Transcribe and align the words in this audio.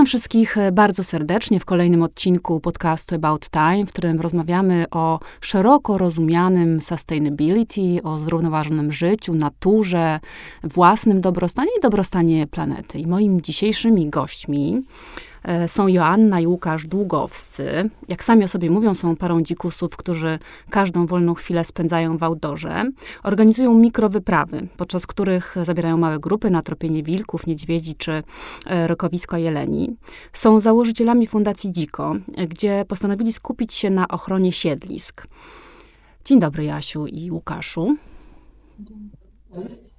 Witam 0.00 0.06
wszystkich 0.06 0.56
bardzo 0.72 1.04
serdecznie 1.04 1.60
w 1.60 1.64
kolejnym 1.64 2.02
odcinku 2.02 2.60
podcastu 2.60 3.14
About 3.14 3.50
Time, 3.50 3.86
w 3.86 3.88
którym 3.88 4.20
rozmawiamy 4.20 4.84
o 4.90 5.20
szeroko 5.40 5.98
rozumianym 5.98 6.80
sustainability, 6.80 8.02
o 8.02 8.18
zrównoważonym 8.18 8.92
życiu, 8.92 9.34
naturze, 9.34 10.20
własnym 10.62 11.20
dobrostanie 11.20 11.70
i 11.78 11.80
dobrostanie 11.82 12.46
planety. 12.46 12.98
I 12.98 13.06
moimi 13.06 13.42
dzisiejszymi 13.42 14.10
gośćmi 14.10 14.82
są 15.66 15.88
Joanna 15.88 16.40
i 16.40 16.46
Łukasz 16.46 16.86
Długowscy. 16.86 17.90
Jak 18.08 18.24
sami 18.24 18.44
o 18.44 18.48
sobie 18.48 18.70
mówią, 18.70 18.94
są 18.94 19.16
parą 19.16 19.42
dzikusów, 19.42 19.96
którzy 19.96 20.38
każdą 20.70 21.06
wolną 21.06 21.34
chwilę 21.34 21.64
spędzają 21.64 22.18
w 22.18 22.22
outdoorze. 22.22 22.84
Organizują 23.22 23.74
mikrowyprawy, 23.74 24.68
podczas 24.76 25.06
których 25.06 25.56
zabierają 25.62 25.96
małe 25.96 26.18
grupy 26.18 26.50
na 26.50 26.62
tropienie 26.62 27.02
wilków, 27.02 27.46
niedźwiedzi 27.46 27.94
czy 27.94 28.22
e, 28.66 28.86
rokowiska 28.86 29.38
jeleni. 29.38 29.96
Są 30.32 30.60
założycielami 30.60 31.26
Fundacji 31.26 31.72
Dziko, 31.72 32.14
gdzie 32.48 32.84
postanowili 32.88 33.32
skupić 33.32 33.74
się 33.74 33.90
na 33.90 34.08
ochronie 34.08 34.52
siedlisk. 34.52 35.26
Dzień 36.24 36.40
dobry, 36.40 36.64
Jasiu 36.64 37.06
i 37.06 37.30
Łukaszu. 37.30 37.96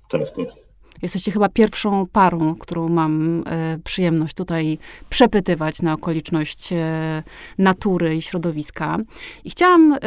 Cześć. 0.10 0.34
Cześć. 0.36 0.71
Jesteście 1.02 1.32
chyba 1.32 1.50
pierwszą 1.50 2.08
parą, 2.08 2.56
którą 2.56 2.90
mam 2.90 3.44
e, 3.48 3.80
przyjemność 3.84 4.34
tutaj 4.34 4.78
przepytywać 5.10 5.82
na 5.82 5.94
okoliczność 5.94 6.74
e, 6.74 7.24
natury 7.58 8.16
i 8.16 8.22
środowiska. 8.22 8.98
I 9.44 9.50
chciałam 9.50 9.94
e, 9.94 10.00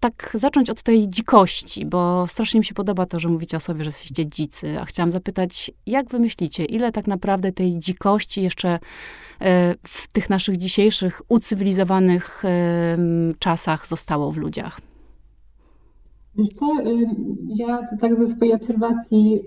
tak 0.00 0.30
zacząć 0.34 0.70
od 0.70 0.82
tej 0.82 1.08
dzikości, 1.08 1.86
bo 1.86 2.26
strasznie 2.26 2.60
mi 2.60 2.64
się 2.64 2.74
podoba 2.74 3.06
to, 3.06 3.20
że 3.20 3.28
mówicie 3.28 3.56
o 3.56 3.60
sobie, 3.60 3.84
że 3.84 3.88
jesteście 3.88 4.26
dzicy. 4.26 4.80
A 4.80 4.84
chciałam 4.84 5.10
zapytać, 5.10 5.70
jak 5.86 6.08
wy 6.08 6.18
myślicie, 6.18 6.64
ile 6.64 6.92
tak 6.92 7.06
naprawdę 7.06 7.52
tej 7.52 7.78
dzikości 7.78 8.42
jeszcze 8.42 8.78
w 9.86 10.08
tych 10.12 10.30
naszych 10.30 10.56
dzisiejszych 10.56 11.22
ucywilizowanych 11.28 12.42
czasach 13.38 13.86
zostało 13.86 14.32
w 14.32 14.36
ludziach? 14.36 14.80
Wiesz 16.36 16.48
co, 16.48 16.66
ja 17.56 17.86
tak 18.00 18.16
ze 18.16 18.28
swojej 18.28 18.54
obserwacji 18.54 19.40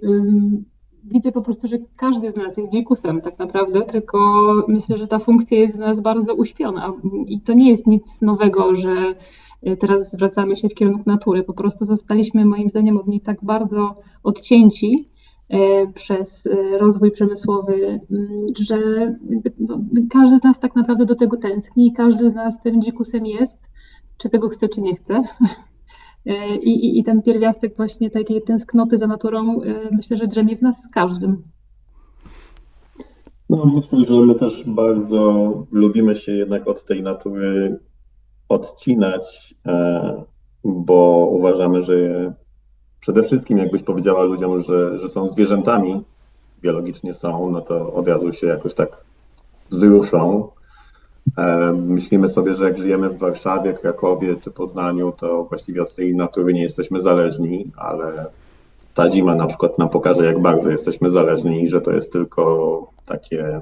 widzę 1.03 1.31
po 1.31 1.41
prostu, 1.41 1.67
że 1.67 1.77
każdy 1.95 2.31
z 2.31 2.35
nas 2.35 2.57
jest 2.57 2.71
dzikusem 2.71 3.21
tak 3.21 3.39
naprawdę, 3.39 3.81
tylko 3.81 4.17
myślę, 4.67 4.97
że 4.97 5.07
ta 5.07 5.19
funkcja 5.19 5.57
jest 5.57 5.75
w 5.75 5.79
nas 5.79 5.99
bardzo 5.99 6.35
uśpiona 6.35 6.93
i 7.27 7.41
to 7.41 7.53
nie 7.53 7.69
jest 7.69 7.87
nic 7.87 8.21
nowego, 8.21 8.75
że 8.75 9.15
teraz 9.79 10.11
zwracamy 10.11 10.55
się 10.55 10.69
w 10.69 10.73
kierunku 10.73 11.03
natury. 11.05 11.43
Po 11.43 11.53
prostu 11.53 11.85
zostaliśmy 11.85 12.45
moim 12.45 12.69
zdaniem 12.69 12.97
od 12.97 13.07
niej 13.07 13.21
tak 13.21 13.37
bardzo 13.43 13.95
odcięci 14.23 15.09
e, 15.49 15.87
przez 15.87 16.47
e, 16.47 16.77
rozwój 16.77 17.11
przemysłowy, 17.11 17.99
że 18.59 18.77
no, 19.59 19.79
każdy 20.09 20.37
z 20.37 20.43
nas 20.43 20.59
tak 20.59 20.75
naprawdę 20.75 21.05
do 21.05 21.15
tego 21.15 21.37
tęskni 21.37 21.87
i 21.87 21.93
każdy 21.93 22.29
z 22.29 22.33
nas 22.33 22.61
tym 22.61 22.81
dzikusem 22.81 23.25
jest, 23.25 23.61
czy 24.17 24.29
tego 24.29 24.49
chce, 24.49 24.69
czy 24.69 24.81
nie 24.81 24.95
chce. 24.95 25.21
I, 26.25 26.69
i, 26.69 26.99
I, 26.99 27.03
ten 27.03 27.21
pierwiastek 27.21 27.77
właśnie 27.77 28.11
takiej 28.11 28.41
tęsknoty 28.41 28.97
za 28.97 29.07
naturą, 29.07 29.61
e, 29.61 29.89
myślę, 29.91 30.17
że 30.17 30.27
drzemie 30.27 30.57
w 30.57 30.61
nas 30.61 30.87
każdym. 30.93 31.43
No, 33.49 33.65
myślę, 33.65 34.05
że 34.05 34.13
my 34.13 34.35
też 34.35 34.63
bardzo 34.67 35.53
lubimy 35.71 36.15
się 36.15 36.31
jednak 36.31 36.67
od 36.67 36.85
tej 36.85 37.03
natury 37.03 37.79
odcinać, 38.49 39.55
e, 39.65 40.23
bo 40.63 41.29
uważamy, 41.31 41.83
że 41.83 41.95
przede 42.99 43.23
wszystkim, 43.23 43.57
jakbyś 43.57 43.83
powiedziała 43.83 44.23
ludziom, 44.23 44.63
że, 44.63 44.99
że 44.99 45.09
są 45.09 45.27
zwierzętami, 45.27 46.03
biologicznie 46.61 47.13
są, 47.13 47.49
no 47.51 47.61
to 47.61 47.93
od 47.93 48.07
razu 48.07 48.33
się 48.33 48.47
jakoś 48.47 48.73
tak 48.73 49.05
wzruszą. 49.71 50.49
Myślimy 51.73 52.29
sobie, 52.29 52.55
że 52.55 52.65
jak 52.65 52.77
żyjemy 52.77 53.09
w 53.09 53.17
Warszawie, 53.17 53.73
Krakowie 53.73 54.35
czy 54.35 54.51
Poznaniu, 54.51 55.11
to 55.11 55.43
właściwie 55.43 55.81
od 55.81 55.95
tej 55.95 56.15
natury 56.15 56.53
nie 56.53 56.63
jesteśmy 56.63 57.01
zależni, 57.01 57.71
ale 57.77 58.25
ta 58.93 59.09
zima 59.09 59.35
na 59.35 59.47
przykład 59.47 59.77
nam 59.77 59.89
pokaże, 59.89 60.25
jak 60.25 60.41
bardzo 60.41 60.71
jesteśmy 60.71 61.09
zależni 61.11 61.63
i 61.63 61.67
że 61.67 61.81
to 61.81 61.91
jest 61.91 62.13
tylko 62.13 62.91
takie 63.05 63.61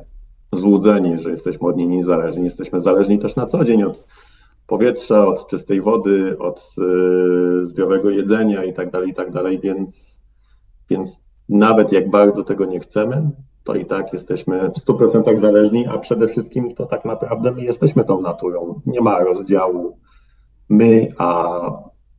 złudzenie, 0.51 1.19
że 1.19 1.31
jesteśmy 1.31 1.67
od 1.67 1.77
niej 1.77 1.87
niezależni. 1.87 2.43
Jesteśmy 2.43 2.79
zależni 2.79 3.19
też 3.19 3.35
na 3.35 3.45
co 3.45 3.65
dzień 3.65 3.83
od 3.83 4.03
powietrza, 4.67 5.27
od 5.27 5.47
czystej 5.47 5.81
wody, 5.81 6.37
od 6.39 6.75
y, 7.63 7.67
zdrowego 7.67 8.09
jedzenia 8.09 8.63
i 8.63 8.73
tak 8.73 8.91
dalej, 8.91 9.09
i 9.09 9.13
tak 9.13 9.31
więc, 9.61 10.21
więc 10.89 11.21
nawet 11.49 11.91
jak 11.91 12.09
bardzo 12.09 12.43
tego 12.43 12.65
nie 12.65 12.79
chcemy, 12.79 13.29
to 13.63 13.75
i 13.75 13.85
tak 13.85 14.13
jesteśmy 14.13 14.69
w 14.69 14.85
100% 14.85 15.37
zależni, 15.37 15.87
a 15.87 15.97
przede 15.97 16.27
wszystkim 16.27 16.75
to 16.75 16.85
tak 16.85 17.05
naprawdę 17.05 17.51
my 17.51 17.61
jesteśmy 17.61 18.03
tą 18.03 18.21
naturą. 18.21 18.81
Nie 18.85 19.01
ma 19.01 19.19
rozdziału 19.19 19.97
my, 20.69 21.07
a 21.17 21.59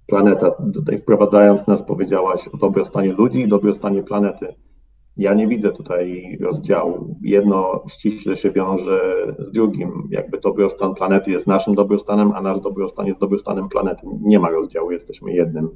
planeta. 0.06 0.50
Tutaj 0.74 0.98
wprowadzając 0.98 1.66
nas 1.66 1.82
powiedziałaś 1.82 2.48
o 2.48 2.56
dobrostanie 2.56 3.12
ludzi 3.12 3.40
i 3.40 3.48
dobrostanie 3.48 4.02
planety. 4.02 4.54
Ja 5.16 5.34
nie 5.34 5.48
widzę 5.48 5.72
tutaj 5.72 6.38
rozdziału. 6.40 7.16
Jedno 7.22 7.84
ściśle 7.88 8.36
się 8.36 8.50
wiąże 8.50 9.00
z 9.38 9.50
drugim. 9.50 10.08
Jakby 10.10 10.38
dobrostan 10.38 10.94
planety 10.94 11.30
jest 11.30 11.46
naszym 11.46 11.74
dobrostanem, 11.74 12.32
a 12.32 12.42
nasz 12.42 12.60
dobrostan 12.60 13.06
jest 13.06 13.20
dobrostanem 13.20 13.68
planety. 13.68 14.06
Nie 14.20 14.38
ma 14.38 14.50
rozdziału, 14.50 14.90
jesteśmy 14.90 15.32
jednym. 15.32 15.68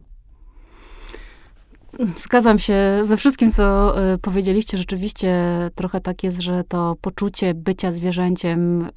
Zgadzam 2.16 2.58
się 2.58 2.74
ze 3.02 3.16
wszystkim, 3.16 3.52
co 3.52 3.94
y, 4.14 4.18
powiedzieliście. 4.18 4.78
Rzeczywiście 4.78 5.34
trochę 5.74 6.00
tak 6.00 6.22
jest, 6.22 6.40
że 6.40 6.64
to 6.64 6.96
poczucie 7.00 7.54
bycia 7.54 7.92
zwierzęciem, 7.92 8.82
y, 8.82 8.88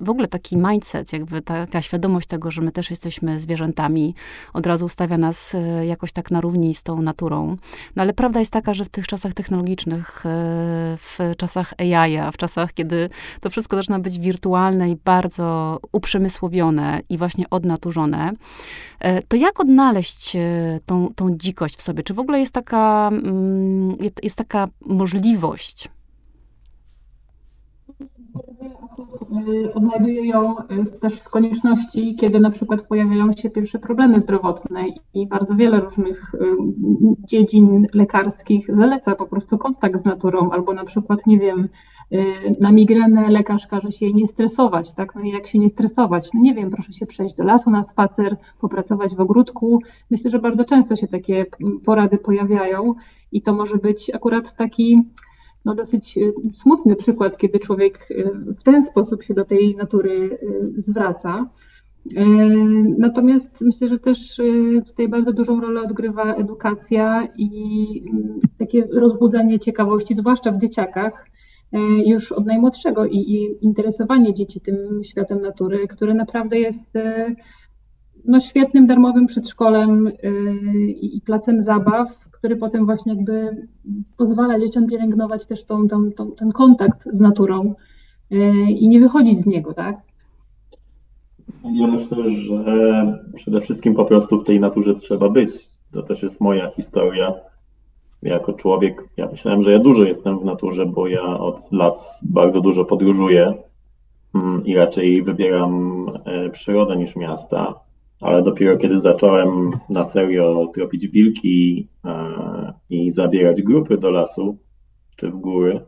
w 0.00 0.10
ogóle 0.10 0.26
taki 0.26 0.56
mindset, 0.56 1.12
jakby 1.12 1.42
taka 1.42 1.82
świadomość 1.82 2.28
tego, 2.28 2.50
że 2.50 2.62
my 2.62 2.72
też 2.72 2.90
jesteśmy 2.90 3.38
zwierzętami, 3.38 4.14
od 4.52 4.66
razu 4.66 4.84
ustawia 4.84 5.18
nas 5.18 5.54
y, 5.54 5.86
jakoś 5.86 6.12
tak 6.12 6.30
na 6.30 6.40
równi 6.40 6.74
z 6.74 6.82
tą 6.82 7.02
naturą. 7.02 7.56
No 7.96 8.02
ale 8.02 8.12
prawda 8.12 8.38
jest 8.40 8.52
taka, 8.52 8.74
że 8.74 8.84
w 8.84 8.88
tych 8.88 9.06
czasach 9.06 9.34
technologicznych, 9.34 10.24
w 10.96 11.18
czasach 11.38 11.74
AI, 11.78 12.32
w 12.32 12.36
czasach, 12.36 12.72
kiedy 12.72 13.10
to 13.40 13.50
wszystko 13.50 13.76
zaczyna 13.76 13.98
być 13.98 14.18
wirtualne 14.18 14.90
i 14.90 14.96
bardzo 15.04 15.78
uprzemysłowione 15.92 17.00
i 17.08 17.18
właśnie 17.18 17.50
odnaturzone, 17.50 18.32
to 19.28 19.36
jak 19.36 19.60
odnaleźć 19.60 20.36
tą, 20.86 21.08
tą 21.16 21.36
dzikość 21.36 21.76
w 21.76 21.82
sobie? 21.82 22.02
Czy 22.02 22.14
w 22.14 22.18
ogóle 22.18 22.40
jest 22.40 22.45
jest 22.46 22.54
taka, 22.54 23.10
mm, 23.12 23.96
jest 24.22 24.38
taka 24.38 24.68
możliwość. 24.80 25.90
Odnajduje 29.74 30.26
ją 30.26 30.58
y, 30.58 30.98
też 31.00 31.20
z 31.20 31.28
konieczności, 31.28 32.16
kiedy 32.16 32.40
na 32.40 32.50
przykład 32.50 32.82
pojawiają 32.82 33.32
się 33.32 33.50
pierwsze 33.50 33.78
problemy 33.78 34.20
zdrowotne 34.20 34.84
i 35.14 35.26
bardzo 35.26 35.54
wiele 35.54 35.80
różnych 35.80 36.34
y, 36.34 36.38
dziedzin 37.18 37.86
lekarskich 37.94 38.76
zaleca 38.76 39.14
po 39.14 39.26
prostu 39.26 39.58
kontakt 39.58 40.02
z 40.02 40.04
naturą, 40.04 40.50
albo 40.50 40.74
na 40.74 40.84
przykład, 40.84 41.26
nie 41.26 41.38
wiem, 41.38 41.68
na 42.60 42.72
migrenę 42.72 43.30
lekarz 43.30 43.66
każe 43.66 43.92
się 43.92 44.12
nie 44.12 44.28
stresować, 44.28 44.92
tak? 44.92 45.14
No 45.14 45.20
i 45.20 45.30
jak 45.30 45.46
się 45.46 45.58
nie 45.58 45.68
stresować? 45.68 46.30
No 46.34 46.40
nie 46.40 46.54
wiem, 46.54 46.70
proszę 46.70 46.92
się 46.92 47.06
przejść 47.06 47.34
do 47.34 47.44
lasu 47.44 47.70
na 47.70 47.82
spacer, 47.82 48.36
popracować 48.60 49.14
w 49.14 49.20
ogródku. 49.20 49.80
Myślę, 50.10 50.30
że 50.30 50.38
bardzo 50.38 50.64
często 50.64 50.96
się 50.96 51.08
takie 51.08 51.46
porady 51.84 52.18
pojawiają 52.18 52.94
i 53.32 53.42
to 53.42 53.54
może 53.54 53.76
być 53.76 54.10
akurat 54.14 54.56
taki 54.56 55.02
no, 55.64 55.74
dosyć 55.74 56.18
y, 56.18 56.32
smutny 56.54 56.96
przykład, 56.96 57.36
kiedy 57.36 57.58
człowiek 57.58 58.10
y, 58.10 58.30
w 58.58 58.62
ten 58.62 58.82
sposób 58.82 59.22
się 59.22 59.34
do 59.34 59.44
tej 59.44 59.76
natury 59.76 60.38
zwraca. 60.76 61.50
Natomiast 62.98 63.60
myślę, 63.60 63.88
że 63.88 63.98
też 63.98 64.40
tutaj 64.86 65.08
bardzo 65.08 65.32
dużą 65.32 65.60
rolę 65.60 65.80
odgrywa 65.80 66.34
edukacja 66.34 67.28
i 67.36 68.02
takie 68.58 68.88
rozbudzanie 68.92 69.58
ciekawości, 69.58 70.14
zwłaszcza 70.14 70.52
w 70.52 70.58
dzieciakach, 70.58 71.26
już 72.06 72.32
od 72.32 72.46
najmłodszego 72.46 73.06
i, 73.06 73.16
i 73.16 73.64
interesowanie 73.64 74.34
dzieci 74.34 74.60
tym 74.60 75.04
światem 75.04 75.40
natury, 75.40 75.88
które 75.88 76.14
naprawdę 76.14 76.58
jest 76.58 76.96
e, 76.96 77.34
no, 78.24 78.40
świetnym 78.40 78.86
darmowym 78.86 79.26
przedszkolem 79.26 80.06
e, 80.06 80.12
i 80.90 81.20
placem 81.26 81.62
zabaw, 81.62 82.18
który 82.30 82.56
potem 82.56 82.86
właśnie 82.86 83.14
jakby 83.14 83.66
pozwala 84.16 84.60
dzieciom 84.60 84.86
pielęgnować 84.86 85.46
też 85.46 85.64
tą, 85.64 85.88
tą, 85.88 86.12
tą, 86.12 86.32
ten 86.32 86.52
kontakt 86.52 87.08
z 87.12 87.20
naturą 87.20 87.74
i 88.68 88.88
nie 88.88 89.00
wychodzić 89.00 89.38
z 89.38 89.46
niego, 89.46 89.74
tak? 89.74 89.96
Ja 91.72 91.86
myślę, 91.86 92.30
że 92.30 92.64
przede 93.34 93.60
wszystkim 93.60 93.94
po 93.94 94.04
prostu 94.04 94.40
w 94.40 94.44
tej 94.44 94.60
naturze 94.60 94.94
trzeba 94.94 95.28
być. 95.28 95.50
To 95.92 96.02
też 96.02 96.22
jest 96.22 96.40
moja 96.40 96.68
historia 96.68 97.34
jako 98.26 98.52
człowiek, 98.52 99.08
ja 99.16 99.26
myślałem, 99.26 99.62
że 99.62 99.72
ja 99.72 99.78
dużo 99.78 100.04
jestem 100.04 100.38
w 100.38 100.44
naturze, 100.44 100.86
bo 100.86 101.06
ja 101.06 101.38
od 101.38 101.72
lat 101.72 102.20
bardzo 102.22 102.60
dużo 102.60 102.84
podróżuję 102.84 103.54
mm, 104.34 104.66
i 104.66 104.74
raczej 104.74 105.22
wybieram 105.22 106.06
e, 106.24 106.50
przyrodę 106.50 106.96
niż 106.96 107.16
miasta, 107.16 107.74
ale 108.20 108.42
dopiero 108.42 108.76
kiedy 108.76 108.98
zacząłem 108.98 109.70
na 109.88 110.04
serio 110.04 110.70
tropić 110.74 111.08
wilki 111.08 111.88
e, 112.04 112.72
i 112.90 113.10
zabierać 113.10 113.62
grupy 113.62 113.98
do 113.98 114.10
lasu 114.10 114.56
czy 115.16 115.30
w 115.30 115.36
góry, 115.36 115.80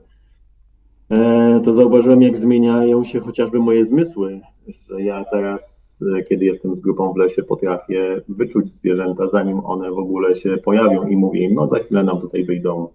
e, 1.10 1.60
to 1.64 1.72
zauważyłem, 1.72 2.22
jak 2.22 2.38
zmieniają 2.38 3.04
się 3.04 3.20
chociażby 3.20 3.58
moje 3.58 3.84
zmysły, 3.84 4.40
że 4.88 5.02
ja 5.02 5.24
teraz, 5.24 5.77
e, 6.02 6.22
kiedy 6.22 6.44
jestem 6.44 6.74
z 6.74 6.80
grupą 6.80 7.12
w 7.12 7.16
lesie, 7.16 7.42
potrafię 7.42 8.20
wyczuć 8.28 8.68
zwierzęta, 8.68 9.26
zanim 9.26 9.60
one 9.64 9.90
w 9.90 9.98
ogóle 9.98 10.34
się 10.34 10.56
pojawią 10.56 11.08
i 11.08 11.16
mówię 11.16 11.40
im, 11.40 11.54
no 11.54 11.66
za 11.66 11.78
chwilę 11.78 12.04
nam 12.04 12.20
tutaj 12.20 12.44
wyjdą 12.44 12.88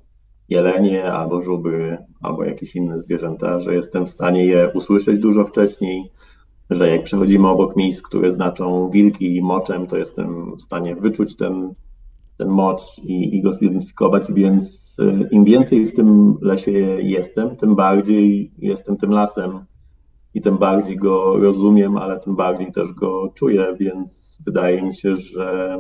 jelenie 0.50 1.11
albo 1.11 1.41
żubry, 1.41 1.97
albo 2.21 2.44
jakieś 2.44 2.75
inne 2.75 3.00
zwierzęta, 3.00 3.59
że 3.59 3.75
jestem 3.75 4.05
w 4.05 4.09
stanie 4.09 4.45
je 4.45 4.71
usłyszeć 4.73 5.19
dużo 5.19 5.45
wcześniej, 5.45 6.11
że 6.69 6.89
jak 6.89 7.03
przechodzimy 7.03 7.47
obok 7.47 7.75
miejsc, 7.75 8.01
które 8.01 8.31
znaczą 8.31 8.89
wilki 8.89 9.35
i 9.35 9.41
moczem, 9.41 9.88
to 9.88 9.97
jestem 9.97 10.55
w 10.55 10.61
stanie 10.61 10.95
wyczuć 10.95 11.35
ten, 11.35 11.73
ten 12.38 12.47
mocz 12.47 12.81
i, 13.03 13.38
i 13.38 13.41
go 13.41 13.53
zidentyfikować, 13.53 14.33
więc 14.33 14.97
e, 15.00 15.27
im 15.31 15.44
więcej 15.44 15.85
w 15.85 15.95
tym 15.95 16.38
lesie 16.41 16.71
jestem, 17.01 17.55
tym 17.55 17.75
bardziej 17.75 18.51
jestem 18.57 18.97
tym 18.97 19.11
lasem 19.11 19.59
i 20.33 20.41
tym 20.41 20.57
bardziej 20.57 20.97
go 20.97 21.38
rozumiem, 21.38 21.97
ale 21.97 22.19
tym 22.19 22.35
bardziej 22.35 22.71
też 22.71 22.94
go 22.94 23.30
czuję, 23.35 23.75
więc 23.80 24.38
wydaje 24.45 24.81
mi 24.81 24.95
się, 24.95 25.18
że 25.18 25.77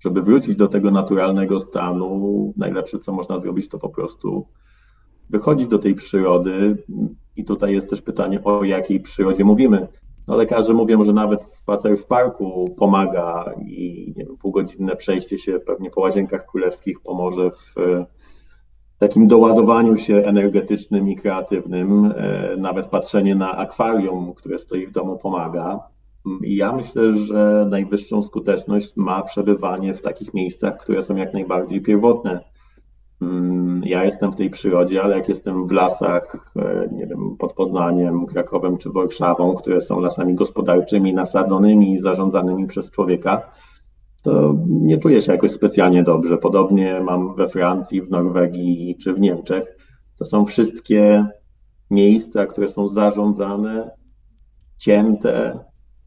żeby 0.00 0.22
wrócić 0.22 0.56
do 0.56 0.68
tego 0.68 0.90
naturalnego 0.90 1.60
stanu, 1.60 2.52
najlepsze 2.56 2.98
co 2.98 3.12
można 3.12 3.38
zrobić, 3.38 3.68
to 3.68 3.78
po 3.78 3.88
prostu 3.88 4.46
wychodzić 5.30 5.68
do 5.68 5.78
tej 5.78 5.94
przyrody. 5.94 6.84
I 7.36 7.44
tutaj 7.44 7.72
jest 7.72 7.90
też 7.90 8.02
pytanie, 8.02 8.44
o 8.44 8.64
jakiej 8.64 9.00
przyrodzie 9.00 9.44
mówimy. 9.44 9.88
No, 10.28 10.36
lekarze 10.36 10.74
mówią, 10.74 11.04
że 11.04 11.12
nawet 11.12 11.44
spacer 11.44 11.98
w 11.98 12.06
parku 12.06 12.74
pomaga 12.78 13.52
i 13.66 14.12
nie 14.16 14.24
wiem, 14.24 14.36
półgodzinne 14.36 14.96
przejście 14.96 15.38
się 15.38 15.60
pewnie 15.60 15.90
po 15.90 16.00
łazienkach 16.00 16.46
królewskich 16.46 17.00
pomoże 17.00 17.50
w 17.50 17.74
takim 18.98 19.28
doładowaniu 19.28 19.96
się 19.96 20.16
energetycznym 20.16 21.08
i 21.08 21.16
kreatywnym. 21.16 22.12
E, 22.16 22.56
nawet 22.58 22.86
patrzenie 22.86 23.34
na 23.34 23.56
akwarium, 23.56 24.34
które 24.34 24.58
stoi 24.58 24.86
w 24.86 24.92
domu, 24.92 25.18
pomaga. 25.18 25.80
I 26.42 26.56
ja 26.56 26.72
myślę, 26.72 27.16
że 27.16 27.66
najwyższą 27.70 28.22
skuteczność 28.22 28.96
ma 28.96 29.22
przebywanie 29.22 29.94
w 29.94 30.02
takich 30.02 30.34
miejscach, 30.34 30.78
które 30.78 31.02
są 31.02 31.16
jak 31.16 31.34
najbardziej 31.34 31.80
pierwotne. 31.80 32.40
Mm, 33.22 33.82
ja 33.84 34.04
jestem 34.04 34.32
w 34.32 34.36
tej 34.36 34.50
przyrodzie, 34.50 35.02
ale 35.02 35.16
jak 35.16 35.28
jestem 35.28 35.66
w 35.66 35.72
lasach, 35.72 36.52
e, 36.56 36.88
nie 36.92 37.06
wiem, 37.06 37.36
pod 37.38 37.52
Poznaniem, 37.52 38.26
Krakowem 38.26 38.78
czy 38.78 38.90
Warszawą, 38.90 39.54
które 39.54 39.80
są 39.80 40.00
lasami 40.00 40.34
gospodarczymi, 40.34 41.14
nasadzonymi 41.14 41.92
i 41.92 41.98
zarządzanymi 41.98 42.66
przez 42.66 42.90
człowieka, 42.90 43.42
to 44.26 44.56
nie 44.68 44.98
czuję 44.98 45.22
się 45.22 45.32
jakoś 45.32 45.50
specjalnie 45.50 46.02
dobrze. 46.02 46.38
Podobnie 46.38 47.00
mam 47.00 47.34
we 47.34 47.48
Francji, 47.48 48.02
w 48.02 48.10
Norwegii 48.10 48.96
czy 49.02 49.14
w 49.14 49.20
Niemczech. 49.20 49.76
To 50.18 50.24
są 50.24 50.44
wszystkie 50.44 51.26
miejsca, 51.90 52.46
które 52.46 52.68
są 52.68 52.88
zarządzane, 52.88 53.90
cięte, 54.78 55.58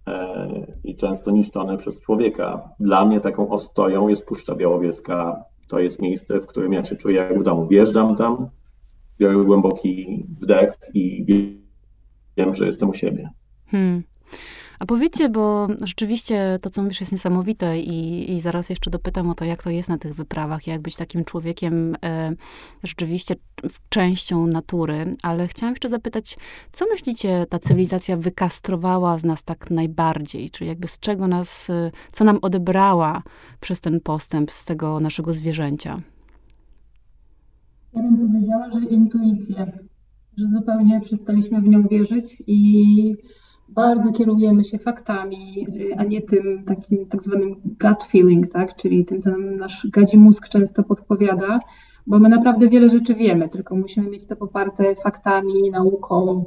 E, 0.10 0.48
i 0.84 0.96
często 0.96 1.32
niszczone 1.32 1.78
przez 1.78 2.02
człowieka. 2.02 2.70
Dla 2.80 3.06
mnie 3.06 3.20
taką 3.20 3.50
ostoją 3.50 4.08
jest 4.08 4.26
Puszcza 4.26 4.56
Białowieska. 4.56 5.44
To 5.68 5.80
jest 5.80 6.02
miejsce, 6.02 6.40
w 6.40 6.48
którym 6.48 6.74
ja 6.74 6.86
się 6.86 6.96
czuję 6.96 7.16
jak 7.16 7.40
w 7.40 7.44
domu. 7.44 7.68
Wjeżdżam 7.68 8.16
tam, 8.16 8.50
biorę 9.20 9.44
głęboki 9.46 10.26
wdech 10.42 10.78
i 10.94 11.26
wiem, 12.38 12.56
że 12.56 12.66
jestem 12.66 12.90
u 12.90 12.94
siebie. 12.94 13.30
Hmm. 13.68 14.04
A 14.80 14.86
powiedzcie, 14.86 15.30
bo 15.30 15.68
rzeczywiście 15.82 16.60
to, 16.62 16.70
co 16.70 16.84
mówisz, 16.84 17.00
jest 17.00 17.12
niesamowite 17.12 17.80
i, 17.80 18.32
i 18.34 18.42
zaraz 18.42 18.70
jeszcze 18.70 18.90
dopytam 18.92 19.30
o 19.30 19.36
to, 19.36 19.46
jak 19.46 19.64
to 19.64 19.70
jest 19.70 19.90
na 19.90 19.98
tych 19.98 20.16
wyprawach, 20.16 20.68
jak 20.68 20.82
być 20.82 20.96
takim 20.96 21.26
człowiekiem 21.26 21.96
e, 22.04 22.34
rzeczywiście 22.84 23.36
częścią 23.90 24.48
natury, 24.48 25.16
ale 25.24 25.48
chciałam 25.48 25.74
jeszcze 25.74 25.90
zapytać, 25.90 26.38
co 26.72 26.86
myślicie, 26.86 27.46
ta 27.50 27.60
cywilizacja 27.60 28.18
wykastrowała 28.18 29.18
z 29.18 29.24
nas 29.24 29.44
tak 29.44 29.72
najbardziej, 29.72 30.50
czyli 30.50 30.68
jakby 30.68 30.88
z 30.88 31.00
czego 31.00 31.28
nas, 31.28 31.70
e, 31.70 31.92
co 32.12 32.24
nam 32.24 32.40
odebrała 32.42 33.24
przez 33.60 33.82
ten 33.82 34.00
postęp 34.00 34.52
z 34.52 34.66
tego 34.66 35.00
naszego 35.00 35.34
zwierzęcia? 35.34 36.02
Ja 37.94 38.02
bym 38.02 38.18
powiedziała, 38.18 38.70
że 38.70 38.80
intuicja, 38.80 39.66
że 40.38 40.48
zupełnie 40.48 41.02
przestaliśmy 41.02 41.62
w 41.62 41.68
nią 41.68 41.88
wierzyć 41.88 42.44
i 42.48 43.16
bardzo 43.74 44.12
kierujemy 44.12 44.66
się 44.66 44.80
faktami, 44.80 45.68
a 45.98 46.04
nie 46.04 46.22
tym 46.22 46.64
takim 46.66 47.06
tak 47.06 47.24
zwanym 47.24 47.56
gut 47.64 48.04
feeling, 48.12 48.52
tak? 48.52 48.76
czyli 48.76 49.06
tym, 49.06 49.22
co 49.22 49.30
nam 49.30 49.58
nasz 49.58 49.88
gadzi 49.94 50.18
mózg 50.18 50.50
często 50.50 50.84
podpowiada, 50.84 51.60
bo 52.08 52.20
my 52.20 52.30
naprawdę 52.30 52.70
wiele 52.70 52.90
rzeczy 52.90 53.16
wiemy, 53.16 53.50
tylko 53.50 53.76
musimy 53.76 54.10
mieć 54.10 54.26
to 54.26 54.36
poparte 54.36 54.96
faktami, 54.96 55.72
nauką. 55.72 56.46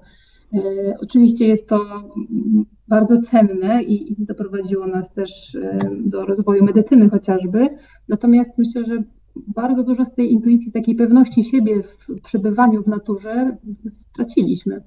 E, 0.54 0.58
oczywiście 1.00 1.46
jest 1.46 1.68
to 1.68 1.80
bardzo 2.88 3.22
cenne 3.22 3.82
i, 3.82 4.12
i 4.12 4.16
doprowadziło 4.24 4.86
nas 4.86 5.12
też 5.12 5.54
e, 5.54 5.78
do 6.04 6.26
rozwoju 6.26 6.64
medycyny 6.64 7.10
chociażby, 7.10 7.68
natomiast 8.08 8.50
myślę, 8.58 8.84
że 8.84 9.02
bardzo 9.36 9.82
dużo 9.82 10.04
z 10.04 10.14
tej 10.14 10.32
intuicji, 10.32 10.72
takiej 10.72 10.94
pewności 10.94 11.42
siebie 11.42 11.82
w 11.82 12.20
przebywaniu 12.22 12.82
w 12.82 12.86
naturze 12.86 13.56
straciliśmy. 13.90 14.82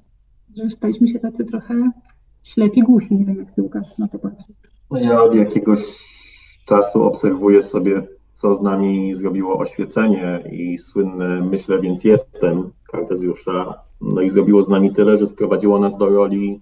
Że 0.55 0.69
staliśmy 0.69 1.07
się 1.07 1.19
tacy 1.19 1.45
trochę 1.45 1.91
ślepi 2.45 2.81
głusi. 2.81 3.15
Nie 3.15 3.25
wiem, 3.25 3.37
jak 3.37 3.51
ty 3.51 3.61
Łukasz 3.61 3.97
na 3.97 4.07
to 4.07 4.19
patrzysz. 4.19 4.55
Ja 4.91 5.23
od 5.23 5.35
jakiegoś 5.35 5.79
czasu 6.65 7.03
obserwuję 7.03 7.63
sobie, 7.63 8.07
co 8.31 8.55
z 8.55 8.61
nami 8.61 9.15
zrobiło 9.15 9.57
oświecenie 9.57 10.43
i 10.51 10.77
słynne 10.77 11.41
myślę, 11.41 11.81
więc 11.81 12.03
jestem 12.03 12.71
Kartezjusza. 12.91 13.73
No 14.01 14.21
i 14.21 14.31
zrobiło 14.31 14.63
z 14.63 14.69
nami 14.69 14.93
tyle, 14.93 15.17
że 15.17 15.27
sprowadziło 15.27 15.79
nas 15.79 15.97
do 15.97 16.09
roli 16.09 16.61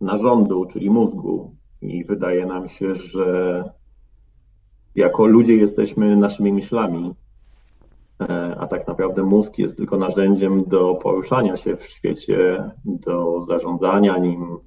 narządu, 0.00 0.66
czyli 0.66 0.90
mózgu. 0.90 1.54
I 1.82 2.04
wydaje 2.04 2.46
nam 2.46 2.68
się, 2.68 2.94
że 2.94 3.64
jako 4.94 5.26
ludzie 5.26 5.56
jesteśmy 5.56 6.16
naszymi 6.16 6.52
myślami, 6.52 7.14
e, 8.20 8.56
a 8.58 8.66
tak 8.66 8.88
naprawdę 8.88 9.22
mózg 9.22 9.58
jest 9.58 9.76
tylko 9.76 9.96
narzędziem 9.96 10.64
do 10.64 10.94
poruszania 10.94 11.56
się 11.56 11.76
w 11.76 11.84
świecie, 11.84 12.70
do 12.84 13.42
zarządzania 13.42 14.18
nim, 14.18 14.58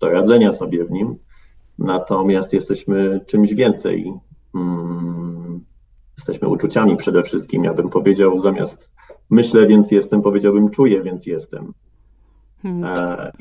do 0.00 0.08
radzenia 0.10 0.52
sobie 0.52 0.84
w 0.84 0.90
nim, 0.90 1.16
natomiast 1.78 2.52
jesteśmy 2.52 3.20
czymś 3.26 3.54
więcej. 3.54 4.12
Hmm, 4.52 5.64
jesteśmy 6.16 6.48
uczuciami 6.48 6.96
przede 6.96 7.22
wszystkim. 7.22 7.64
Ja 7.64 7.74
bym 7.74 7.88
powiedział, 7.88 8.38
zamiast 8.38 8.92
myślę, 9.30 9.66
więc 9.66 9.90
jestem, 9.90 10.22
powiedziałbym 10.22 10.70
czuję, 10.70 11.02
więc 11.02 11.26
jestem. 11.26 11.72
Hmm. 12.62 12.84
E, 12.84 13.32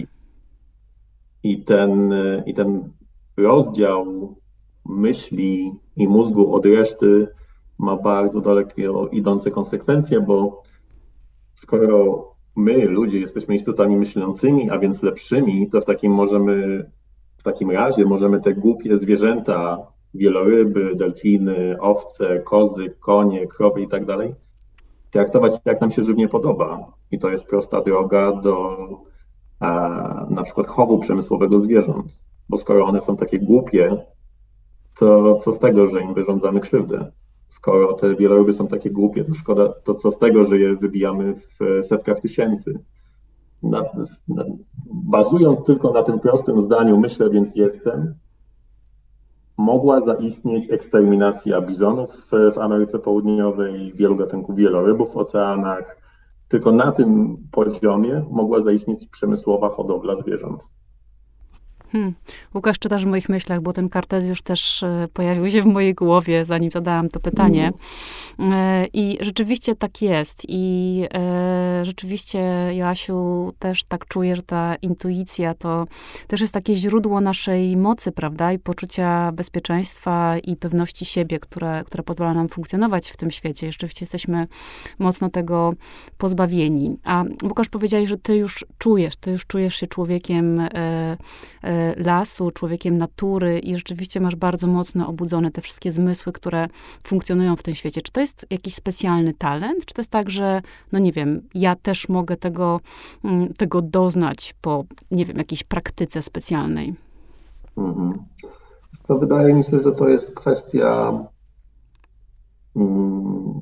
I 1.44 1.64
ten, 1.64 2.14
I 2.46 2.54
ten 2.54 2.90
rozdział 3.38 4.36
myśli 4.86 5.74
i 5.96 6.08
mózgu 6.08 6.54
od 6.54 6.66
reszty 6.66 7.28
ma 7.78 7.98
bardzo 7.98 8.42
daleko 8.42 9.08
idące 9.08 9.52
konsekwencje, 9.52 10.22
bo 10.22 10.64
skoro 11.54 12.37
my, 12.58 12.86
ludzie, 12.86 13.20
jesteśmy 13.20 13.56
istotami 13.56 13.98
myślącymi, 13.98 14.70
a 14.70 14.80
więc 14.80 15.04
lepszymi, 15.04 15.70
to 15.70 15.82
w 15.82 15.86
takim 15.86 16.14
możemy, 16.14 16.86
w 17.38 17.44
takim 17.44 17.72
razie 17.72 18.06
możemy 18.06 18.42
te 18.42 18.54
głupie 18.54 18.98
zwierzęta, 18.98 19.88
wieloryby, 20.14 20.96
delfiny, 20.96 21.78
owce, 21.80 22.40
kozy, 22.40 22.96
konie, 23.00 23.48
krowy 23.48 23.82
i 23.82 23.88
tak 23.88 24.06
dalej, 24.06 24.36
traktować 25.12 25.54
jak 25.66 25.82
nam 25.82 25.92
się 25.92 26.04
żywnie 26.04 26.28
podoba. 26.28 26.94
I 27.12 27.20
to 27.20 27.30
jest 27.30 27.46
prosta 27.46 27.82
droga 27.82 28.32
do 28.32 28.78
a, 29.60 30.26
na 30.30 30.44
przykład 30.44 30.68
chowu 30.68 31.00
przemysłowego 31.00 31.60
zwierząt. 31.60 32.24
Bo 32.50 32.58
skoro 32.58 32.86
one 32.86 33.02
są 33.02 33.18
takie 33.18 33.40
głupie, 33.40 33.98
to 35.00 35.36
co 35.36 35.52
z 35.52 35.60
tego, 35.60 35.88
że 35.88 36.02
im 36.02 36.14
wyrządzamy 36.14 36.60
krzywdę? 36.60 37.12
Skoro 37.48 37.94
te 37.94 38.16
wieloryby 38.16 38.54
są 38.54 38.68
takie 38.68 38.89
głupie, 38.92 39.24
to 39.24 39.34
szkoda, 39.34 39.70
to 39.84 39.96
co 39.96 40.12
z 40.12 40.18
tego, 40.18 40.46
że 40.46 40.58
je 40.58 40.75
wybijamy 40.75 41.36
w 41.36 41.86
setkach 41.86 42.20
tysięcy. 42.20 42.80
Na, 43.63 43.82
na, 44.27 44.44
bazując 44.86 45.63
tylko 45.63 45.92
na 45.92 46.04
tym 46.04 46.20
prostym 46.20 46.62
zdaniu, 46.62 47.00
myślę, 47.00 47.30
więc 47.30 47.56
jestem, 47.56 48.16
mogła 49.58 50.01
zaistnieć 50.01 50.72
eksterminacja 50.72 51.62
bizonów 51.62 52.12
w, 52.32 52.54
w 52.54 52.58
Ameryce 52.58 53.00
Południowej, 53.00 53.94
wielu 53.96 54.16
gatunków 54.16 54.56
wielorybów 54.56 55.13
w 55.13 55.18
oceanach. 55.18 55.98
Tylko 56.48 56.72
na 56.72 56.92
tym 56.92 57.38
poziomie 57.51 58.25
mogła 58.30 58.62
zaistnieć 58.62 59.08
przemysłowa 59.08 59.70
hodowla 59.70 60.16
zwierząt. 60.16 60.74
Hmm. 61.91 62.13
Łukasz, 62.56 62.79
czytasz 62.79 63.06
w 63.06 63.08
moich 63.08 63.29
myślach, 63.29 63.62
bo 63.62 63.74
ten 63.74 63.89
Kartezjusz 63.89 64.41
też 64.41 64.84
e, 64.84 65.08
pojawił 65.13 65.50
się 65.50 65.62
w 65.62 65.65
mojej 65.65 65.94
głowie, 65.94 66.46
zanim 66.46 66.72
zadałam 66.72 67.10
to 67.10 67.20
pytanie. 67.20 67.72
E, 68.39 68.88
I 68.94 69.17
rzeczywiście 69.22 69.75
tak 69.75 70.01
jest. 70.01 70.44
I 70.48 71.03
e, 71.13 71.86
rzeczywiście, 71.86 72.39
Joasiu, 72.74 73.53
też 73.60 73.84
tak 73.84 74.06
czuję, 74.06 74.36
że 74.36 74.41
ta 74.41 74.75
intuicja 74.75 75.53
to 75.53 75.88
też 76.27 76.41
jest 76.41 76.53
takie 76.53 76.75
źródło 76.75 77.22
naszej 77.22 77.77
mocy, 77.77 78.12
prawda? 78.12 78.51
I 78.51 78.60
poczucia 78.60 79.32
bezpieczeństwa 79.32 80.38
i 80.38 80.56
pewności 80.56 81.06
siebie, 81.06 81.39
które, 81.39 81.84
które 81.86 82.03
pozwala 82.03 82.34
nam 82.34 82.50
funkcjonować 82.50 83.10
w 83.10 83.17
tym 83.17 83.32
świecie. 83.32 83.72
Rzeczywiście 83.72 84.03
jesteśmy 84.03 84.48
mocno 85.00 85.29
tego 85.29 85.74
pozbawieni. 86.17 86.98
A 87.03 87.24
Łukasz 87.44 87.70
powiedziałeś, 87.70 88.10
że 88.10 88.17
ty 88.17 88.36
już 88.36 88.65
czujesz, 88.77 89.15
ty 89.15 89.32
już 89.32 89.46
czujesz 89.46 89.75
się 89.75 89.88
człowiekiem 89.88 90.62
lasu, 91.98 92.52
człowiekiem 92.52 92.98
natury 92.98 93.60
i 93.60 93.78
rzeczywiście 93.78 94.20
masz 94.20 94.36
bardzo 94.36 94.68
mocno 94.68 95.08
obudzone 95.08 95.52
te 95.52 95.62
wszystkie 95.62 95.92
zmysły, 95.92 96.34
które 96.34 96.68
funkcjonują 97.04 97.56
w 97.56 97.64
tym 97.64 97.76
świecie. 97.76 98.02
Czy 98.02 98.12
to 98.12 98.20
jest 98.20 98.46
jakiś 98.50 98.76
specjalny 98.76 99.34
talent? 99.34 99.86
Czy 99.86 99.94
to 99.94 100.02
jest 100.02 100.12
tak, 100.12 100.30
że, 100.30 100.62
no 100.92 101.00
nie 101.00 101.12
wiem, 101.12 101.42
ja 101.54 101.76
też 101.76 102.10
mogę 102.10 102.38
tego, 102.38 102.80
mm, 103.24 103.54
tego 103.54 103.82
doznać 103.82 104.56
po, 104.62 104.84
nie 105.12 105.26
wiem, 105.26 105.38
jakiejś 105.38 105.64
praktyce 105.64 106.22
specjalnej? 106.22 106.96
Mhm. 107.78 108.14
To 109.08 109.18
wydaje 109.18 109.54
mi 109.54 109.64
się, 109.64 109.80
że 109.80 109.92
to 109.92 110.08
jest 110.08 110.36
kwestia. 110.36 111.14
Mm, 112.76 113.60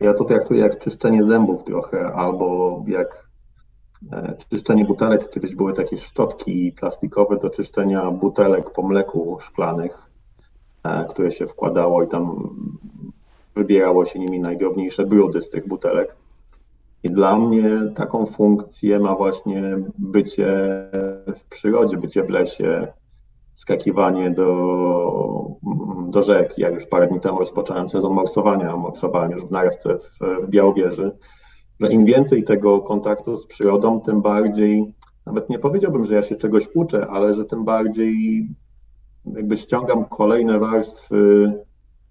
ja 0.00 0.14
to 0.14 0.24
traktuję 0.24 0.60
jak 0.60 0.78
czyszczenie 0.78 1.24
zębów 1.24 1.64
trochę, 1.64 2.06
albo 2.14 2.82
jak 2.86 3.23
czyszczenie 4.50 4.84
butelek. 4.84 5.30
Kiedyś 5.30 5.54
były 5.54 5.72
takie 5.72 5.96
szczotki 5.96 6.72
plastikowe 6.72 7.36
do 7.36 7.50
czyszczenia 7.50 8.10
butelek 8.10 8.70
po 8.70 8.82
mleku 8.82 9.38
szklanych, 9.40 10.10
e, 10.84 11.06
które 11.10 11.32
się 11.32 11.46
wkładało 11.46 12.02
i 12.02 12.08
tam 12.08 12.50
wybierało 13.54 14.04
się 14.04 14.18
nimi 14.18 14.40
najdrobniejsze 14.40 15.06
brudy 15.06 15.42
z 15.42 15.50
tych 15.50 15.68
butelek. 15.68 16.16
I 17.02 17.10
dla 17.10 17.36
mnie 17.36 17.80
taką 17.94 18.26
funkcję 18.26 18.98
ma 18.98 19.14
właśnie 19.14 19.78
bycie 19.98 20.46
w 21.36 21.44
przyrodzie, 21.50 21.96
bycie 21.96 22.22
w 22.22 22.30
lesie, 22.30 22.86
skakiwanie 23.54 24.30
do, 24.30 25.56
do 26.08 26.22
rzek. 26.22 26.58
Ja 26.58 26.68
już 26.68 26.86
parę 26.86 27.06
dni 27.06 27.20
temu 27.20 27.38
rozpocząłem 27.38 27.88
sezon 27.88 28.12
morsowania, 28.12 28.76
morsowałem 28.76 29.30
już 29.30 29.44
w 29.44 29.50
Narewce 29.50 29.98
w, 29.98 30.44
w 30.46 30.50
Białowieży, 30.50 31.16
że 31.80 31.92
im 31.92 32.04
więcej 32.04 32.44
tego 32.44 32.80
kontaktu 32.80 33.36
z 33.36 33.46
przyrodą, 33.46 34.00
tym 34.00 34.22
bardziej, 34.22 34.92
nawet 35.26 35.50
nie 35.50 35.58
powiedziałbym, 35.58 36.04
że 36.04 36.14
ja 36.14 36.22
się 36.22 36.36
czegoś 36.36 36.68
uczę, 36.74 37.06
ale 37.06 37.34
że 37.34 37.44
tym 37.44 37.64
bardziej 37.64 38.48
jakby 39.26 39.56
ściągam 39.56 40.04
kolejne 40.04 40.58
warstwy 40.58 41.52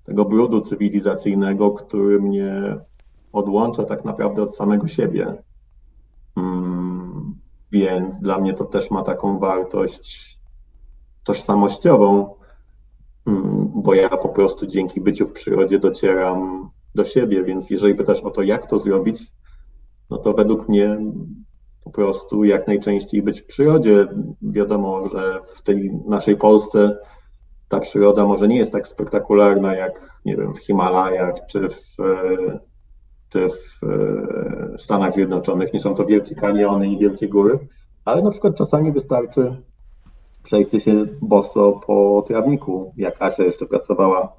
tego 0.04 0.26
brudu 0.26 0.62
cywilizacyjnego, 0.62 1.72
który 1.72 2.22
mnie 2.22 2.78
odłącza 3.34 3.84
tak 3.84 4.06
naprawdę 4.06 4.42
od 4.42 4.56
samego 4.56 4.88
siebie. 4.88 5.34
Mm, 6.38 7.36
więc 7.72 8.20
dla 8.22 8.38
mnie 8.38 8.54
to 8.54 8.66
też 8.66 8.92
ma 8.92 9.04
taką 9.04 9.40
wartość 9.40 10.40
tożsamościową, 11.24 12.36
mm, 13.28 13.72
bo 13.76 13.94
ja 13.94 14.10
po 14.10 14.30
prostu 14.30 14.68
dzięki 14.68 15.02
byciu 15.02 15.28
w 15.28 15.32
przyrodzie 15.32 15.80
docieram 15.80 16.70
do 16.96 17.06
siebie, 17.06 17.44
więc 17.44 17.70
jeżeli 17.70 17.96
pytasz 17.96 18.22
o 18.22 18.32
to, 18.32 18.42
jak 18.42 18.68
to 18.68 18.80
zrobić, 18.80 19.32
no 20.14 20.20
to 20.20 20.34
według 20.34 20.70
mnie 20.70 20.98
po 21.84 21.92
prostu 21.92 22.44
jak 22.44 22.68
najczęściej 22.68 23.22
być 23.22 23.42
w 23.42 23.46
przyrodzie. 23.46 24.08
Wiadomo, 24.42 25.08
że 25.08 25.40
w 25.56 25.62
tej 25.62 25.92
naszej 26.08 26.38
Polsce 26.38 26.98
ta 27.70 27.80
przyroda 27.80 28.26
może 28.26 28.48
nie 28.48 28.58
jest 28.58 28.72
tak 28.72 28.88
spektakularna 28.88 29.76
jak, 29.76 30.20
nie 30.26 30.38
wiem, 30.38 30.54
w 30.54 30.60
Himalajach 30.60 31.36
czy 31.48 31.70
w, 31.70 31.96
czy 33.30 33.50
w 33.50 33.84
e, 33.84 34.78
Stanach 34.78 35.14
Zjednoczonych. 35.14 35.74
Nie 35.74 35.80
są 35.80 35.96
to 35.96 36.06
wielkie 36.06 36.36
kaniony 36.36 36.88
i 36.88 36.98
wielkie 36.98 37.28
góry, 37.28 37.60
ale 38.06 38.22
na 38.22 38.32
przykład 38.32 38.56
czasami 38.56 38.92
wystarczy 38.92 39.62
przejście 40.44 40.80
się 40.80 41.06
boso 41.22 41.82
po 41.88 42.24
trawniku. 42.28 42.94
Jak 42.98 43.22
Asia 43.22 43.44
jeszcze 43.44 43.66
pracowała 43.66 44.34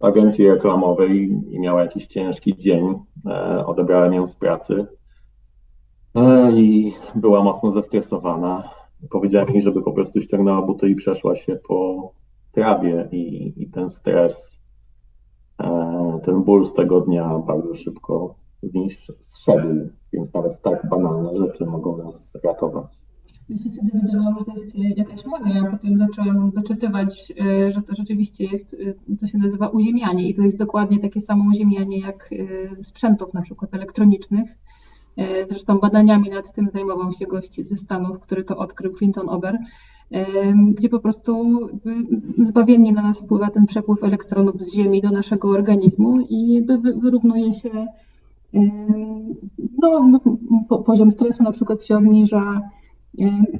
w 0.00 0.04
agencji 0.04 0.48
reklamowej 0.48 1.40
i 1.50 1.60
miała 1.60 1.82
jakiś 1.82 2.06
ciężki 2.06 2.56
dzień, 2.56 2.94
e, 3.26 3.66
odebrałem 3.66 4.12
ją 4.12 4.26
z 4.26 4.36
pracy 4.36 4.86
i 6.56 6.92
była 7.14 7.42
mocno 7.42 7.70
zestresowana. 7.70 8.70
Powiedziałem 9.10 9.48
jej, 9.48 9.60
żeby 9.60 9.82
po 9.82 9.92
prostu 9.92 10.20
ściągnęła 10.20 10.62
buty 10.62 10.88
i 10.88 10.94
przeszła 10.94 11.36
się 11.36 11.58
po 11.68 12.12
trawie 12.52 13.08
i, 13.12 13.52
i 13.62 13.70
ten 13.70 13.90
stres, 13.90 14.64
e, 15.62 16.20
ten 16.24 16.42
ból 16.42 16.64
z 16.64 16.74
tego 16.74 17.00
dnia 17.00 17.38
bardzo 17.38 17.74
szybko 17.74 18.34
z 18.62 18.74
niej 18.74 18.90
zszedł, 19.22 19.68
więc 20.12 20.34
nawet 20.34 20.62
tak 20.62 20.88
banalne 20.88 21.36
rzeczy 21.36 21.66
mogą 21.66 21.96
nas 21.96 22.14
ratować. 22.44 22.86
Mi 23.48 23.58
się 23.58 23.70
wtedy 23.70 23.90
wydawało, 24.02 24.38
że 24.38 24.44
to 24.44 24.52
jest 24.56 24.98
jakaś 24.98 25.26
magia, 25.26 25.62
a 25.62 25.70
potem 25.70 25.98
zaczęłam 25.98 26.50
doczytywać, 26.50 27.32
e, 27.40 27.72
że 27.72 27.82
to 27.82 27.94
rzeczywiście 27.94 28.44
jest, 28.44 28.76
e, 29.10 29.16
to 29.16 29.26
się 29.26 29.38
nazywa 29.38 29.68
uziemianie 29.68 30.28
i 30.28 30.34
to 30.34 30.42
jest 30.42 30.58
dokładnie 30.58 30.98
takie 30.98 31.20
samo 31.20 31.50
uziemianie 31.50 32.00
jak 32.00 32.30
sprzętów 32.82 33.34
na 33.34 33.42
przykład 33.42 33.74
elektronicznych. 33.74 34.58
Zresztą 35.48 35.78
badaniami 35.78 36.30
nad 36.30 36.52
tym 36.52 36.70
zajmował 36.70 37.12
się 37.12 37.26
gość 37.26 37.60
ze 37.60 37.78
Stanów, 37.78 38.20
który 38.20 38.44
to 38.44 38.56
odkrył, 38.56 38.94
Clinton 38.94 39.28
Ober 39.28 39.58
gdzie 40.64 40.88
po 40.88 41.00
prostu 41.00 41.60
zbawiennie 42.38 42.92
na 42.92 43.02
nas 43.02 43.18
wpływa 43.18 43.50
ten 43.50 43.66
przepływ 43.66 44.04
elektronów 44.04 44.60
z 44.60 44.74
Ziemi 44.74 45.02
do 45.02 45.10
naszego 45.10 45.48
organizmu 45.48 46.20
i 46.20 46.66
wyrównuje 47.02 47.54
się, 47.54 47.86
no, 49.82 50.20
poziom 50.86 51.10
stresu 51.10 51.42
na 51.42 51.52
przykład 51.52 51.84
się 51.84 51.96
obniża. 51.96 52.60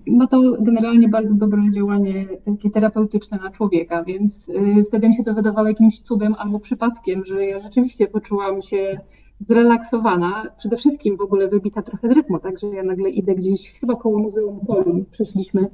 Ma 0.07 0.27
to 0.27 0.57
generalnie 0.61 1.09
bardzo 1.09 1.35
dobre 1.35 1.63
działanie 1.71 2.27
takie 2.45 2.71
terapeutyczne 2.71 3.39
na 3.39 3.51
człowieka, 3.51 4.05
więc 4.05 4.51
wtedy 4.89 5.09
mi 5.09 5.15
się 5.15 5.25
to 5.25 5.35
wydawało 5.35 5.69
jakimś 5.69 6.01
cudem 6.01 6.35
albo 6.39 6.61
przypadkiem, 6.61 7.25
że 7.25 7.47
ja 7.47 7.61
rzeczywiście 7.61 8.09
poczułam 8.09 8.63
się 8.63 9.01
zrelaksowana, 9.41 10.45
przede 10.57 10.77
wszystkim 10.77 11.17
w 11.17 11.21
ogóle 11.21 11.49
wybita 11.49 11.83
trochę 11.83 12.09
z 12.09 12.13
rytmu, 12.13 12.39
także 12.39 12.67
ja 12.67 12.83
nagle 12.83 13.11
idę 13.11 13.35
gdzieś, 13.35 13.73
chyba 13.81 13.97
koło 13.97 14.19
Muzeum 14.19 14.61
Poli, 14.67 15.05
przeszliśmy 15.11 15.71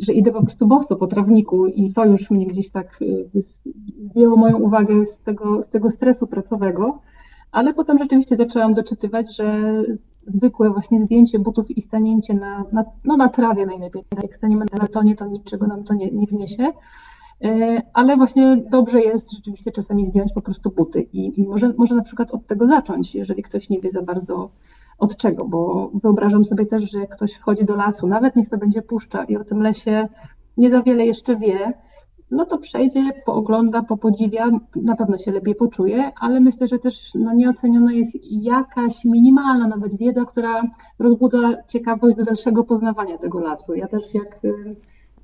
że 0.00 0.12
idę 0.12 0.32
po 0.32 0.42
prostu 0.42 0.66
boso 0.66 0.96
po 0.96 1.06
trawniku 1.06 1.66
i 1.66 1.92
to 1.92 2.04
już 2.04 2.30
mnie 2.30 2.46
gdzieś 2.46 2.70
tak 2.70 3.02
y, 3.02 3.30
zdjęło 4.10 4.36
moją 4.36 4.58
uwagę 4.58 5.06
z 5.06 5.20
tego, 5.20 5.62
z 5.62 5.68
tego 5.68 5.90
stresu 5.90 6.26
pracowego, 6.26 6.98
ale 7.52 7.74
potem 7.74 7.98
rzeczywiście 7.98 8.36
zaczęłam 8.36 8.74
doczytywać, 8.74 9.36
że 9.36 9.82
zwykłe 10.26 10.70
właśnie 10.70 11.00
zdjęcie 11.00 11.38
butów 11.38 11.70
i 11.70 11.82
stanięcie 11.82 12.34
na, 12.34 12.64
na, 12.72 12.84
no 13.04 13.16
na 13.16 13.28
trawie 13.28 13.66
najlepiej, 13.66 14.02
jak 14.22 14.36
staniemy 14.36 14.64
na 14.72 14.78
betonie, 14.78 15.16
to 15.16 15.26
niczego 15.26 15.66
nam 15.66 15.84
to 15.84 15.94
nie, 15.94 16.10
nie 16.10 16.26
wniesie, 16.26 16.62
e, 16.62 16.72
ale 17.92 18.16
właśnie 18.16 18.56
dobrze 18.70 19.00
jest 19.00 19.32
rzeczywiście 19.32 19.72
czasami 19.72 20.04
zdjąć 20.04 20.32
po 20.32 20.42
prostu 20.42 20.70
buty 20.70 21.02
i, 21.12 21.40
i 21.40 21.48
może, 21.48 21.74
może 21.78 21.94
na 21.94 22.02
przykład 22.02 22.30
od 22.30 22.46
tego 22.46 22.66
zacząć, 22.66 23.14
jeżeli 23.14 23.42
ktoś 23.42 23.68
nie 23.68 23.80
wie 23.80 23.90
za 23.90 24.02
bardzo, 24.02 24.50
od 24.98 25.16
czego, 25.16 25.44
bo 25.44 25.90
wyobrażam 25.94 26.44
sobie 26.44 26.66
też, 26.66 26.90
że 26.90 27.00
jak 27.00 27.16
ktoś 27.16 27.32
wchodzi 27.32 27.64
do 27.64 27.76
lasu, 27.76 28.06
nawet 28.06 28.36
niech 28.36 28.48
to 28.48 28.58
będzie 28.58 28.82
puszcza 28.82 29.24
i 29.24 29.36
o 29.36 29.44
tym 29.44 29.62
lesie 29.62 30.08
nie 30.56 30.70
za 30.70 30.82
wiele 30.82 31.06
jeszcze 31.06 31.36
wie, 31.36 31.72
no 32.30 32.46
to 32.46 32.58
przejdzie, 32.58 33.12
poogląda, 33.26 33.82
popodziwia, 33.82 34.50
na 34.76 34.96
pewno 34.96 35.18
się 35.18 35.32
lepiej 35.32 35.54
poczuje, 35.54 36.12
ale 36.20 36.40
myślę, 36.40 36.68
że 36.68 36.78
też 36.78 37.14
no, 37.14 37.34
nieoceniona 37.34 37.92
jest 37.92 38.12
jakaś 38.30 39.04
minimalna 39.04 39.68
nawet 39.68 39.96
wiedza, 39.96 40.24
która 40.24 40.62
rozbudza 40.98 41.52
ciekawość 41.68 42.16
do 42.16 42.24
dalszego 42.24 42.64
poznawania 42.64 43.18
tego 43.18 43.40
lasu. 43.40 43.74
Ja 43.74 43.88
też 43.88 44.14
jak 44.14 44.44
y, 44.44 44.76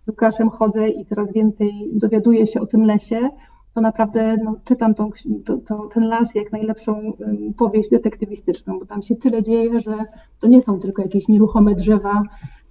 z 0.05 0.09
Łukaszem 0.09 0.51
chodzę 0.51 0.89
i 0.89 1.07
coraz 1.07 1.33
więcej 1.33 1.91
dowiaduję 1.93 2.47
się 2.47 2.61
o 2.61 2.67
tym 2.67 2.85
lesie, 2.85 3.29
to 3.75 3.81
naprawdę 3.81 4.37
no, 4.45 4.57
czytam 4.65 4.95
tą, 4.95 5.11
to, 5.45 5.57
to, 5.57 5.89
ten 5.95 6.09
las 6.09 6.35
jak 6.35 6.53
najlepszą 6.53 7.13
powieść 7.57 7.91
detektywistyczną, 7.91 8.79
bo 8.79 8.87
tam 8.87 9.03
się 9.03 9.17
tyle 9.17 9.43
dzieje, 9.43 9.81
że 9.81 9.97
to 10.41 10.47
nie 10.49 10.63
są 10.63 10.81
tylko 10.81 11.03
jakieś 11.03 11.29
nieruchome 11.29 11.75
drzewa 11.75 12.23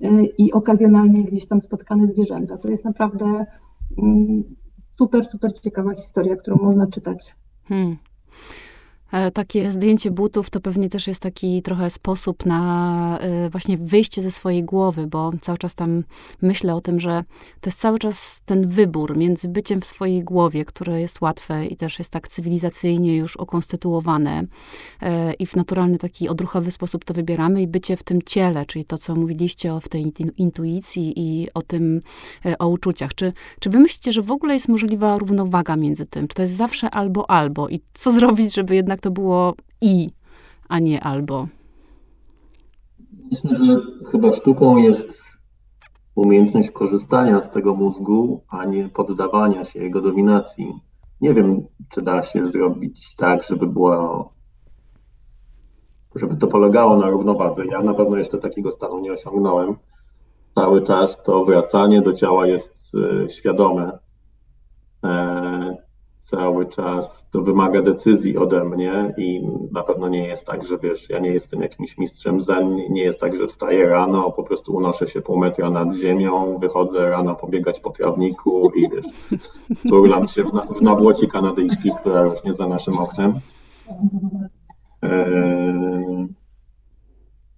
y, 0.01 0.07
i 0.37 0.53
okazjonalnie 0.53 1.23
gdzieś 1.23 1.47
tam 1.47 1.61
spotkane 1.61 2.07
zwierzęta. 2.07 2.57
To 2.57 2.69
jest 2.69 2.85
naprawdę 2.85 3.45
super, 4.97 5.25
super 5.25 5.53
ciekawa 5.53 5.93
historia, 5.93 6.35
którą 6.35 6.57
można 6.61 6.87
czytać. 6.87 7.35
Hmm. 7.63 7.97
E, 9.11 9.31
takie 9.31 9.71
zdjęcie 9.71 10.11
butów 10.11 10.49
to 10.49 10.59
pewnie 10.59 10.89
też 10.89 11.07
jest 11.07 11.21
taki 11.21 11.61
trochę 11.61 11.89
sposób 11.89 12.45
na 12.45 13.17
e, 13.19 13.49
właśnie 13.49 13.77
wyjście 13.77 14.21
ze 14.21 14.31
swojej 14.31 14.63
głowy, 14.63 15.07
bo 15.07 15.31
cały 15.41 15.57
czas 15.57 15.75
tam 15.75 16.03
myślę 16.41 16.75
o 16.75 16.81
tym, 16.81 16.99
że 16.99 17.23
to 17.61 17.67
jest 17.69 17.79
cały 17.79 17.99
czas 17.99 18.41
ten 18.45 18.67
wybór 18.67 19.17
między 19.17 19.47
byciem 19.47 19.81
w 19.81 19.85
swojej 19.85 20.23
głowie, 20.23 20.65
które 20.65 21.01
jest 21.01 21.21
łatwe 21.21 21.65
i 21.65 21.75
też 21.75 21.99
jest 21.99 22.11
tak 22.11 22.27
cywilizacyjnie 22.27 23.17
już 23.17 23.37
okonstytuowane 23.37 24.43
e, 25.01 25.33
i 25.33 25.45
w 25.45 25.55
naturalny 25.55 25.97
taki 25.97 26.29
odruchowy 26.29 26.71
sposób 26.71 27.05
to 27.05 27.13
wybieramy 27.13 27.61
i 27.61 27.67
bycie 27.67 27.97
w 27.97 28.03
tym 28.03 28.21
ciele, 28.21 28.65
czyli 28.65 28.85
to, 28.85 28.97
co 28.97 29.15
mówiliście 29.15 29.73
o 29.73 29.79
w 29.79 29.89
tej 29.89 30.13
intuicji 30.37 31.13
i 31.15 31.47
o 31.53 31.61
tym, 31.61 32.01
o 32.59 32.67
uczuciach. 32.67 33.15
Czy, 33.15 33.33
czy 33.59 33.69
wy 33.69 33.79
myślicie, 33.79 34.13
że 34.13 34.21
w 34.21 34.31
ogóle 34.31 34.53
jest 34.53 34.67
możliwa 34.67 35.17
równowaga 35.17 35.75
między 35.75 36.05
tym? 36.05 36.27
Czy 36.27 36.35
to 36.35 36.41
jest 36.41 36.55
zawsze 36.55 36.89
albo 36.89 37.29
albo? 37.29 37.69
I 37.69 37.79
co 37.93 38.11
zrobić, 38.11 38.55
żeby 38.55 38.75
jednak 38.75 39.00
to 39.01 39.11
było 39.11 39.53
i, 39.81 40.09
a 40.69 40.79
nie 40.79 41.03
albo. 41.03 41.45
Myślę, 43.31 43.55
że 43.55 43.81
chyba 44.11 44.31
sztuką 44.31 44.77
jest 44.77 45.37
umiejętność 46.15 46.71
korzystania 46.71 47.41
z 47.41 47.51
tego 47.51 47.75
mózgu, 47.75 48.43
a 48.49 48.65
nie 48.65 48.89
poddawania 48.89 49.65
się 49.65 49.83
jego 49.83 50.01
dominacji. 50.01 50.73
Nie 51.21 51.33
wiem, 51.33 51.65
czy 51.89 52.01
da 52.01 52.21
się 52.21 52.47
zrobić 52.47 53.15
tak, 53.15 53.43
żeby 53.43 53.67
było, 53.67 54.33
żeby 56.15 56.37
to 56.37 56.47
polegało 56.47 56.97
na 56.97 57.09
równowadze. 57.09 57.65
Ja 57.65 57.81
na 57.81 57.93
pewno 57.93 58.17
jeszcze 58.17 58.37
takiego 58.37 58.71
stanu 58.71 58.99
nie 58.99 59.13
osiągnąłem. 59.13 59.75
Cały 60.55 60.81
czas 60.81 61.23
to 61.23 61.45
wracanie 61.45 62.01
do 62.01 62.13
ciała 62.13 62.47
jest 62.47 62.73
e, 62.95 63.29
świadome. 63.29 63.99
E, 66.21 66.37
cały 66.37 66.65
czas 66.65 67.29
to 67.29 67.41
wymaga 67.41 67.81
decyzji 67.81 68.37
ode 68.37 68.63
mnie 68.63 69.13
i 69.17 69.41
na 69.71 69.83
pewno 69.83 70.09
nie 70.09 70.27
jest 70.27 70.45
tak, 70.45 70.67
że 70.67 70.77
wiesz, 70.77 71.09
ja 71.09 71.19
nie 71.19 71.33
jestem 71.33 71.61
jakimś 71.61 71.97
mistrzem 71.97 72.41
zen, 72.41 72.75
nie 72.75 73.03
jest 73.03 73.19
tak, 73.19 73.37
że 73.37 73.47
wstaję 73.47 73.89
rano, 73.89 74.31
po 74.31 74.43
prostu 74.43 74.75
unoszę 74.75 75.07
się 75.07 75.21
pół 75.21 75.37
metra 75.37 75.69
nad 75.69 75.93
ziemią, 75.93 76.57
wychodzę 76.57 77.09
rano 77.09 77.35
pobiegać 77.35 77.79
po 77.79 77.89
trawniku 77.89 78.71
i 78.75 78.89
wiesz, 78.89 79.05
turlam 79.89 80.27
się 80.27 80.43
w, 80.43 80.53
na, 80.53 80.61
w 80.61 80.81
nabłoci 80.81 81.27
kanadyjskiej, 81.27 81.91
która 81.99 82.23
rośnie 82.23 82.53
za 82.53 82.67
naszym 82.67 82.97
oknem. 82.97 83.39
Eee, 85.01 86.27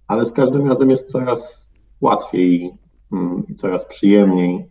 ale 0.08 0.24
z 0.24 0.32
każdym 0.32 0.68
razem 0.68 0.90
jest 0.90 1.10
coraz 1.10 1.70
łatwiej 2.00 2.74
mm, 3.12 3.42
i 3.48 3.54
coraz 3.54 3.84
przyjemniej. 3.84 4.68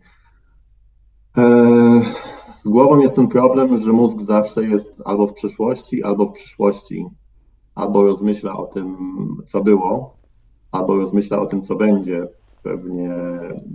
Eee, 1.36 2.02
z 2.64 2.68
głową 2.68 2.98
jest 2.98 3.14
ten 3.14 3.28
problem, 3.28 3.78
że 3.78 3.92
mózg 3.92 4.20
zawsze 4.20 4.64
jest 4.64 5.02
albo 5.04 5.26
w 5.26 5.32
przeszłości, 5.32 6.02
albo 6.02 6.26
w 6.26 6.32
przyszłości. 6.32 7.06
Albo 7.74 8.02
rozmyśla 8.02 8.56
o 8.56 8.66
tym, 8.66 8.96
co 9.46 9.62
było, 9.62 10.16
albo 10.72 10.96
rozmyśla 10.96 11.40
o 11.40 11.46
tym, 11.46 11.62
co 11.62 11.74
będzie. 11.74 12.28
Pewnie 12.62 13.16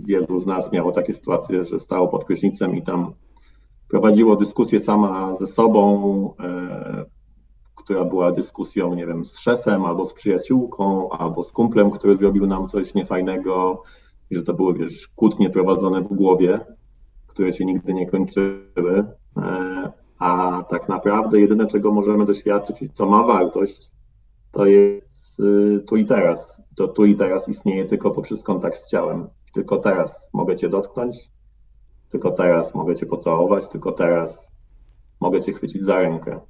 wielu 0.04 0.40
z 0.40 0.46
nas 0.46 0.72
miało 0.72 0.92
takie 0.92 1.14
sytuacje, 1.14 1.64
że 1.64 1.80
stało 1.80 2.08
pod 2.08 2.24
prysznicem 2.24 2.76
i 2.76 2.82
tam 2.82 3.12
prowadziło 3.88 4.36
dyskusję 4.36 4.80
sama 4.80 5.34
ze 5.34 5.46
sobą, 5.46 6.34
e, 6.40 7.04
która 7.74 8.04
była 8.04 8.32
dyskusją, 8.32 8.94
nie 8.94 9.06
wiem, 9.06 9.24
z 9.24 9.38
szefem, 9.38 9.84
albo 9.84 10.06
z 10.06 10.14
przyjaciółką, 10.14 11.10
albo 11.10 11.44
z 11.44 11.52
kumplem, 11.52 11.90
który 11.90 12.16
zrobił 12.16 12.46
nam 12.46 12.68
coś 12.68 12.94
niefajnego, 12.94 13.82
i 14.30 14.36
że 14.36 14.42
to 14.42 14.54
były, 14.54 14.74
wiesz, 14.74 15.08
kłótnie 15.08 15.50
prowadzone 15.50 16.02
w 16.02 16.08
głowie 16.08 16.60
które 17.30 17.52
się 17.52 17.64
nigdy 17.64 17.94
nie 17.94 18.06
kończyły. 18.06 19.06
E, 19.36 19.92
a 20.18 20.62
tak 20.70 20.88
naprawdę 20.88 21.40
jedyne, 21.40 21.66
czego 21.66 21.92
możemy 21.92 22.26
doświadczyć 22.26 22.82
i 22.82 22.90
co 22.90 23.06
ma 23.06 23.26
wartość, 23.26 23.90
to 24.52 24.66
jest 24.66 25.40
y, 25.40 25.80
tu 25.88 25.96
i 25.96 26.06
teraz. 26.06 26.62
To 26.76 26.88
tu 26.88 27.04
i 27.04 27.16
teraz 27.16 27.48
istnieje 27.48 27.84
tylko 27.84 28.10
poprzez 28.10 28.42
kontakt 28.42 28.78
z 28.78 28.90
ciałem. 28.90 29.28
Tylko 29.52 29.76
teraz 29.76 30.30
mogę 30.32 30.56
Cię 30.56 30.68
dotknąć, 30.68 31.30
tylko 32.10 32.30
teraz 32.30 32.74
mogę 32.74 32.96
Cię 32.96 33.06
pocałować, 33.06 33.68
tylko 33.68 33.92
teraz 33.92 34.52
mogę 35.20 35.40
Cię 35.40 35.52
chwycić 35.52 35.82
za 35.82 35.98
rękę. 35.98 36.40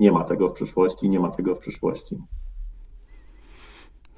Nie 0.00 0.12
ma 0.12 0.24
tego 0.24 0.48
w 0.48 0.52
przyszłości, 0.52 1.08
nie 1.08 1.20
ma 1.20 1.30
tego 1.30 1.54
w 1.54 1.58
przyszłości 1.58 2.18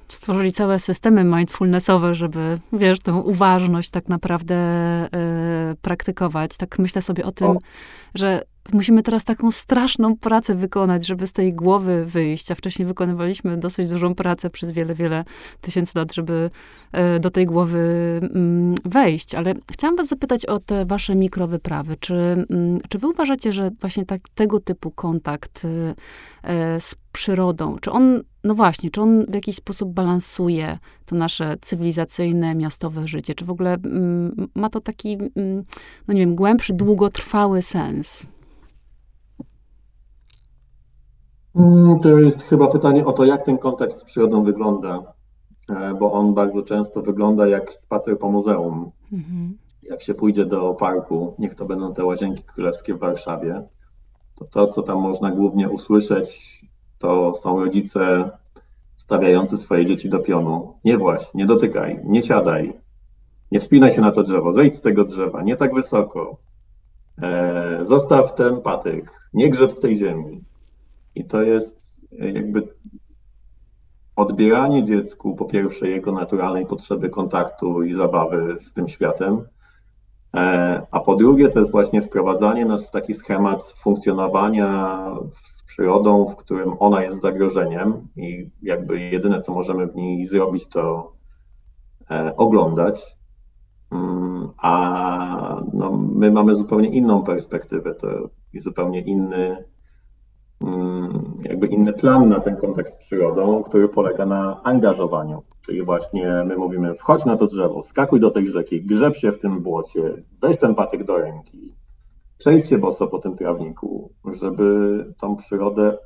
stworzyli 0.07 0.51
całe 0.51 0.79
systemy 0.79 1.23
mindfulnessowe, 1.23 2.15
żeby, 2.15 2.59
wiesz, 2.73 2.99
tę 2.99 3.13
uważność 3.13 3.89
tak 3.89 4.09
naprawdę 4.09 4.55
y, 5.05 5.09
praktykować. 5.81 6.57
Tak 6.57 6.79
myślę 6.79 7.01
sobie 7.01 7.25
o 7.25 7.31
tym, 7.31 7.47
o. 7.47 7.57
że 8.15 8.41
musimy 8.73 9.03
teraz 9.03 9.23
taką 9.23 9.51
straszną 9.51 10.17
pracę 10.17 10.55
wykonać, 10.55 11.07
żeby 11.07 11.27
z 11.27 11.31
tej 11.31 11.53
głowy 11.53 12.05
wyjść, 12.05 12.51
a 12.51 12.55
wcześniej 12.55 12.85
wykonywaliśmy 12.85 13.57
dosyć 13.57 13.89
dużą 13.89 14.15
pracę 14.15 14.49
przez 14.49 14.71
wiele, 14.71 14.93
wiele 14.93 15.25
tysięcy 15.61 15.99
lat, 15.99 16.13
żeby 16.13 16.49
y, 17.15 17.19
do 17.19 17.29
tej 17.29 17.45
głowy 17.45 17.79
y, 18.85 18.89
wejść. 18.89 19.35
Ale 19.35 19.53
chciałam 19.71 19.95
was 19.95 20.07
zapytać 20.07 20.45
o 20.45 20.59
te 20.59 20.85
wasze 20.85 21.15
mikrowyprawy. 21.15 21.95
Czy, 21.99 22.15
mm, 22.15 22.79
czy 22.89 22.97
wy 22.97 23.07
uważacie, 23.07 23.53
że 23.53 23.71
właśnie 23.81 24.05
tak, 24.05 24.21
tego 24.35 24.59
typu 24.59 24.91
kontakt 24.91 25.65
y, 25.65 25.95
z 26.79 26.95
przyrodą, 27.11 27.77
czy 27.81 27.91
on 27.91 28.23
no 28.43 28.55
właśnie, 28.55 28.91
czy 28.91 29.01
on 29.01 29.25
w 29.25 29.33
jakiś 29.33 29.55
sposób 29.55 29.93
balansuje 29.93 30.77
to 31.05 31.15
nasze 31.15 31.55
cywilizacyjne, 31.61 32.55
miastowe 32.55 33.07
życie? 33.07 33.33
Czy 33.33 33.45
w 33.45 33.49
ogóle 33.49 33.73
mm, 33.73 34.49
ma 34.55 34.69
to 34.69 34.81
taki, 34.81 35.13
mm, 35.13 35.63
no 36.07 36.13
nie 36.13 36.19
wiem, 36.19 36.35
głębszy, 36.35 36.73
długotrwały 36.73 37.61
sens? 37.61 38.23
Mm, 38.23 38.33
to 42.03 42.19
jest 42.19 42.43
chyba 42.43 42.67
pytanie 42.67 43.05
o 43.05 43.13
to, 43.13 43.25
jak 43.25 43.45
ten 43.45 43.57
kontakt 43.57 43.93
z 43.93 44.03
przyrodą 44.03 44.43
wygląda, 44.43 45.13
e, 45.69 45.93
bo 45.93 46.11
on 46.11 46.33
bardzo 46.33 46.63
często 46.63 47.01
wygląda 47.01 47.47
jak 47.47 47.73
spacer 47.73 48.19
po 48.19 48.31
muzeum. 48.31 48.91
Mhm. 49.11 49.57
Jak 49.83 50.03
się 50.03 50.13
pójdzie 50.13 50.45
do 50.45 50.73
parku, 50.73 51.35
niech 51.39 51.55
to 51.55 51.65
będą 51.65 51.93
te 51.93 52.05
łazienki 52.05 52.43
królewskie 52.43 52.93
w 52.93 52.99
Warszawie, 52.99 53.63
to 54.35 54.45
to, 54.45 54.67
co 54.67 54.81
tam 54.81 54.99
można 54.99 55.31
głównie 55.31 55.69
usłyszeć, 55.69 56.61
to 56.99 57.33
są 57.33 57.59
rodzice 57.59 58.29
stawiający 58.95 59.57
swoje 59.57 59.85
dzieci 59.85 60.09
do 60.09 60.19
pionu. 60.19 60.73
Nie 60.85 60.97
właś, 60.97 61.33
nie 61.33 61.45
dotykaj, 61.45 61.99
nie 62.03 62.21
siadaj, 62.21 62.73
nie 63.51 63.59
wspinaj 63.59 63.91
się 63.91 64.01
na 64.01 64.11
to 64.11 64.23
drzewo, 64.23 64.53
zejdź 64.53 64.75
z 64.75 64.81
tego 64.81 65.05
drzewa, 65.05 65.43
nie 65.43 65.57
tak 65.57 65.73
wysoko. 65.73 66.37
E, 67.21 67.79
zostaw 67.81 68.35
ten 68.35 68.61
patyk, 68.61 69.11
nie 69.33 69.49
grzeb 69.49 69.73
w 69.77 69.79
tej 69.79 69.97
ziemi. 69.97 70.43
I 71.15 71.25
to 71.25 71.41
jest 71.41 71.81
jakby 72.11 72.67
odbieranie 74.15 74.83
dziecku 74.83 75.35
po 75.35 75.45
pierwsze 75.45 75.89
jego 75.89 76.11
naturalnej 76.11 76.65
potrzeby 76.65 77.09
kontaktu 77.09 77.83
i 77.83 77.93
zabawy 77.93 78.57
z 78.61 78.73
tym 78.73 78.87
światem, 78.87 79.41
e, 80.33 80.81
a 80.91 80.99
po 80.99 81.15
drugie 81.15 81.49
to 81.49 81.59
jest 81.59 81.71
właśnie 81.71 82.01
wprowadzanie 82.01 82.65
nas 82.65 82.87
w 82.87 82.91
taki 82.91 83.13
schemat 83.13 83.63
funkcjonowania 83.63 85.05
przyrodą, 85.67 86.25
w 86.25 86.35
którym 86.35 86.73
ona 86.79 87.03
jest 87.03 87.21
zagrożeniem 87.21 88.07
i 88.15 88.49
jakby 88.61 88.99
jedyne, 88.99 89.41
co 89.41 89.53
możemy 89.53 89.87
w 89.87 89.95
niej 89.95 90.27
zrobić, 90.27 90.67
to 90.67 91.13
e, 92.11 92.35
oglądać. 92.37 93.17
Mm, 93.91 94.49
a 94.57 95.61
no, 95.73 95.91
my 95.91 96.31
mamy 96.31 96.55
zupełnie 96.55 96.89
inną 96.89 97.23
perspektywę, 97.23 97.95
to 97.95 98.07
jest 98.53 98.63
zupełnie 98.63 99.01
inny, 99.01 99.63
jakby 101.43 101.67
inny 101.67 101.93
plan 101.93 102.29
na 102.29 102.39
ten 102.39 102.55
kontakt 102.55 102.91
z 102.91 102.95
przyrodą, 102.95 103.63
który 103.63 103.89
polega 103.89 104.25
na 104.25 104.63
angażowaniu. 104.63 105.43
Czyli 105.65 105.83
właśnie 105.83 106.43
my 106.45 106.57
mówimy, 106.57 106.95
wchodź 106.95 107.25
na 107.25 107.37
to 107.37 107.47
drzewo, 107.47 107.83
skakuj 107.83 108.19
do 108.19 108.31
tej 108.31 108.47
rzeki, 108.47 108.85
grzeb 108.85 109.15
się 109.15 109.31
w 109.31 109.39
tym 109.39 109.61
błocie, 109.61 110.23
weź 110.41 110.57
ten 110.57 110.75
patyk 110.75 111.03
do 111.03 111.17
ręki, 111.17 111.73
przejść 112.37 112.69
się 112.69 112.77
boso 112.77 113.07
po 113.07 113.19
tym 113.19 113.35
trawniku, 113.35 114.11
żeby 114.39 115.05
tą 115.19 115.35
przyrodę 115.35 115.97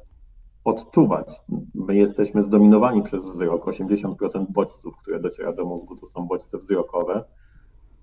odczuwać. 0.63 1.33
My 1.75 1.95
jesteśmy 1.95 2.43
zdominowani 2.43 3.03
przez 3.03 3.25
wzrok. 3.25 3.65
80% 3.65 4.45
bodźców, 4.49 4.97
które 4.97 5.19
dociera 5.19 5.53
do 5.53 5.65
mózgu, 5.65 5.95
to 5.95 6.07
są 6.07 6.27
bodźce 6.27 6.57
wzrokowe. 6.57 7.23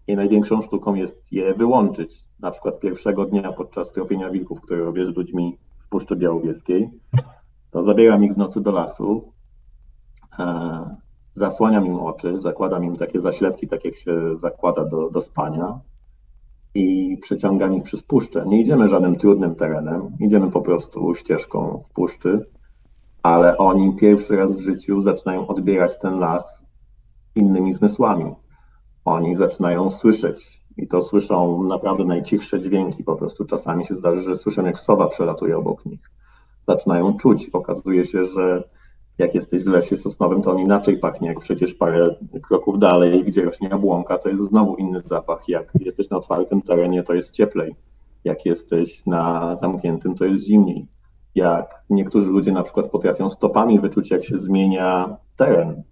I 0.07 0.17
największą 0.17 0.63
sztuką 0.63 0.95
jest 0.95 1.33
je 1.33 1.55
wyłączyć. 1.55 2.25
Na 2.41 2.51
przykład 2.51 2.81
pierwszego 2.81 3.25
dnia 3.25 3.53
podczas 3.53 3.93
tropienia 3.93 4.31
wilków, 4.31 4.61
które 4.61 4.85
robię 4.85 5.05
z 5.05 5.17
ludźmi 5.17 5.59
Puszczy 5.95 6.17
Białowieskiej, 6.17 6.91
to 7.71 7.83
zabieram 7.83 8.25
ich 8.25 8.35
w 8.35 8.37
nocy 8.37 8.61
do 8.61 8.73
lasu, 8.73 9.33
e, 10.39 10.97
zasłaniam 11.35 11.87
im 11.87 11.97
oczy, 11.97 12.41
zakładam 12.41 12.85
im 12.85 12.97
takie 12.97 13.21
zaślepki, 13.21 13.69
tak 13.69 13.85
jak 13.85 13.97
się 13.97 14.37
zakłada 14.37 14.85
do, 14.85 15.11
do 15.11 15.21
spania, 15.21 15.81
i 16.75 17.19
przeciągam 17.23 17.75
ich 17.75 17.83
przez 17.83 18.03
puszczę. 18.03 18.45
Nie 18.47 18.61
idziemy 18.61 18.89
żadnym 18.89 19.17
trudnym 19.17 19.55
terenem, 19.55 20.11
idziemy 20.21 20.51
po 20.51 20.61
prostu 20.61 21.15
ścieżką 21.15 21.83
w 21.89 21.93
puszczy, 21.93 22.47
ale 23.23 23.59
oni 23.59 23.97
pierwszy 23.97 24.37
raz 24.37 24.53
w 24.53 24.61
życiu 24.61 25.03
zaczynają 25.03 25.47
odbierać 25.47 25.99
ten 25.99 26.19
las 26.19 26.65
innymi 27.35 27.75
zmysłami. 27.75 28.35
Oni 29.05 29.35
zaczynają 29.35 29.91
słyszeć 29.91 30.64
i 30.77 30.89
to 30.89 31.03
słyszą 31.03 31.63
naprawdę 31.63 32.05
najcichsze 32.05 32.61
dźwięki. 32.61 33.05
Po 33.05 33.17
prostu 33.17 33.45
czasami 33.45 33.87
się 33.87 33.95
zdarzy, 33.95 34.23
że 34.23 34.37
słyszą, 34.37 34.67
jak 34.67 34.81
sowa 34.81 35.09
przelatuje 35.09 35.59
obok 35.59 35.87
nich. 35.87 36.11
zaczynają 36.69 37.17
czuć. 37.17 37.51
Okazuje 37.53 38.05
się, 38.05 38.25
że 38.25 38.65
jak 39.19 39.35
jesteś 39.35 39.65
w 39.65 39.69
lesie 39.69 39.97
sosnowym, 39.97 40.43
to 40.43 40.51
on 40.51 40.59
inaczej 40.59 40.99
pachnie, 40.99 41.29
jak 41.29 41.41
przecież 41.41 41.75
parę 41.75 42.15
kroków 42.43 42.79
dalej, 42.79 43.25
gdzie 43.25 43.45
rośnie 43.45 43.69
jabłonka, 43.69 44.19
to 44.19 44.29
jest 44.29 44.43
znowu 44.43 44.77
inny 44.77 45.03
zapach. 45.05 45.49
Jak 45.49 45.73
jesteś 45.81 46.11
na 46.11 46.17
otwartym 46.17 46.63
terenie, 46.63 47.03
to 47.03 47.15
jest 47.15 47.31
cieplej. 47.31 47.75
Jak 48.25 48.47
jesteś 48.47 49.07
na 49.07 49.55
zamkniętym, 49.57 50.15
to 50.15 50.25
jest 50.25 50.45
zimniej. 50.45 50.87
Jak 51.35 51.85
niektórzy 51.91 52.31
ludzie 52.31 52.53
na 52.53 52.63
przykład 52.63 52.91
potrafią 52.91 53.31
stopami 53.31 53.81
wyczuć, 53.81 54.11
jak 54.11 54.25
się 54.25 54.39
zmienia 54.39 55.17
teren. 55.37 55.83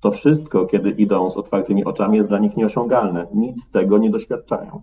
To 0.00 0.10
wszystko, 0.10 0.66
kiedy 0.66 0.90
idą 0.90 1.30
z 1.30 1.36
otwartymi 1.36 1.84
oczami, 1.84 2.16
jest 2.16 2.28
dla 2.28 2.38
nich 2.38 2.56
nieosiągalne. 2.56 3.26
Nic 3.34 3.64
z 3.64 3.70
tego 3.70 3.98
nie 3.98 4.10
doświadczają. 4.10 4.82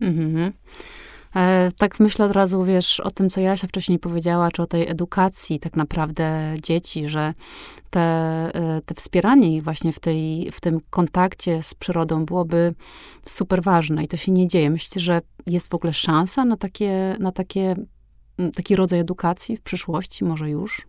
Mhm. 0.00 0.52
E, 1.36 1.70
tak 1.78 2.00
myślę 2.00 2.26
od 2.26 2.32
razu, 2.32 2.64
wiesz, 2.64 3.00
o 3.00 3.10
tym, 3.10 3.30
co 3.30 3.40
Jasia 3.40 3.66
wcześniej 3.66 3.98
powiedziała, 3.98 4.50
czy 4.50 4.62
o 4.62 4.66
tej 4.66 4.88
edukacji 4.88 5.58
tak 5.58 5.76
naprawdę 5.76 6.54
dzieci, 6.62 7.08
że 7.08 7.34
te, 7.90 8.00
e, 8.00 8.80
te 8.86 8.94
wspieranie 8.94 9.56
ich 9.56 9.64
właśnie 9.64 9.92
w, 9.92 10.00
tej, 10.00 10.50
w 10.52 10.60
tym 10.60 10.80
kontakcie 10.90 11.62
z 11.62 11.74
przyrodą 11.74 12.24
byłoby 12.24 12.74
super 13.24 13.62
ważne 13.62 14.04
i 14.04 14.08
to 14.08 14.16
się 14.16 14.32
nie 14.32 14.48
dzieje. 14.48 14.70
Myślę, 14.70 15.02
że 15.02 15.20
jest 15.46 15.68
w 15.68 15.74
ogóle 15.74 15.92
szansa 15.92 16.44
na 16.44 16.56
takie, 16.56 17.16
na 17.20 17.32
takie, 17.32 17.74
taki 18.54 18.76
rodzaj 18.76 18.98
edukacji 18.98 19.56
w 19.56 19.62
przyszłości, 19.62 20.24
może 20.24 20.50
już? 20.50 20.86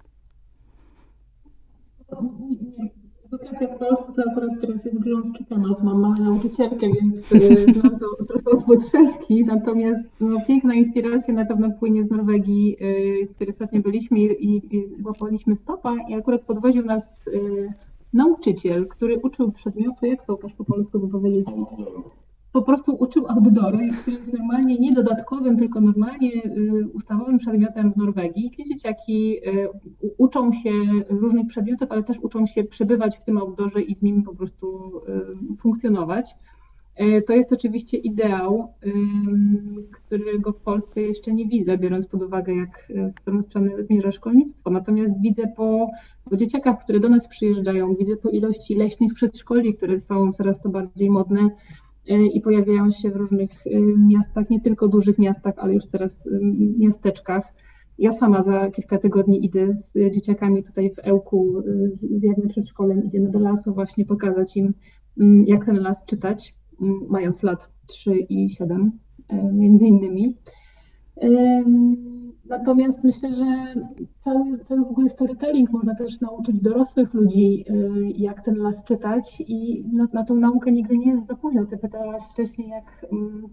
Edukacja 3.34 3.68
w 3.68 3.80
Polsce 3.80 4.06
to 4.16 4.32
akurat 4.32 4.50
teraz 4.62 4.86
jest 4.86 5.00
grząski 5.00 5.46
temat. 5.46 5.84
Mam 5.84 6.02
małą 6.02 6.16
nauczycielkę, 6.16 6.88
więc 7.02 7.32
y, 7.32 7.74
znam 7.74 8.00
to 8.00 8.26
trochę 8.26 8.58
od 8.58 8.64
podszewki. 8.64 9.44
Natomiast 9.46 10.04
no, 10.22 10.38
piękna 10.48 10.74
inspiracja 10.74 11.34
na 11.34 11.46
pewno 11.46 11.72
płynie 11.72 12.04
z 12.04 12.10
Norwegii, 12.10 12.78
y, 12.82 13.28
w 13.28 13.36
której 13.36 13.52
ostatnio 13.52 13.82
byliśmy 13.82 14.20
i, 14.20 14.76
i 14.76 15.04
łapaliśmy 15.06 15.56
stopa 15.56 15.96
i 16.10 16.14
akurat 16.14 16.42
podwoził 16.42 16.86
nas 16.86 17.28
y, 17.28 17.74
nauczyciel, 18.14 18.88
który 18.88 19.20
uczył 19.20 19.52
przedmiotu, 19.52 20.06
jak 20.06 20.26
to 20.26 20.36
też 20.36 20.54
po 20.54 20.66
polsku 20.66 21.00
by 21.00 21.08
powiedzieć, 21.08 21.48
po 22.52 22.62
prostu 22.62 22.96
uczył 22.96 23.28
outdooru, 23.28 23.80
który 24.02 24.18
jest 24.18 24.34
normalnie 24.34 24.80
nie 24.80 24.94
dodatkowym, 24.94 25.58
tylko 25.58 25.82
normalnie 25.82 26.32
y, 26.46 26.90
ustawowym 26.94 27.38
przedmiotem 27.38 27.94
w 27.94 27.98
Norwegii, 27.98 28.52
gdzie 28.54 28.66
dzieciaki 28.66 29.38
y, 29.48 29.70
uczą 30.18 30.52
się 30.54 30.72
różnych 31.10 31.48
przedmiotów, 31.48 31.92
ale 31.92 32.04
też 32.04 32.20
uczą 32.20 32.46
się 32.48 32.64
przebywać 32.64 33.18
w 33.18 33.24
tym 33.24 33.38
outdoorze 33.38 33.82
i 33.82 33.96
w 33.96 34.02
nim 34.02 34.24
po 34.24 34.36
prostu 34.36 34.98
y, 35.54 35.58
funkcjonować. 35.58 36.36
To 37.28 37.34
jest 37.34 37.54
oczywiście 37.54 37.98
ideał, 37.98 38.74
którego 39.92 40.54
w 40.54 40.62
Polsce 40.62 41.02
jeszcze 41.02 41.34
nie 41.34 41.48
widzę, 41.48 41.78
biorąc 41.78 42.08
pod 42.08 42.22
uwagę, 42.22 42.56
jak 42.56 42.88
w 43.12 43.14
którą 43.14 43.44
stronę 43.44 43.84
zmierza 43.84 44.12
szkolnictwo. 44.12 44.70
Natomiast 44.70 45.22
widzę 45.22 45.48
po, 45.48 45.90
po 46.30 46.38
dzieciakach, 46.38 46.80
które 46.80 47.00
do 47.00 47.10
nas 47.10 47.28
przyjeżdżają, 47.28 47.96
widzę 47.96 48.16
po 48.16 48.30
ilości 48.30 48.76
leśnych 48.76 49.14
przedszkoli, 49.14 49.74
które 49.74 50.00
są 50.00 50.32
coraz 50.32 50.62
to 50.62 50.70
bardziej 50.70 51.10
modne, 51.10 51.50
i 52.08 52.42
pojawiają 52.42 52.92
się 52.92 53.12
w 53.12 53.16
różnych 53.16 53.68
e, 53.68 53.80
miastach, 53.98 54.50
nie 54.50 54.62
tylko 54.62 54.88
dużych 54.88 55.18
miastach, 55.18 55.54
ale 55.58 55.74
już 55.74 55.86
teraz 55.86 56.28
e, 56.28 56.30
miasteczkach. 56.78 57.54
Ja 58.00 58.12
sama 58.12 58.44
za 58.44 58.72
kilka 58.72 58.98
tygodni 58.98 59.46
idę 59.46 59.74
z 59.74 60.14
dzieciakami 60.14 60.64
tutaj 60.64 60.90
w 60.90 61.00
Ełku, 61.00 61.64
z 61.92 62.24
jednym 62.24 62.48
przedszkolem, 62.48 63.06
idziemy 63.06 63.30
do 63.30 63.40
lasu 63.40 63.74
właśnie 63.74 64.06
pokazać 64.06 64.58
im, 64.58 64.74
mm, 65.20 65.46
jak 65.48 65.66
ten 65.66 65.76
las 65.76 66.06
czytać, 66.06 66.56
mm, 66.82 67.00
mając 67.10 67.44
lat 67.44 67.72
3 67.88 68.20
i 68.20 68.50
7 68.50 68.92
między 69.54 69.86
innymi. 69.86 70.38
Natomiast 72.46 73.04
myślę, 73.04 73.36
że 73.36 73.74
cały, 74.24 74.60
cały 74.66 74.82
w 74.86 74.92
ogóle 74.92 75.10
storytelling 75.10 75.72
można 75.72 75.96
też 75.96 76.22
nauczyć 76.22 76.60
dorosłych 76.60 77.14
ludzi, 77.14 77.66
y, 77.70 78.12
jak 78.18 78.46
ten 78.46 78.56
las 78.56 78.84
czytać 78.84 79.44
i 79.48 79.86
na, 79.94 80.08
na 80.14 80.26
tą 80.26 80.36
naukę 80.36 80.72
nigdy 80.72 80.98
nie 80.98 81.12
jest 81.12 81.28
za 81.28 81.36
późno. 81.36 81.66
Ty 81.66 81.78
pytałaś 81.78 82.24
wcześniej, 82.32 82.70
jak, 82.70 83.06
mm, 83.12 83.48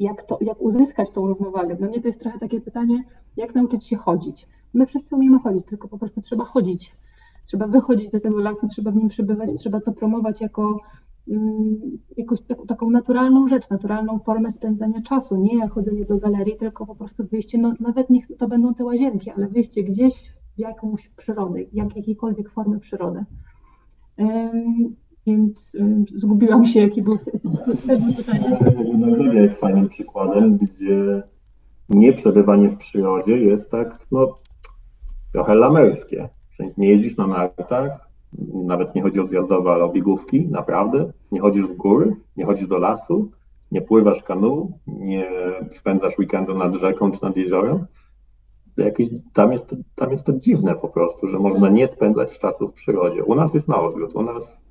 jak, 0.00 0.22
to, 0.22 0.38
jak 0.40 0.60
uzyskać 0.60 1.10
tą 1.10 1.26
równowagę. 1.26 1.76
Dla 1.76 1.88
mnie 1.88 2.00
to 2.00 2.08
jest 2.08 2.20
trochę 2.20 2.38
takie 2.38 2.60
pytanie, 2.60 3.04
jak 3.36 3.54
nauczyć 3.54 3.86
się 3.86 3.96
chodzić. 3.96 4.46
My 4.74 4.86
wszyscy 4.86 5.16
umiemy 5.16 5.38
chodzić, 5.38 5.66
tylko 5.66 5.88
po 5.88 5.98
prostu 5.98 6.20
trzeba 6.20 6.44
chodzić. 6.44 6.92
Trzeba 7.46 7.66
wychodzić 7.66 8.10
do 8.10 8.20
tego 8.20 8.40
lasu, 8.40 8.68
trzeba 8.68 8.90
w 8.90 8.96
nim 8.96 9.08
przebywać, 9.08 9.50
trzeba 9.58 9.80
to 9.80 9.92
promować 9.92 10.40
jako 10.40 10.80
jakąś 12.16 12.38
taką 12.68 12.90
naturalną 12.90 13.48
rzecz, 13.48 13.70
naturalną 13.70 14.18
formę 14.18 14.52
spędzania 14.52 15.02
czasu, 15.02 15.36
nie 15.36 15.68
chodzenie 15.68 16.04
do 16.04 16.18
galerii, 16.18 16.56
tylko 16.56 16.86
po 16.86 16.94
prostu 16.94 17.26
wyjście, 17.26 17.58
no 17.58 17.74
nawet 17.80 18.10
niech 18.10 18.26
to 18.38 18.48
będą 18.48 18.74
te 18.74 18.84
łazienki, 18.84 19.30
ale 19.30 19.48
wyjście 19.48 19.82
gdzieś 19.82 20.14
w 20.56 20.58
jakąś 20.58 21.08
przyrodę, 21.08 21.62
jak 21.72 21.96
jakiejkolwiek 21.96 22.50
formy 22.50 22.80
przyrody. 22.80 23.24
Więc 25.26 25.76
zgubiłam 26.14 26.66
się, 26.66 26.80
jaki 26.80 27.02
był 27.02 27.16
pytanie. 28.16 28.58
Norwegia 28.98 29.42
jest 29.42 29.60
fajnym 29.60 29.88
przykładem, 29.88 30.56
gdzie 30.58 31.22
nieprzebywanie 31.88 32.68
w 32.68 32.76
przyrodzie 32.76 33.38
jest 33.38 33.70
tak, 33.70 34.06
no, 34.12 34.38
trochę 35.32 35.54
lamerskie. 35.54 36.28
W 36.48 36.54
sensie 36.54 36.74
nie 36.78 36.88
jeździsz 36.88 37.16
na 37.16 37.26
nartach, 37.26 38.10
nawet 38.54 38.94
nie 38.94 39.02
chodzi 39.02 39.20
o 39.20 39.26
zjazdowe, 39.26 39.70
ale 39.70 39.84
o 39.84 39.88
biegówki, 39.88 40.48
naprawdę. 40.48 41.12
Nie 41.32 41.40
chodzisz 41.40 41.64
w 41.64 41.76
góry, 41.76 42.16
nie 42.36 42.44
chodzisz 42.44 42.68
do 42.68 42.78
lasu, 42.78 43.30
nie 43.72 43.82
pływasz 43.82 44.22
kanu, 44.22 44.78
nie 44.86 45.30
spędzasz 45.70 46.18
weekendu 46.18 46.54
nad 46.54 46.74
rzeką 46.74 47.12
czy 47.12 47.22
nad 47.22 47.36
jeziorem. 47.36 47.86
Jakieś, 48.76 49.08
tam, 49.32 49.52
jest, 49.52 49.76
tam 49.94 50.10
jest 50.10 50.24
to 50.24 50.32
dziwne 50.32 50.74
po 50.74 50.88
prostu, 50.88 51.26
że 51.26 51.38
można 51.38 51.68
nie 51.68 51.86
spędzać 51.86 52.38
czasu 52.38 52.68
w 52.68 52.72
przyrodzie. 52.72 53.24
U 53.24 53.34
nas 53.34 53.54
jest 53.54 53.68
na 53.68 53.80
odwrót. 53.80 54.14
U 54.14 54.22
nas 54.22 54.62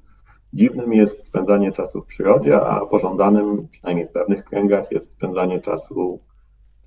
dziwnym 0.54 0.94
jest 0.94 1.24
spędzanie 1.24 1.72
czasu 1.72 2.02
w 2.02 2.06
przyrodzie, 2.06 2.62
a 2.62 2.86
pożądanym, 2.86 3.68
przynajmniej 3.72 4.08
w 4.08 4.12
pewnych 4.12 4.46
kręgach, 4.46 4.92
jest 4.92 5.12
spędzanie 5.12 5.62
czasu 5.62 6.20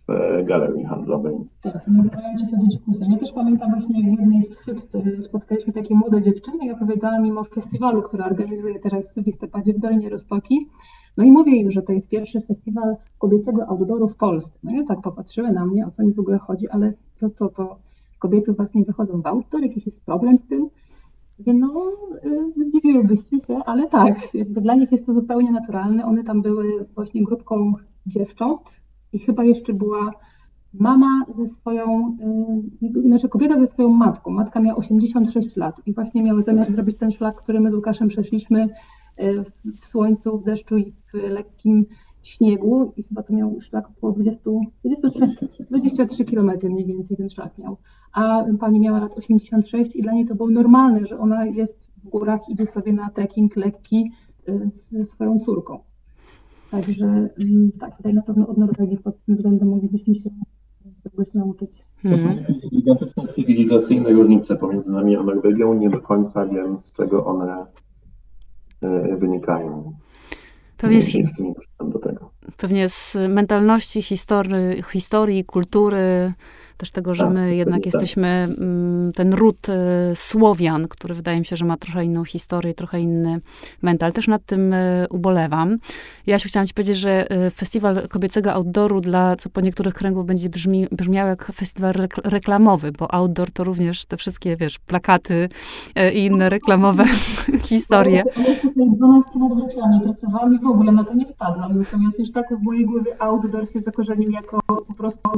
w 0.09 0.45
galerii 0.45 0.85
handlowej. 0.85 1.37
Tak, 1.62 1.88
nazywają 1.88 2.38
się 2.38 2.47
to 2.47 2.57
dyskusje. 2.66 3.07
Ja 3.11 3.19
też 3.19 3.33
pamiętam 3.33 3.71
właśnie, 3.71 4.16
w 4.16 4.21
jednej 4.21 4.42
z 4.42 4.57
chwyt 4.57 4.92
spotkaliśmy 5.21 5.73
takie 5.73 5.95
młode 5.95 6.23
dziewczyny 6.23 6.66
i 6.66 6.71
opowiadałam 6.71 7.27
im 7.27 7.38
o 7.38 7.45
festiwalu, 7.45 8.03
który 8.03 8.25
organizuję 8.25 8.79
teraz 8.79 9.12
w 9.12 9.27
listopadzie 9.27 9.75
w 9.75 9.79
Dolinie 9.79 10.09
Rostoki. 10.09 10.69
No 11.16 11.25
i 11.25 11.33
mówię 11.33 11.57
im, 11.57 11.71
że 11.71 11.83
to 11.83 11.92
jest 11.92 12.09
pierwszy 12.09 12.40
festiwal 12.40 12.97
kobiecego 13.19 13.66
outdooru 13.69 14.09
w 14.09 14.16
Polsce. 14.16 14.59
No 14.62 14.83
i 14.83 14.87
tak 14.87 15.01
popatrzyły 15.01 15.53
na 15.53 15.66
mnie, 15.66 15.87
o 15.87 15.90
co 15.90 16.03
mi 16.03 16.14
w 16.14 16.21
ogóle 16.21 16.38
chodzi, 16.38 16.69
ale 16.69 16.92
to 17.21 17.31
co, 17.31 17.49
to, 17.49 17.79
kobiety 18.19 18.53
u 18.53 18.55
was 18.55 18.75
nie 18.75 18.85
wychodzą 18.85 19.23
w 19.23 19.27
outdoor, 19.27 19.62
jakiś 19.62 19.87
jest 19.87 20.05
problem 20.05 20.38
z 20.38 20.47
tym? 20.47 20.69
No, 21.47 21.92
y, 22.25 22.64
zdziwiłybyście 22.64 23.40
się, 23.40 23.57
ale 23.66 23.88
tak, 23.88 24.35
jakby 24.35 24.61
dla 24.61 24.75
nich 24.75 24.92
jest 24.92 25.07
to 25.07 25.12
zupełnie 25.12 25.53
naturalne. 25.53 26.05
One 26.05 26.25
tam 26.25 26.42
były 26.42 26.87
właśnie 26.95 27.23
grupką 27.23 27.73
dziewcząt, 28.07 28.61
i 29.12 29.19
chyba 29.19 29.45
jeszcze 29.45 29.75
była 29.75 30.12
mama 30.75 31.25
ze 31.38 31.47
swoją, 31.47 32.16
yy, 32.81 33.03
znaczy 33.03 33.29
kobieta 33.29 33.59
ze 33.59 33.66
swoją 33.66 33.88
matką. 33.88 34.31
Matka 34.31 34.61
miała 34.61 34.79
86 34.79 35.57
lat 35.57 35.81
i 35.87 35.95
właśnie 35.95 36.23
miała 36.23 36.42
zamiar 36.42 36.73
zrobić 36.73 36.97
ten 36.97 37.11
szlak, 37.11 37.37
który 37.37 37.61
my 37.61 37.71
z 37.71 37.75
Łukaszem 37.75 38.09
przeszliśmy 38.09 38.69
yy, 39.19 39.45
w 39.81 39.87
słońcu, 39.87 40.38
w 40.38 40.45
deszczu 40.45 40.77
i 40.79 40.92
w 40.92 41.14
lekkim 41.14 41.87
śniegu 42.23 42.92
i 42.97 43.03
chyba 43.03 43.23
to 43.23 43.33
miał 43.33 43.61
szlak 43.61 43.88
około 43.97 44.12
20, 44.12 44.51
23, 44.85 45.64
23 45.64 46.25
km 46.25 46.51
mniej 46.64 46.87
więcej 46.87 47.16
ten 47.16 47.31
szlak 47.31 47.59
miał. 47.59 47.77
A 48.12 48.45
pani 48.61 48.81
miała 48.81 49.01
lat 49.01 49.19
86 49.19 49.97
i 49.97 50.03
dla 50.03 50.12
niej 50.12 50.27
to 50.27 50.35
było 50.35 50.51
normalne, 50.51 51.07
że 51.07 51.19
ona 51.19 51.47
jest 51.47 51.90
w 52.05 52.09
górach, 52.09 52.49
idzie 52.49 52.66
sobie 52.66 52.92
na 52.92 53.11
trekking 53.11 53.57
lekki 53.57 54.11
yy, 54.49 54.71
ze 54.90 55.05
swoją 55.05 55.38
córką. 55.38 55.79
Także 56.71 57.05
mm, 57.05 57.73
tak, 57.81 57.97
tutaj 57.97 58.15
na 58.15 58.23
pewno 58.23 58.49
od 58.49 58.59
Norwegii 58.59 58.99
pod 58.99 59.25
tym 59.25 59.37
względem 59.37 59.69
moglibyśmy 59.69 60.15
się 60.15 60.31
czegoś 61.03 61.35
nauczyć. 61.35 61.71
To 62.03 62.17
są 62.17 62.37
jakieś 62.37 62.71
gigantyczne 62.71 63.29
cywilizacyjne 63.29 64.11
różnice 64.11 64.57
pomiędzy 64.57 64.93
nami 64.93 65.17
a 65.17 65.23
Norwegią. 65.23 65.75
Nie 65.75 65.91
do 65.91 66.01
końca 66.01 66.47
wiem, 66.47 66.79
z 66.79 66.93
czego 66.93 67.27
one 67.27 67.67
e, 68.83 69.17
wynikają. 69.17 69.93
Pewnie 70.77 71.03
z, 71.03 71.17
do 71.89 71.99
tego. 71.99 72.31
pewnie 72.57 72.89
z 72.89 73.17
mentalności, 73.29 74.03
historii, 74.03 74.83
historii 74.93 75.45
kultury, 75.45 76.33
też 76.77 76.91
tego, 76.91 77.15
że 77.15 77.25
tak, 77.25 77.33
my 77.33 77.57
jednak 77.57 77.79
tak. 77.79 77.87
jesteśmy 77.87 78.29
mm, 78.29 79.12
ten 79.12 79.35
ród 79.35 79.69
e, 79.69 80.15
Słowian, 80.15 80.89
który 80.89 81.15
wydaje 81.15 81.39
mi 81.39 81.45
się, 81.45 81.57
że 81.57 81.65
ma 81.65 81.77
trochę 81.77 82.05
inną 82.05 82.25
historię, 82.25 82.75
trochę 82.75 83.01
inny 83.01 83.41
mental. 83.83 84.12
Też 84.12 84.29
nad 84.29 84.47
tym 84.47 84.73
e, 84.73 85.07
ubolewam. 85.11 85.77
Ja 86.27 86.39
się 86.39 86.49
chciałam 86.49 86.67
ci 86.67 86.75
powiedzieć, 86.75 86.97
że 86.97 87.31
e, 87.31 87.51
festiwal 87.51 88.09
kobiecego 88.09 88.53
outdooru 88.53 89.01
dla, 89.01 89.37
co 89.37 89.51
po 89.51 89.61
niektórych 89.61 89.95
kręgów 89.95 90.27
będzie 90.27 90.49
brzmi, 90.49 90.87
brzmiał 90.93 91.29
jak 91.29 91.53
festiwal 91.53 91.93
reklamowy, 92.25 92.93
bo 92.93 93.15
outdoor 93.15 93.51
to 93.51 93.65
również 93.65 94.05
te 94.05 94.17
wszystkie, 94.17 94.57
wiesz, 94.57 94.79
plakaty 94.79 95.49
i 96.15 96.25
inne 96.25 96.49
reklamowe 96.49 97.05
historie. 97.71 98.23
Ja 98.37 98.55
tutaj 98.55 98.91
12 98.91 99.31
lat 99.41 99.59
w 99.59 99.67
reklamie 99.67 100.01
pracowałam 100.01 100.55
i 100.55 100.59
w 100.59 100.67
ogóle 100.67 100.93
na 100.93 101.05
to 101.05 101.15
nie 101.15 101.27
wpadłam, 101.27 101.79
natomiast 101.79 102.19
już 102.19 102.33
tak 102.33 102.47
w 102.59 102.62
mojej 102.62 102.87
głowie 102.87 103.23
outdoor 103.23 103.69
się 103.69 103.81
zakorzenił 103.81 104.31
jako 104.31 104.61
po 104.89 104.95
prostu 104.95 105.31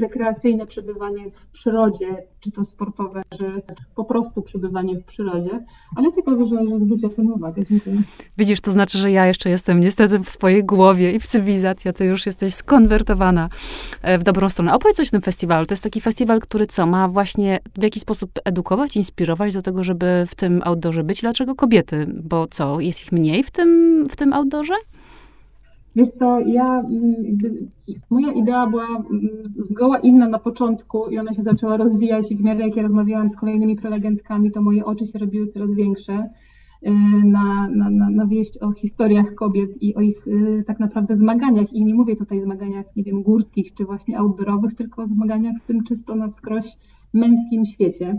rekreacyjne 0.00 0.63
przebywanie 0.66 1.30
w 1.30 1.46
przyrodzie, 1.46 2.22
czy 2.40 2.50
to 2.50 2.64
sportowe, 2.64 3.22
czy 3.38 3.62
po 3.94 4.04
prostu 4.04 4.42
przebywanie 4.42 4.94
w 4.94 5.04
przyrodzie. 5.04 5.64
Ale 5.96 6.12
ciekawe, 6.12 6.46
że, 6.46 6.56
że 6.68 6.80
zwróciłaś 6.80 7.16
na 7.18 7.34
uwagę. 7.34 7.64
Dziękuję. 7.64 8.02
Widzisz, 8.38 8.60
to 8.60 8.72
znaczy, 8.72 8.98
że 8.98 9.10
ja 9.10 9.26
jeszcze 9.26 9.50
jestem 9.50 9.80
niestety 9.80 10.18
w 10.18 10.28
swojej 10.30 10.64
głowie 10.64 11.12
i 11.12 11.20
w 11.20 11.26
cywilizacji, 11.26 11.88
a 11.88 11.92
ty 11.92 12.04
już 12.04 12.26
jesteś 12.26 12.54
skonwertowana 12.54 13.48
e, 14.02 14.18
w 14.18 14.22
dobrą 14.22 14.48
stronę. 14.48 14.74
Opowiedz 14.74 14.96
coś 14.96 15.08
o 15.08 15.10
tym 15.10 15.22
festiwalu. 15.22 15.66
To 15.66 15.72
jest 15.72 15.82
taki 15.82 16.00
festiwal, 16.00 16.40
który 16.40 16.66
co, 16.66 16.86
ma 16.86 17.08
właśnie 17.08 17.60
w 17.78 17.82
jakiś 17.82 18.02
sposób 18.02 18.30
edukować, 18.44 18.96
inspirować 18.96 19.54
do 19.54 19.62
tego, 19.62 19.84
żeby 19.84 20.24
w 20.26 20.34
tym 20.34 20.60
outdoorze 20.64 21.04
być. 21.04 21.20
Dlaczego 21.20 21.54
kobiety? 21.54 22.06
Bo 22.22 22.46
co, 22.46 22.80
jest 22.80 23.02
ich 23.02 23.12
mniej 23.12 23.42
w 23.42 23.50
tym, 23.50 24.04
w 24.10 24.16
tym 24.16 24.32
outdoorze? 24.32 24.74
Wiesz 25.96 26.10
co, 26.10 26.40
ja, 26.40 26.80
mm, 26.80 27.14
moja 28.10 28.32
idea 28.32 28.66
była 28.66 28.86
mm, 28.86 29.28
zgoła 29.56 29.98
inna 29.98 30.28
na 30.28 30.38
początku 30.38 31.10
i 31.10 31.18
ona 31.18 31.34
się 31.34 31.42
zaczęła 31.42 31.76
rozwijać 31.76 32.32
i 32.32 32.36
w 32.36 32.40
miarę 32.40 32.60
jak 32.60 32.76
ja 32.76 32.82
rozmawiałam 32.82 33.30
z 33.30 33.36
kolejnymi 33.36 33.76
prelegentkami, 33.76 34.50
to 34.50 34.62
moje 34.62 34.84
oczy 34.84 35.06
się 35.06 35.18
robiły 35.18 35.46
coraz 35.46 35.74
większe 35.74 36.30
y, 36.82 36.90
na, 37.24 37.68
na, 37.68 37.90
na, 37.90 38.10
na 38.10 38.26
wieść 38.26 38.58
o 38.58 38.72
historiach 38.72 39.34
kobiet 39.34 39.82
i 39.82 39.94
o 39.94 40.00
ich 40.00 40.26
y, 40.26 40.64
tak 40.66 40.80
naprawdę 40.80 41.16
zmaganiach. 41.16 41.72
I 41.72 41.84
nie 41.84 41.94
mówię 41.94 42.16
tutaj 42.16 42.40
zmaganiach, 42.40 42.96
nie 42.96 43.02
wiem, 43.02 43.22
górskich 43.22 43.74
czy 43.74 43.84
właśnie 43.84 44.18
outdoorowych, 44.18 44.74
tylko 44.74 45.02
o 45.02 45.06
zmaganiach 45.06 45.56
w 45.62 45.66
tym 45.66 45.84
czysto 45.84 46.14
na 46.14 46.28
wskroś 46.28 46.76
męskim 47.12 47.66
świecie. 47.66 48.16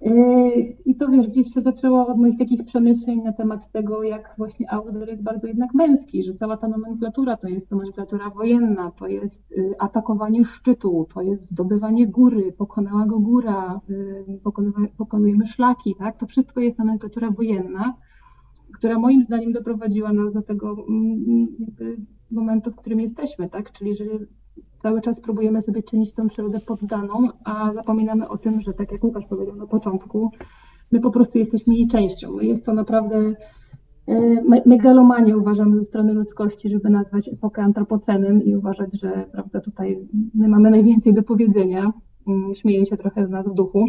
Yy, 0.00 0.76
I 0.84 0.96
to 0.96 1.08
wiesz, 1.08 1.26
gdzieś 1.26 1.54
się 1.54 1.60
zaczęło 1.60 2.06
od 2.06 2.18
moich 2.18 2.38
takich 2.38 2.64
przemyśleń 2.64 3.22
na 3.22 3.32
temat 3.32 3.72
tego, 3.72 4.02
jak 4.02 4.34
właśnie 4.38 4.72
outdoor 4.72 5.08
jest 5.08 5.22
bardzo 5.22 5.46
jednak 5.46 5.74
męski, 5.74 6.22
że 6.22 6.34
cała 6.34 6.56
ta 6.56 6.68
nomenklatura 6.68 7.36
to 7.36 7.48
jest 7.48 7.70
nomenklatura 7.70 8.30
wojenna, 8.30 8.90
to 8.90 9.06
jest 9.06 9.52
y, 9.52 9.74
atakowanie 9.78 10.44
szczytu, 10.44 11.06
to 11.14 11.22
jest 11.22 11.50
zdobywanie 11.50 12.06
góry, 12.06 12.52
pokonała 12.52 13.06
go 13.06 13.18
góra, 13.18 13.80
y, 13.90 14.40
pokonujemy 14.96 15.46
szlaki, 15.46 15.94
tak? 15.98 16.18
To 16.18 16.26
wszystko 16.26 16.60
jest 16.60 16.78
nomenklatura 16.78 17.30
wojenna, 17.30 17.94
która 18.74 18.98
moim 18.98 19.22
zdaniem 19.22 19.52
doprowadziła 19.52 20.12
nas 20.12 20.32
do 20.32 20.42
tego 20.42 20.76
mm, 20.88 21.46
momentu, 22.30 22.70
w 22.70 22.76
którym 22.76 23.00
jesteśmy, 23.00 23.48
tak? 23.48 23.72
Czyli 23.72 23.94
że 23.94 24.04
cały 24.78 25.00
czas 25.00 25.20
próbujemy 25.20 25.62
sobie 25.62 25.82
czynić 25.82 26.12
tą 26.12 26.28
przyrodę 26.28 26.60
poddaną, 26.60 27.28
a 27.44 27.72
zapominamy 27.74 28.28
o 28.28 28.38
tym, 28.38 28.60
że 28.60 28.72
tak 28.72 28.92
jak 28.92 29.04
Łukasz 29.04 29.26
powiedział 29.26 29.56
na 29.56 29.66
początku, 29.66 30.30
my 30.92 31.00
po 31.00 31.10
prostu 31.10 31.38
jesteśmy 31.38 31.74
jej 31.74 31.88
częścią. 31.88 32.40
Jest 32.40 32.66
to 32.66 32.72
naprawdę 32.72 33.34
e, 34.08 34.42
megalomanie 34.66 35.36
uważam 35.36 35.74
ze 35.74 35.84
strony 35.84 36.12
ludzkości, 36.12 36.70
żeby 36.70 36.90
nazwać 36.90 37.28
epokę 37.28 37.62
antropocenem 37.62 38.42
i 38.42 38.56
uważać, 38.56 39.00
że 39.00 39.26
prawda, 39.32 39.60
tutaj 39.60 40.08
my 40.34 40.48
mamy 40.48 40.70
najwięcej 40.70 41.14
do 41.14 41.22
powiedzenia. 41.22 41.92
Mm, 42.28 42.54
śmieję 42.54 42.86
się 42.86 42.96
trochę 42.96 43.26
z 43.26 43.30
nas 43.30 43.48
w 43.48 43.54
duchu. 43.54 43.84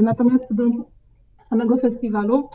Natomiast 0.00 0.54
do 0.54 0.64
samego 1.44 1.76
festiwalu 1.76 2.48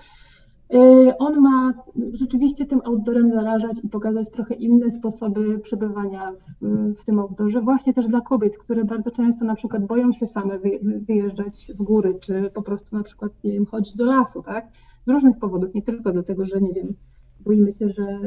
on 1.19 1.41
ma 1.41 1.73
rzeczywiście 2.13 2.65
tym 2.65 2.81
outdoorem 2.85 3.31
zarażać 3.31 3.77
i 3.83 3.89
pokazać 3.89 4.29
trochę 4.29 4.53
inne 4.53 4.91
sposoby 4.91 5.59
przebywania 5.59 6.31
w, 6.61 6.93
w, 6.99 7.05
tym 7.05 7.19
outdoorze, 7.19 7.61
właśnie 7.61 7.93
też 7.93 8.07
dla 8.07 8.21
kobiet, 8.21 8.57
które 8.57 8.85
bardzo 8.85 9.11
często 9.11 9.45
na 9.45 9.55
przykład 9.55 9.85
boją 9.85 10.11
się 10.11 10.27
same 10.27 10.59
wyjeżdżać 10.83 11.67
w 11.79 11.83
góry, 11.83 12.17
czy 12.21 12.51
po 12.53 12.61
prostu 12.61 12.97
na 12.97 13.03
przykład, 13.03 13.31
nie 13.43 13.51
wiem, 13.51 13.65
chodzić 13.65 13.95
do 13.95 14.05
lasu, 14.05 14.43
tak? 14.43 14.67
Z 15.07 15.09
różnych 15.09 15.39
powodów, 15.39 15.73
nie 15.73 15.81
tylko 15.81 16.11
dlatego, 16.11 16.45
że 16.45 16.61
nie 16.61 16.73
wiem, 16.73 16.93
boimy 17.39 17.71
się, 17.71 17.89
że 17.89 18.19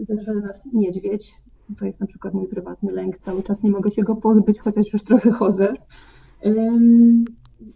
zeżre 0.00 0.34
nas 0.34 0.68
niedźwiedź. 0.72 1.32
To 1.78 1.86
jest 1.86 2.00
na 2.00 2.06
przykład 2.06 2.34
mój 2.34 2.48
prywatny 2.48 2.92
lęk, 2.92 3.18
cały 3.18 3.42
czas 3.42 3.62
nie 3.62 3.70
mogę 3.70 3.90
się 3.90 4.02
go 4.02 4.16
pozbyć, 4.16 4.60
chociaż 4.60 4.92
już 4.92 5.02
trochę 5.02 5.30
chodzę 5.30 5.74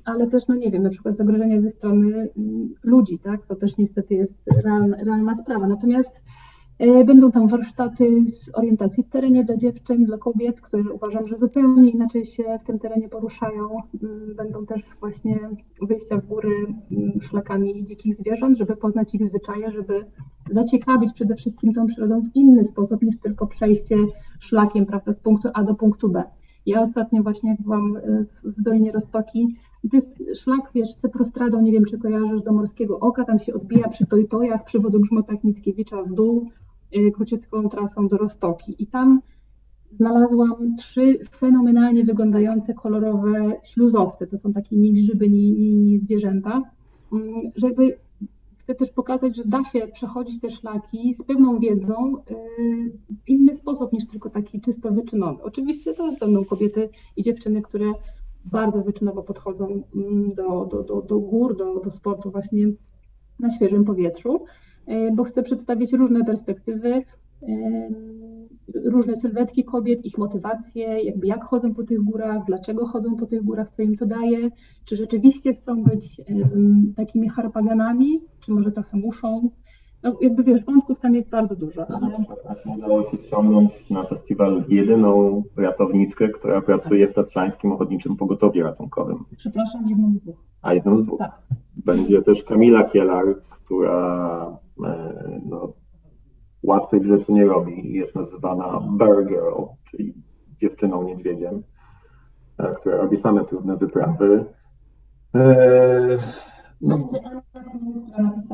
ale 0.05 0.27
też, 0.27 0.49
no 0.49 0.55
nie 0.55 0.71
wiem, 0.71 0.83
na 0.83 0.91
przykład 0.91 1.17
zagrożenia 1.17 1.61
ze 1.61 1.71
strony 1.71 2.29
mm, 2.37 2.75
ludzi, 2.83 3.19
tak? 3.19 3.47
To 3.47 3.57
też 3.57 3.77
niestety 3.77 4.15
jest 4.15 4.37
realna, 4.65 4.97
realna 4.97 5.35
sprawa. 5.35 5.67
Natomiast 5.67 6.13
e, 6.79 7.05
Będą 7.05 7.33
tam 7.33 7.49
warsztaty 7.49 8.25
z 8.27 8.51
orientacji 8.55 9.05
w 9.05 9.09
terenie 9.09 9.45
dla 9.45 9.57
dziewczyn, 9.57 10.05
dla 10.05 10.19
kobiet, 10.19 10.61
które 10.61 10.93
uważam, 10.93 11.27
że 11.27 11.39
zupełnie 11.39 11.91
inaczej 11.91 12.25
się 12.27 12.59
w 12.61 12.65
tym 12.65 12.79
terenie 12.79 13.09
poruszają. 13.09 13.69
Mm, 14.03 14.35
będą 14.37 14.67
też 14.67 14.83
właśnie 15.01 15.39
wyjścia 15.83 16.17
w 16.17 16.27
góry 16.27 16.51
mm, 16.93 17.13
szlakami 17.23 17.85
dzikich 17.85 18.15
zwierząt, 18.15 18.59
żeby 18.59 18.77
poznać 18.77 19.15
ich 19.15 19.27
zwyczaje, 19.27 19.71
żeby 19.71 20.05
zaciekawić 20.51 21.13
przede 21.13 21.35
wszystkim 21.35 21.73
tą 21.75 21.87
przyrodą 21.87 22.21
w 22.21 22.37
inny 22.37 22.65
sposób 22.65 23.03
niż 23.03 23.19
tylko 23.19 23.47
przejście 23.47 23.97
szlakiem 24.41 24.87
prawda, 24.87 25.13
z 25.13 25.21
punktu 25.21 25.49
A 25.55 25.65
do 25.65 25.75
punktu 25.75 26.09
B. 26.09 26.25
Ja 26.69 26.83
ostatnio 26.83 27.23
właśnie 27.23 27.57
byłam 27.61 27.97
e, 27.97 28.01
w 28.45 28.63
Dolinie 28.63 28.93
Roztoki, 28.93 29.57
to 29.91 29.97
jest 29.97 30.23
szlak, 30.37 30.71
wiesz, 30.75 30.95
Ceprostradą, 30.95 31.61
nie 31.61 31.73
wiem, 31.73 31.85
czy 31.85 31.99
kojarzysz, 31.99 32.43
do 32.43 32.53
Morskiego 32.53 33.01
Oka, 33.01 33.25
tam 33.25 33.39
się 33.39 33.55
odbija 33.55 33.89
przy 33.89 34.07
Tojtojach, 34.07 34.65
przy 34.65 34.79
wodogrzmotach 34.79 35.45
Mickiewicza 35.45 36.03
w 36.03 36.15
dół, 36.15 36.51
yy, 36.93 37.13
króciutką 37.13 37.69
trasą 37.69 38.09
do 38.09 38.17
Rostoki. 38.17 38.77
I 38.79 38.87
tam 38.87 39.21
znalazłam 39.93 40.77
trzy 40.77 41.19
fenomenalnie 41.31 42.05
wyglądające 42.05 42.75
kolorowe 42.75 43.57
śluzowce. 43.65 44.27
To 44.27 44.39
są 44.39 44.53
takie 44.53 44.77
ni 44.77 44.93
grzyby, 44.93 45.31
ni, 45.31 45.53
ni, 45.53 45.77
ni 45.77 45.99
zwierzęta. 45.99 46.63
Yy, 47.13 47.53
żeby 47.57 47.99
chcę 48.69 48.75
też 48.75 48.91
pokazać, 48.91 49.37
że 49.37 49.45
da 49.45 49.65
się 49.65 49.89
przechodzić 49.95 50.41
te 50.41 50.51
szlaki 50.51 51.15
z 51.15 51.23
pewną 51.23 51.59
wiedzą 51.59 51.95
w 53.11 53.29
inny 53.29 53.55
sposób 53.55 53.93
niż 53.93 54.07
tylko 54.07 54.31
taki 54.31 54.61
czysto 54.61 54.93
wyczynowy. 54.93 55.43
Oczywiście 55.43 55.95
też 55.95 56.19
będą 56.21 56.45
kobiety 56.45 56.89
i 57.17 57.23
dziewczyny, 57.23 57.63
które 57.63 57.93
bardzo 58.45 58.83
wyczynowo 58.83 59.23
podchodzą 59.23 59.83
mm, 59.97 60.35
do, 60.35 60.65
do, 60.65 60.83
do, 60.83 61.03
do 61.03 61.19
gór, 61.21 61.57
do, 61.57 61.81
do 61.81 61.91
sportu 61.91 62.31
właśnie 62.31 62.67
na 63.41 63.51
świeżym 63.51 63.85
powietrzu, 63.85 64.45
e, 64.87 65.13
bo 65.13 65.25
chcę 65.25 65.43
przedstawić 65.43 65.93
różne 65.93 66.25
perspektywy, 66.25 67.03
e, 67.43 67.89
różne 68.85 69.17
sylwetki 69.17 69.65
kobiet, 69.65 70.05
ich 70.05 70.19
motywacje, 70.19 71.03
jakby 71.03 71.27
jak 71.27 71.45
chodzą 71.45 71.75
po 71.75 71.83
tych 71.83 72.01
górach, 72.01 72.45
dlaczego 72.47 72.87
chodzą 72.87 73.17
po 73.17 73.27
tych 73.27 73.45
górach, 73.45 73.73
co 73.77 73.83
im 73.83 73.97
to 73.97 74.07
daje, 74.07 74.51
czy 74.85 74.97
rzeczywiście 74.97 75.55
chcą 75.55 75.83
być 75.83 76.21
takimi 76.97 77.29
harpaganami, 77.29 78.21
czy 78.41 78.53
może 78.53 78.73
trochę 78.73 78.97
muszą, 78.97 79.51
no, 80.03 80.17
jakby 80.21 80.45
wiesz, 80.45 80.65
wątków 80.65 81.01
tam 81.01 81.15
jest 81.15 81.31
bardzo 81.31 81.57
dużo. 81.57 81.87
Ale... 81.89 82.01
Na 82.01 82.11
przykład 82.11 82.41
udało 82.77 83.03
się 83.03 83.17
ściągnąć 83.17 83.91
na 83.91 84.05
festiwal 84.05 84.65
jedyną 84.69 85.43
ratowniczkę, 85.57 86.29
która 86.29 86.63
pracuje 86.63 87.07
tak. 87.07 87.13
w 87.13 87.15
Tatrzańskim 87.17 87.73
Ochotniczym 87.73 88.17
Pogotowiu 88.17 88.63
Ratunkowym. 88.65 89.25
Przepraszam, 89.37 89.89
jedną 89.89 90.13
z 90.13 90.21
dwóch. 90.21 90.37
A 90.63 90.75
jedną 90.75 90.97
z 90.99 91.03
dwóch. 91.03 91.19
Tak. 91.19 91.43
Będzie 91.77 92.23
też 92.23 92.45
Kamila 92.45 92.85
Kielar, 92.85 93.25
która 93.51 94.59
e, 94.85 95.41
no, 95.47 95.73
łatwych 96.63 97.05
rzeczy 97.05 97.33
nie 97.33 97.45
robi. 97.45 97.93
Jest 97.93 98.15
nazywana 98.15 98.81
Bear 98.81 99.27
Girl, 99.27 99.63
czyli 99.91 100.15
dziewczyną 100.57 101.03
niedźwiedziem, 101.03 101.63
e, 102.59 102.75
która 102.75 102.97
robi 102.97 103.17
same 103.17 103.45
trudne 103.45 103.77
wyprawy. 103.77 104.45
E, 105.35 106.19
no. 106.81 106.99
Będzie 106.99 107.27
Anna 107.27 107.43
która 107.43 108.23
napisała 108.23 108.48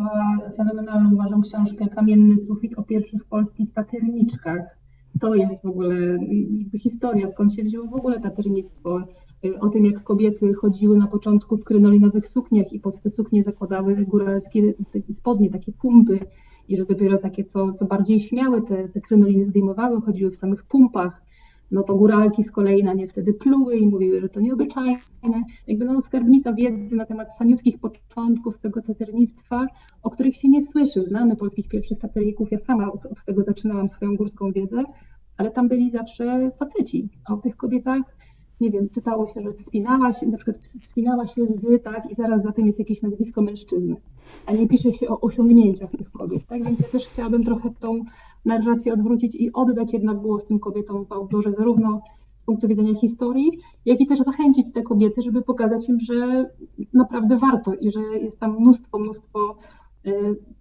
fenomenalną, 0.57 1.15
uważam, 1.15 1.43
książkę 1.43 1.89
Kamienny 1.89 2.39
sufit 2.39 2.79
o 2.79 2.83
pierwszych 2.83 3.25
polskich 3.25 3.73
taterniczkach. 3.73 4.79
To 5.21 5.35
jest 5.35 5.63
w 5.63 5.67
ogóle 5.67 6.19
historia, 6.79 7.29
skąd 7.29 7.55
się 7.55 7.63
wzięło 7.63 7.87
w 7.87 7.95
ogóle 7.95 8.21
taternictwo. 8.21 9.01
O 9.61 9.69
tym, 9.69 9.85
jak 9.85 10.03
kobiety 10.03 10.55
chodziły 10.55 10.99
na 10.99 11.07
początku 11.07 11.57
w 11.57 11.65
krynolinowych 11.65 12.29
sukniach 12.29 12.73
i 12.73 12.81
pod 12.81 13.03
te 13.03 13.11
suknie 13.11 13.43
zakładały 13.43 13.97
góralskie 13.97 14.75
spodnie, 15.13 15.51
takie 15.51 15.73
pumpy 15.73 16.21
i 16.69 16.77
że 16.77 16.85
dopiero 16.85 17.19
takie, 17.19 17.45
co, 17.45 17.73
co 17.73 17.85
bardziej 17.85 18.21
śmiałe, 18.21 18.63
te, 18.63 18.89
te 18.89 19.01
krynoliny 19.01 19.45
zdejmowały, 19.45 20.01
chodziły 20.01 20.31
w 20.31 20.37
samych 20.37 20.65
pumpach 20.65 21.23
no 21.75 21.83
to 21.83 21.95
góralki 21.95 22.43
z 22.43 22.51
kolei 22.51 22.85
na 22.85 22.93
nie 22.93 23.09
wtedy 23.09 23.33
pluły 23.33 23.77
i 23.77 23.87
mówiły, 23.87 24.21
że 24.21 24.29
to 24.29 24.41
nieobyczajne. 24.41 24.99
Jakby 25.67 25.85
no 25.85 26.01
skarbnica 26.01 26.53
wiedzy 26.53 26.97
na 26.97 27.07
temat 27.07 27.37
samiutkich 27.37 27.79
początków 27.79 28.59
tego 28.59 28.83
taternictwa, 28.83 29.67
o 30.03 30.11
których 30.11 30.37
się 30.37 30.49
nie 30.49 30.63
słyszy. 30.63 31.05
Znamy 31.05 31.37
polskich 31.37 31.69
pierwszych 31.69 31.99
taterników, 31.99 32.53
ja 32.53 32.59
sama 32.59 32.93
od, 32.93 33.07
od 33.07 33.25
tego 33.25 33.43
zaczynałam 33.43 33.89
swoją 33.89 34.17
górską 34.17 34.53
wiedzę, 34.53 34.85
ale 35.37 35.51
tam 35.51 35.69
byli 35.69 35.91
zawsze 35.91 36.51
faceci, 36.59 37.09
a 37.29 37.35
o 37.35 37.37
tych 37.37 37.57
kobietach 37.57 38.17
nie 38.61 38.71
wiem, 38.71 38.89
czytało 38.89 39.29
się, 39.29 39.43
że 39.43 39.53
wspinała 39.53 40.13
się, 40.13 40.27
na 40.27 40.37
przykład 40.37 40.57
wspinała 40.83 41.27
się 41.27 41.47
z, 41.47 41.83
tak, 41.83 42.11
i 42.11 42.15
zaraz 42.15 42.43
za 42.43 42.53
tym 42.53 42.67
jest 42.67 42.79
jakieś 42.79 43.03
nazwisko 43.03 43.43
mężczyzny, 43.43 43.97
a 44.47 44.53
nie 44.53 44.69
pisze 44.69 44.93
się 44.93 45.09
o 45.09 45.21
osiągnięciach 45.21 45.91
tych 45.91 46.11
kobiet, 46.11 46.47
tak, 46.47 46.65
więc 46.65 46.81
ja 46.81 46.89
też 46.89 47.07
chciałabym 47.07 47.45
trochę 47.45 47.71
tą 47.81 48.05
narrację 48.45 48.93
odwrócić 48.93 49.35
i 49.35 49.53
oddać 49.53 49.93
jednak 49.93 50.17
głos 50.17 50.47
tym 50.47 50.59
kobietom 50.59 51.07
w 51.07 51.13
outdoorze, 51.13 51.53
zarówno 51.53 52.01
z 52.37 52.45
punktu 52.45 52.69
widzenia 52.69 52.95
historii, 52.95 53.51
jak 53.85 54.01
i 54.01 54.07
też 54.07 54.19
zachęcić 54.19 54.73
te 54.73 54.83
kobiety, 54.83 55.23
żeby 55.23 55.43
pokazać 55.43 55.89
im, 55.89 56.01
że 56.01 56.51
naprawdę 56.93 57.37
warto 57.39 57.75
i 57.75 57.91
że 57.91 58.01
jest 58.01 58.41
tam 58.41 58.57
mnóstwo, 58.61 58.99
mnóstwo 58.99 59.57
e, 60.07 60.13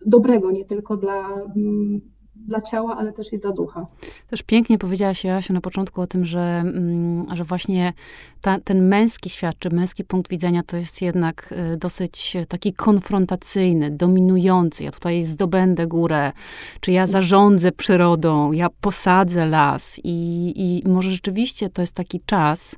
dobrego, 0.06 0.52
nie 0.52 0.66
tylko 0.66 0.98
dla 0.98 1.30
mm, 1.56 2.02
dla 2.36 2.62
ciała, 2.62 2.98
ale 2.98 3.14
też 3.14 3.34
i 3.34 3.40
dla 3.40 3.52
ducha. 3.52 3.86
Też 4.30 4.44
pięknie 4.44 4.78
powiedziałaś, 4.78 5.24
Joasiu, 5.24 5.54
na 5.54 5.62
początku 5.62 6.02
o 6.02 6.08
tym, 6.08 6.26
że, 6.26 6.40
mm, 6.40 7.26
że 7.36 7.44
właśnie 7.44 7.94
ta, 8.42 8.60
ten 8.60 8.88
męski 8.88 9.30
świat, 9.30 9.56
czy 9.60 9.70
męski 9.70 10.04
punkt 10.04 10.30
widzenia 10.30 10.64
to 10.64 10.78
jest 10.78 11.02
jednak 11.02 11.54
y, 11.74 11.78
dosyć 11.78 12.38
taki 12.48 12.74
konfrontacyjny, 12.74 13.92
dominujący. 13.92 14.84
Ja 14.84 14.92
tutaj 14.92 15.24
zdobędę 15.24 15.88
górę, 15.88 16.32
czy 16.80 16.92
ja 16.92 17.08
zarządzę 17.08 17.72
przyrodą, 17.72 18.52
ja 18.52 18.68
posadzę 18.82 19.46
las 19.46 20.00
i, 20.04 20.54
i 20.56 20.90
może 20.90 21.12
rzeczywiście 21.12 21.70
to 21.70 21.82
jest 21.82 21.96
taki 21.96 22.22
czas, 22.26 22.76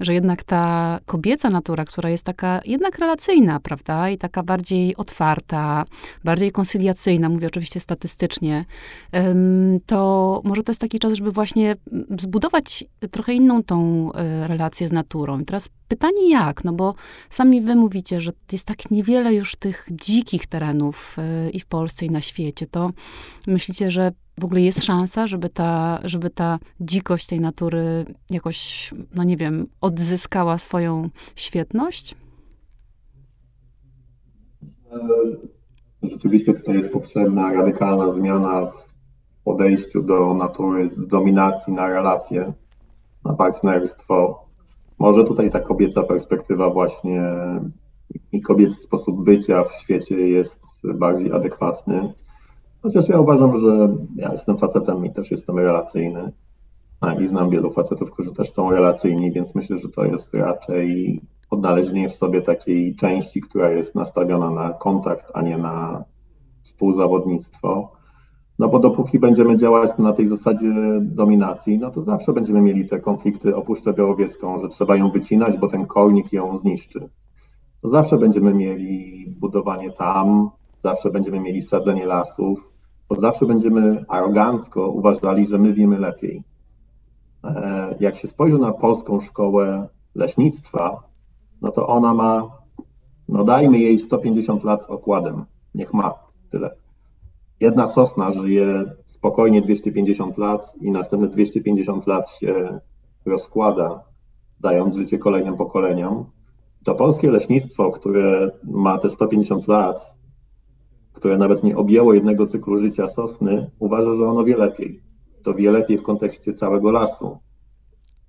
że 0.00 0.14
jednak 0.14 0.44
ta 0.44 0.98
kobieca 1.06 1.50
natura, 1.50 1.84
która 1.84 2.10
jest 2.10 2.24
taka 2.24 2.60
jednak 2.64 2.98
relacyjna, 2.98 3.60
prawda, 3.60 4.10
i 4.10 4.18
taka 4.18 4.42
bardziej 4.42 4.96
otwarta, 4.96 5.84
bardziej 6.24 6.52
konsyliacyjna, 6.52 7.28
mówię 7.28 7.46
oczywiście 7.46 7.80
statystycznie, 7.80 8.64
to 9.86 10.40
może 10.44 10.62
to 10.62 10.70
jest 10.72 10.80
taki 10.80 10.98
czas, 10.98 11.12
żeby 11.12 11.30
właśnie 11.30 11.76
zbudować 12.18 12.84
trochę 13.10 13.34
inną 13.34 13.62
tą 13.62 14.08
e, 14.12 14.48
relację 14.48 14.88
z 14.88 14.92
naturą. 14.92 15.40
I 15.40 15.44
teraz 15.44 15.68
pytanie 15.88 16.30
jak? 16.30 16.64
No 16.64 16.72
bo 16.72 16.94
sami 17.30 17.60
wy 17.60 17.76
mówicie, 17.76 18.20
że 18.20 18.32
jest 18.52 18.66
tak 18.66 18.90
niewiele 18.90 19.34
już 19.34 19.56
tych 19.56 19.88
dzikich 19.90 20.46
terenów 20.46 21.16
e, 21.18 21.50
i 21.50 21.60
w 21.60 21.66
Polsce, 21.66 22.06
i 22.06 22.10
na 22.10 22.20
świecie. 22.20 22.66
To 22.66 22.90
myślicie, 23.46 23.90
że 23.90 24.12
w 24.40 24.44
ogóle 24.44 24.60
jest 24.60 24.84
szansa, 24.84 25.26
żeby 25.26 25.48
ta, 25.48 26.00
żeby 26.04 26.30
ta 26.30 26.58
dzikość 26.80 27.26
tej 27.26 27.40
natury 27.40 28.04
jakoś, 28.30 28.90
no 29.14 29.24
nie 29.24 29.36
wiem, 29.36 29.66
odzyskała 29.80 30.58
swoją 30.58 31.08
świetność? 31.36 32.16
Rzeczywiście 36.02 36.54
tutaj 36.54 36.74
jest 36.74 36.92
potrzebna 36.92 37.52
radykalna 37.52 38.12
zmiana 38.12 38.66
w 38.66 38.88
podejściu 39.44 40.02
do 40.02 40.34
natury 40.34 40.88
z 40.88 41.06
dominacji 41.06 41.72
na 41.72 41.86
relacje, 41.86 42.52
na 43.24 43.32
partnerstwo. 43.32 44.44
Może 44.98 45.24
tutaj 45.24 45.50
ta 45.50 45.60
kobieca 45.60 46.02
perspektywa 46.02 46.70
właśnie 46.70 47.22
i 48.32 48.42
kobiecy 48.42 48.74
sposób 48.74 49.24
bycia 49.24 49.64
w 49.64 49.72
świecie 49.72 50.28
jest 50.28 50.60
bardziej 50.84 51.32
adekwatny. 51.32 52.12
Chociaż 52.88 53.08
ja 53.08 53.20
uważam, 53.20 53.58
że 53.58 53.88
ja 54.16 54.32
jestem 54.32 54.58
facetem 54.58 55.06
i 55.06 55.12
też 55.12 55.30
jestem 55.30 55.58
relacyjny. 55.58 56.32
I 57.20 57.28
znam 57.28 57.50
wielu 57.50 57.70
facetów, 57.70 58.10
którzy 58.10 58.32
też 58.32 58.52
są 58.52 58.70
relacyjni, 58.70 59.32
więc 59.32 59.54
myślę, 59.54 59.78
że 59.78 59.88
to 59.88 60.04
jest 60.04 60.34
raczej 60.34 61.20
odnalezienie 61.50 62.08
w 62.08 62.14
sobie 62.14 62.42
takiej 62.42 62.96
części, 62.96 63.40
która 63.40 63.70
jest 63.70 63.94
nastawiona 63.94 64.50
na 64.50 64.70
kontakt, 64.70 65.30
a 65.34 65.42
nie 65.42 65.58
na 65.58 66.04
współzawodnictwo. 66.62 67.92
No 68.58 68.68
bo 68.68 68.78
dopóki 68.78 69.18
będziemy 69.18 69.56
działać 69.56 69.98
na 69.98 70.12
tej 70.12 70.26
zasadzie 70.26 70.72
dominacji, 71.00 71.78
no 71.78 71.90
to 71.90 72.02
zawsze 72.02 72.32
będziemy 72.32 72.60
mieli 72.60 72.88
te 72.88 73.00
konflikty 73.00 73.56
o 73.56 73.62
Puszczę 73.62 73.92
Białowieską, 73.92 74.58
że 74.58 74.68
trzeba 74.68 74.96
ją 74.96 75.10
wycinać, 75.10 75.58
bo 75.58 75.68
ten 75.68 75.86
kornik 75.86 76.32
ją 76.32 76.58
zniszczy. 76.58 77.08
To 77.82 77.88
zawsze 77.88 78.18
będziemy 78.18 78.54
mieli 78.54 79.24
budowanie 79.40 79.92
tam, 79.92 80.50
zawsze 80.80 81.10
będziemy 81.10 81.40
mieli 81.40 81.62
sadzenie 81.62 82.06
lasów, 82.06 82.67
bo 83.08 83.16
zawsze 83.16 83.46
będziemy 83.46 84.04
arogancko 84.08 84.88
uważali, 84.88 85.46
że 85.46 85.58
my 85.58 85.72
wiemy 85.72 85.98
lepiej. 85.98 86.42
E, 87.44 87.94
jak 88.00 88.16
się 88.16 88.28
spojrzy 88.28 88.58
na 88.58 88.72
polską 88.72 89.20
szkołę 89.20 89.88
leśnictwa, 90.14 91.02
no 91.62 91.70
to 91.70 91.86
ona 91.86 92.14
ma, 92.14 92.50
no 93.28 93.44
dajmy 93.44 93.78
jej 93.78 93.98
150 93.98 94.64
lat 94.64 94.82
z 94.82 94.86
okładem. 94.86 95.44
Niech 95.74 95.94
ma 95.94 96.14
tyle. 96.50 96.70
Jedna 97.60 97.86
sosna 97.86 98.32
żyje 98.32 98.84
spokojnie 99.06 99.62
250 99.62 100.38
lat 100.38 100.74
i 100.80 100.90
następne 100.90 101.28
250 101.28 102.06
lat 102.06 102.30
się 102.30 102.80
rozkłada, 103.26 104.04
dając 104.60 104.96
życie 104.96 105.18
kolejnym 105.18 105.56
pokoleniom. 105.56 106.24
To 106.84 106.94
polskie 106.94 107.30
leśnictwo, 107.30 107.90
które 107.90 108.50
ma 108.64 108.98
te 108.98 109.10
150 109.10 109.68
lat, 109.68 110.17
które 111.18 111.38
nawet 111.38 111.64
nie 111.64 111.76
objęło 111.76 112.14
jednego 112.14 112.46
cyklu 112.46 112.78
życia 112.78 113.08
sosny, 113.08 113.70
uważa, 113.78 114.14
że 114.14 114.24
ono 114.24 114.44
wie 114.44 114.56
lepiej. 114.56 115.02
To 115.42 115.54
wie 115.54 115.70
lepiej 115.70 115.98
w 115.98 116.02
kontekście 116.02 116.54
całego 116.54 116.90
lasu, 116.90 117.38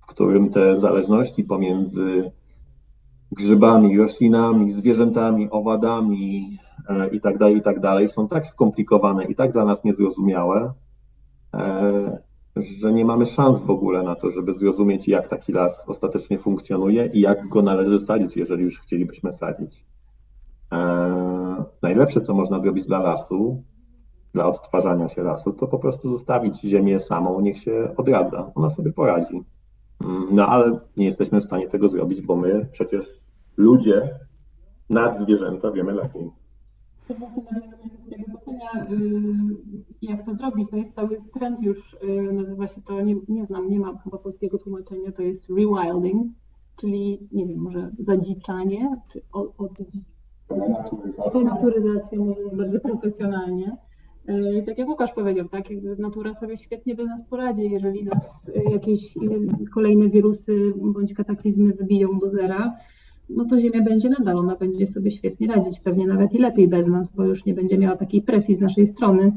w 0.02 0.06
którym 0.06 0.50
te 0.50 0.76
zależności 0.76 1.44
pomiędzy 1.44 2.30
grzybami, 3.32 3.98
roślinami, 3.98 4.72
zwierzętami, 4.72 5.50
owadami 5.50 6.58
e, 6.88 7.08
i 7.08 7.20
tak 7.20 7.38
tak 7.64 7.80
są 8.08 8.28
tak 8.28 8.46
skomplikowane 8.46 9.24
i 9.24 9.34
tak 9.34 9.52
dla 9.52 9.64
nas 9.64 9.84
niezrozumiałe, 9.84 10.72
e, 11.54 12.18
że 12.80 12.92
nie 12.92 13.04
mamy 13.04 13.26
szans 13.26 13.60
w 13.60 13.70
ogóle 13.70 14.02
na 14.02 14.14
to, 14.14 14.30
żeby 14.30 14.54
zrozumieć, 14.54 15.08
jak 15.08 15.28
taki 15.28 15.52
las 15.52 15.84
ostatecznie 15.88 16.38
funkcjonuje 16.38 17.06
i 17.06 17.20
jak 17.20 17.48
go 17.48 17.62
należy 17.62 17.98
sadzić, 17.98 18.36
jeżeli 18.36 18.64
już 18.64 18.80
chcielibyśmy 18.80 19.32
sadzić. 19.32 19.84
Najlepsze, 21.82 22.20
co 22.20 22.34
można 22.34 22.58
zrobić 22.58 22.86
dla 22.86 22.98
lasu, 22.98 23.62
dla 24.34 24.46
odtwarzania 24.46 25.08
się 25.08 25.22
lasu, 25.22 25.52
to 25.52 25.66
po 25.66 25.78
prostu 25.78 26.08
zostawić 26.08 26.60
ziemię 26.60 27.00
samą, 27.00 27.40
niech 27.40 27.58
się 27.58 27.94
odradza. 27.96 28.52
Ona 28.54 28.70
sobie 28.70 28.92
poradzi. 28.92 29.44
Mm, 30.04 30.26
no 30.30 30.46
ale 30.46 30.78
nie 30.96 31.04
jesteśmy 31.06 31.40
w 31.40 31.44
stanie 31.44 31.68
tego 31.68 31.88
zrobić, 31.88 32.22
bo 32.22 32.36
my 32.36 32.68
przecież 32.72 33.20
ludzie 33.56 34.18
nad 34.90 35.18
zwierzęta 35.18 35.70
wiemy 35.70 35.92
lepiej. 35.92 36.30
To 37.08 37.14
właśnie 37.14 37.42
tego 38.10 38.38
pytania, 38.38 38.86
jak 40.02 40.26
to 40.26 40.34
zrobić, 40.34 40.70
to 40.70 40.76
jest 40.76 40.94
cały 40.94 41.22
trend 41.34 41.60
już, 41.60 41.94
y, 41.94 42.32
nazywa 42.32 42.68
się 42.68 42.82
to, 42.82 43.00
nie, 43.00 43.16
nie 43.28 43.46
znam, 43.46 43.70
nie 43.70 43.80
mam 43.80 43.98
chyba 43.98 44.18
polskiego 44.18 44.58
tłumaczenia, 44.58 45.12
to 45.12 45.22
jest 45.22 45.48
rewilding, 45.50 46.32
czyli 46.76 47.28
nie 47.32 47.46
wiem, 47.46 47.58
może 47.58 47.90
zadziczanie, 47.98 48.96
czy 49.12 49.22
od, 49.32 49.70
od, 50.50 51.32
Denaturyzacja 51.32 52.18
mówiąc 52.18 52.54
bardziej 52.54 52.80
profesjonalnie. 52.80 53.76
E, 54.26 54.62
tak 54.62 54.78
jak 54.78 54.88
Łukasz 54.88 55.12
powiedział, 55.12 55.48
tak, 55.48 55.64
natura 55.98 56.34
sobie 56.34 56.56
świetnie 56.56 56.94
bez 56.94 57.06
nas 57.06 57.22
poradzi, 57.30 57.70
jeżeli 57.70 58.04
nas 58.04 58.50
e, 58.56 58.72
jakieś 58.72 59.16
e, 59.16 59.20
kolejne 59.74 60.08
wirusy 60.08 60.72
bądź 60.76 61.14
kataklizmy 61.14 61.72
wybiją 61.72 62.18
do 62.18 62.28
zera, 62.28 62.76
no 63.30 63.44
to 63.44 63.60
Ziemia 63.60 63.82
będzie 63.82 64.08
nadal, 64.08 64.38
ona 64.38 64.56
będzie 64.56 64.86
sobie 64.86 65.10
świetnie 65.10 65.46
radzić, 65.46 65.80
pewnie 65.80 66.06
nawet 66.06 66.32
i 66.32 66.38
lepiej 66.38 66.68
bez 66.68 66.86
nas, 66.86 67.12
bo 67.16 67.24
już 67.24 67.44
nie 67.44 67.54
będzie 67.54 67.78
miała 67.78 67.96
takiej 67.96 68.22
presji 68.22 68.54
z 68.54 68.60
naszej 68.60 68.86
strony. 68.86 69.32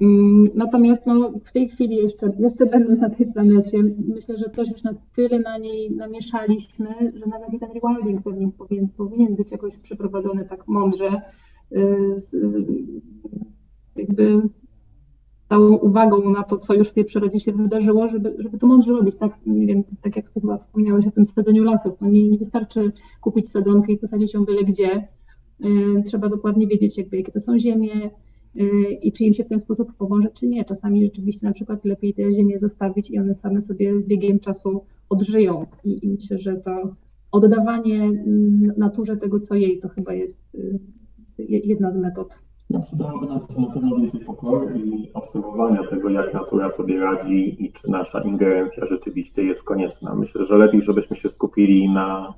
Mm, 0.00 0.44
natomiast 0.54 1.06
no, 1.06 1.32
w 1.44 1.52
tej 1.52 1.68
chwili 1.68 1.96
jeszcze, 1.96 2.32
jeszcze 2.38 2.66
będąc 2.66 3.00
na 3.00 3.10
tej 3.10 3.32
planecie, 3.32 3.78
myślę, 4.14 4.38
że 4.38 4.48
też 4.48 4.68
już 4.68 4.82
na 4.82 4.94
tyle 5.16 5.38
na 5.38 5.58
niej 5.58 5.90
namieszaliśmy, 5.90 6.88
że 7.14 7.26
nawet 7.26 7.52
i 7.52 7.58
ten 7.58 7.68
rewilding 7.72 8.22
pewnie 8.22 8.48
powinien, 8.58 8.88
powinien 8.88 9.36
być 9.36 9.52
jakoś 9.52 9.76
przeprowadzony 9.78 10.44
tak 10.44 10.68
mądrze, 10.68 11.22
y, 11.72 12.12
z, 12.16 12.30
z, 12.30 12.66
jakby 13.96 14.42
całą 15.48 15.76
uwagą 15.76 16.30
na 16.30 16.42
to, 16.42 16.58
co 16.58 16.74
już 16.74 16.88
w 16.88 16.92
tej 16.92 17.04
przyrodzie 17.04 17.40
się 17.40 17.52
wydarzyło, 17.52 18.08
żeby, 18.08 18.36
żeby 18.38 18.58
to 18.58 18.66
mądrze 18.66 18.92
robić. 18.92 19.16
Tak, 19.16 19.32
nie 19.46 19.66
wiem, 19.66 19.84
tak 20.02 20.16
jak 20.16 20.30
ty 20.30 20.40
chyba 20.40 20.58
wspomniałeś 20.58 21.06
o 21.06 21.10
tym 21.10 21.24
sadzeniu 21.24 21.64
lasów. 21.64 22.00
No 22.00 22.08
nie, 22.08 22.28
nie 22.28 22.38
wystarczy 22.38 22.92
kupić 23.20 23.50
sadzonkę 23.50 23.92
i 23.92 23.98
posadzić 23.98 24.34
ją 24.34 24.44
byle 24.44 24.64
gdzie. 24.64 25.08
Y, 25.64 26.02
trzeba 26.06 26.28
dokładnie 26.28 26.66
wiedzieć, 26.66 26.98
jakby, 26.98 27.16
jakie 27.16 27.32
to 27.32 27.40
są 27.40 27.58
ziemie, 27.58 28.10
i 29.02 29.12
czy 29.12 29.24
im 29.24 29.34
się 29.34 29.44
w 29.44 29.48
ten 29.48 29.60
sposób 29.60 29.92
pomoże, 29.98 30.28
czy 30.34 30.46
nie. 30.46 30.64
Czasami 30.64 31.04
rzeczywiście 31.04 31.46
na 31.46 31.52
przykład 31.52 31.84
lepiej 31.84 32.14
te 32.14 32.32
ziemię 32.32 32.58
zostawić 32.58 33.10
i 33.10 33.18
one 33.18 33.34
same 33.34 33.60
sobie 33.60 34.00
z 34.00 34.06
biegiem 34.06 34.40
czasu 34.40 34.84
odżyją. 35.08 35.66
I, 35.84 36.06
i 36.06 36.08
myślę, 36.08 36.38
że 36.38 36.56
to 36.56 36.94
oddawanie 37.32 38.02
mm, 38.02 38.72
naturze 38.76 39.16
tego, 39.16 39.40
co 39.40 39.54
jej, 39.54 39.80
to 39.80 39.88
chyba 39.88 40.12
jest 40.12 40.40
y, 40.54 40.78
jedna 41.38 41.92
z 41.92 41.96
metod. 41.96 42.38
No, 42.70 42.82
nam 43.28 43.40
się 43.46 43.60
na 43.60 43.66
pewno 43.66 43.96
więcej 43.96 44.20
pokory 44.20 44.78
i 44.78 45.12
obserwowania 45.14 45.82
tego, 45.90 46.10
jak 46.10 46.34
natura 46.34 46.70
sobie 46.70 47.00
radzi 47.00 47.64
i 47.64 47.72
czy 47.72 47.90
nasza 47.90 48.20
ingerencja 48.20 48.86
rzeczywiście 48.86 49.42
jest 49.42 49.62
konieczna. 49.62 50.14
Myślę, 50.14 50.46
że 50.46 50.56
lepiej, 50.56 50.82
żebyśmy 50.82 51.16
się 51.16 51.28
skupili 51.28 51.88
na 51.88 52.34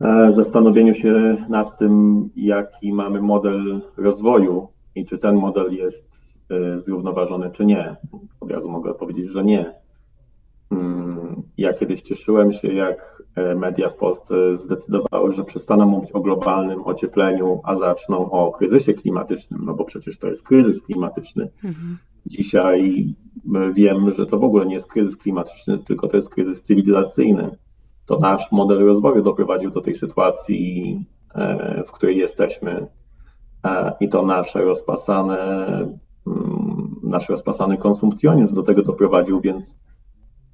e, 0.00 0.32
zastanowieniu 0.32 0.94
się 0.94 1.36
nad 1.48 1.78
tym, 1.78 2.28
jaki 2.36 2.92
mamy 2.92 3.22
model 3.22 3.80
rozwoju 3.96 4.68
i 4.94 5.06
czy 5.06 5.18
ten 5.18 5.36
model 5.36 5.72
jest 5.72 6.38
y, 6.76 6.80
zrównoważony, 6.80 7.50
czy 7.50 7.64
nie. 7.64 7.96
Od 8.40 8.50
razu 8.50 8.70
mogę 8.70 8.94
powiedzieć, 8.94 9.28
że 9.28 9.44
nie. 9.44 9.82
Mm, 10.72 11.42
ja 11.58 11.72
kiedyś 11.72 12.02
cieszyłem 12.02 12.52
się, 12.52 12.68
jak 12.68 13.22
e, 13.36 13.54
media 13.54 13.90
w 13.90 13.96
Polsce 13.96 14.56
zdecydowały, 14.56 15.32
że 15.32 15.44
przestaną 15.44 15.86
mówić 15.86 16.12
o 16.12 16.20
globalnym 16.20 16.86
ociepleniu, 16.86 17.60
a 17.64 17.76
zaczną 17.76 18.30
o 18.30 18.52
kryzysie 18.52 18.94
klimatycznym, 18.94 19.64
no 19.64 19.74
bo 19.74 19.84
przecież 19.84 20.18
to 20.18 20.28
jest 20.28 20.42
kryzys 20.42 20.82
klimatyczny. 20.82 21.48
Mhm. 21.64 21.98
Dzisiaj 22.26 23.14
wiem, 23.72 24.12
że 24.12 24.26
to 24.26 24.38
w 24.38 24.44
ogóle 24.44 24.66
nie 24.66 24.74
jest 24.74 24.86
kryzys 24.86 25.16
klimatyczny, 25.16 25.78
tylko 25.78 26.08
to 26.08 26.16
jest 26.16 26.30
kryzys 26.30 26.62
cywilizacyjny. 26.62 27.56
To 28.06 28.18
nasz 28.18 28.52
model 28.52 28.78
rozwoju 28.86 29.22
doprowadził 29.22 29.70
do 29.70 29.80
tej 29.80 29.94
sytuacji, 29.94 31.04
e, 31.34 31.84
w 31.86 31.92
której 31.92 32.18
jesteśmy 32.18 32.86
i 34.00 34.08
to 34.08 34.22
nasze 34.22 34.62
rozpasane, 34.62 35.38
mm, 36.26 36.96
nasz 37.02 37.28
rozpasany 37.28 37.76
konsumpcjonizm 37.76 38.54
do 38.54 38.62
tego 38.62 38.82
doprowadził, 38.82 39.40
więc 39.40 39.76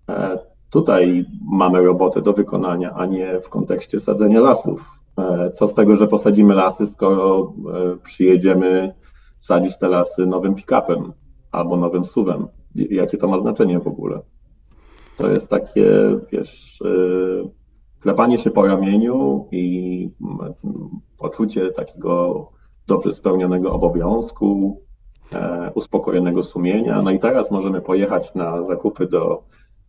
e, 0.09 0.39
tutaj 0.71 1.25
mamy 1.53 1.83
robotę 1.83 2.23
do 2.23 2.33
wykonania, 2.33 2.95
a 2.95 3.07
nie 3.07 3.41
w 3.41 3.49
kontekście 3.49 4.01
sadzenia 4.01 4.41
lasów. 4.41 4.85
E, 5.19 5.51
co 5.51 5.67
z 5.67 5.75
tego, 5.75 5.97
że 5.97 6.07
posadzimy 6.07 6.55
lasy, 6.55 6.87
skoro 6.87 7.53
przyjedziemy 8.05 8.95
sadzić 9.41 9.79
te 9.79 9.89
lasy 9.89 10.27
nowym 10.27 10.55
pick-upem 10.55 11.13
albo 11.53 11.77
nowym 11.77 12.05
suwem? 12.05 12.49
Jakie 12.75 13.19
to 13.19 13.29
ma 13.29 13.39
znaczenie 13.39 13.81
w 13.81 13.87
ogóle? 13.87 14.21
To 15.17 15.29
jest 15.29 15.51
takie, 15.51 16.19
wiesz, 16.33 16.79
klepanie 18.01 18.39
się 18.39 18.51
po 18.51 18.67
ramieniu 18.67 19.49
i 19.51 20.11
mm, 20.21 20.55
poczucie 21.19 21.73
takiego 21.73 22.49
dobrze 22.89 23.13
spełnionego 23.13 23.73
obowiązku, 23.73 24.81
e, 25.35 25.71
uspokojonego 25.75 26.43
sumienia. 26.43 27.01
No 27.05 27.11
i 27.11 27.19
teraz 27.19 27.51
możemy 27.51 27.81
pojechać 27.81 28.35
na 28.35 28.63
zakupy 28.63 29.07
do 29.07 29.43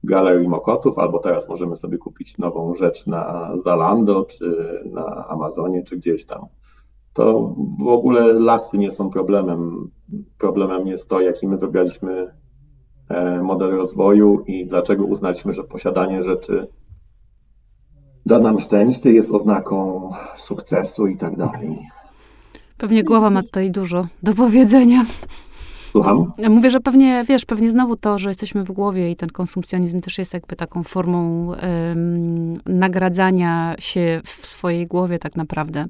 Galerii 0.03 0.47
Mokotów, 0.47 0.99
albo 0.99 1.19
teraz 1.19 1.49
możemy 1.49 1.75
sobie 1.75 1.97
kupić 1.97 2.37
nową 2.37 2.75
rzecz 2.75 3.07
na 3.07 3.51
Zalando, 3.57 4.25
czy 4.25 4.55
na 4.85 5.27
Amazonie, 5.27 5.83
czy 5.83 5.97
gdzieś 5.97 6.25
tam. 6.25 6.45
To 7.13 7.55
w 7.79 7.87
ogóle 7.87 8.33
lasy 8.33 8.77
nie 8.77 8.91
są 8.91 9.09
problemem. 9.09 9.89
Problemem 10.37 10.87
jest 10.87 11.09
to, 11.09 11.21
jaki 11.21 11.47
my 11.47 11.57
wybraliśmy 11.57 12.33
e, 13.09 13.41
model 13.41 13.71
rozwoju 13.71 14.43
i 14.47 14.65
dlaczego 14.65 15.05
uznaliśmy, 15.05 15.53
że 15.53 15.63
posiadanie 15.63 16.23
rzeczy 16.23 16.67
da 18.25 18.39
nam 18.39 18.59
szczęście, 18.59 19.11
jest 19.11 19.31
oznaką 19.31 20.09
sukcesu 20.35 21.07
i 21.07 21.17
tak 21.17 21.37
dalej. 21.37 21.79
Pewnie 22.79 23.03
głowa 23.03 23.29
ma 23.29 23.43
tutaj 23.43 23.71
dużo 23.71 24.07
do 24.23 24.33
powiedzenia. 24.33 25.05
Słucham? 25.91 26.31
Mówię, 26.49 26.69
że 26.69 26.79
pewnie, 26.79 27.25
wiesz, 27.27 27.45
pewnie 27.45 27.71
znowu 27.71 27.95
to, 27.95 28.19
że 28.19 28.29
jesteśmy 28.29 28.63
w 28.63 28.71
głowie 28.71 29.11
i 29.11 29.15
ten 29.15 29.29
konsumpcjonizm 29.29 30.01
też 30.01 30.17
jest 30.17 30.33
jakby 30.33 30.55
taką 30.55 30.83
formą 30.83 31.47
um, 31.47 32.53
nagradzania 32.65 33.75
się 33.79 34.21
w 34.25 34.45
swojej 34.45 34.87
głowie 34.87 35.19
tak 35.19 35.35
naprawdę. 35.35 35.85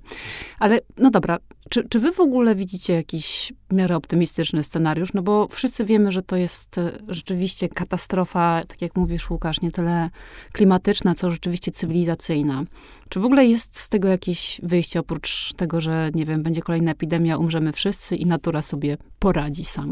Ale 0.60 0.80
no 0.98 1.12
dobra, 1.12 1.38
czy, 1.70 1.90
czy 1.90 2.00
wy 2.00 2.12
w 2.12 2.20
ogóle 2.20 2.56
widzicie 2.56 2.94
jakiś 2.94 3.54
w 3.70 3.74
miarę 3.74 3.96
optymistyczny 3.96 4.64
scenariusz? 4.64 5.14
No 5.14 5.22
bo 5.22 5.48
wszyscy 5.48 5.86
wiemy, 5.86 6.12
że 6.12 6.24
to 6.24 6.36
jest 6.36 6.78
e, 6.78 6.92
rzeczywiście 7.08 7.70
katastrofa, 7.70 8.64
tak 8.68 8.82
jak 8.82 8.96
mówisz 8.96 9.30
Łukasz, 9.30 9.62
nie 9.62 9.72
tyle 9.72 10.10
klimatyczna, 10.52 11.14
co 11.14 11.32
rzeczywiście 11.32 11.72
cywilizacyjna. 11.72 12.64
Czy 13.10 13.20
w 13.20 13.26
ogóle 13.26 13.46
jest 13.46 13.80
z 13.80 13.90
tego 13.90 14.08
jakieś 14.08 14.62
wyjście, 14.64 15.00
oprócz 15.00 15.54
tego, 15.54 15.82
że 15.82 16.10
nie 16.14 16.26
wiem, 16.26 16.44
będzie 16.44 16.62
kolejna 16.62 16.92
epidemia, 16.92 17.38
umrzemy 17.38 17.72
wszyscy 17.72 18.16
i 18.16 18.26
natura 18.26 18.62
sobie 18.62 18.98
poradzi 19.20 19.66
sama? 19.66 19.89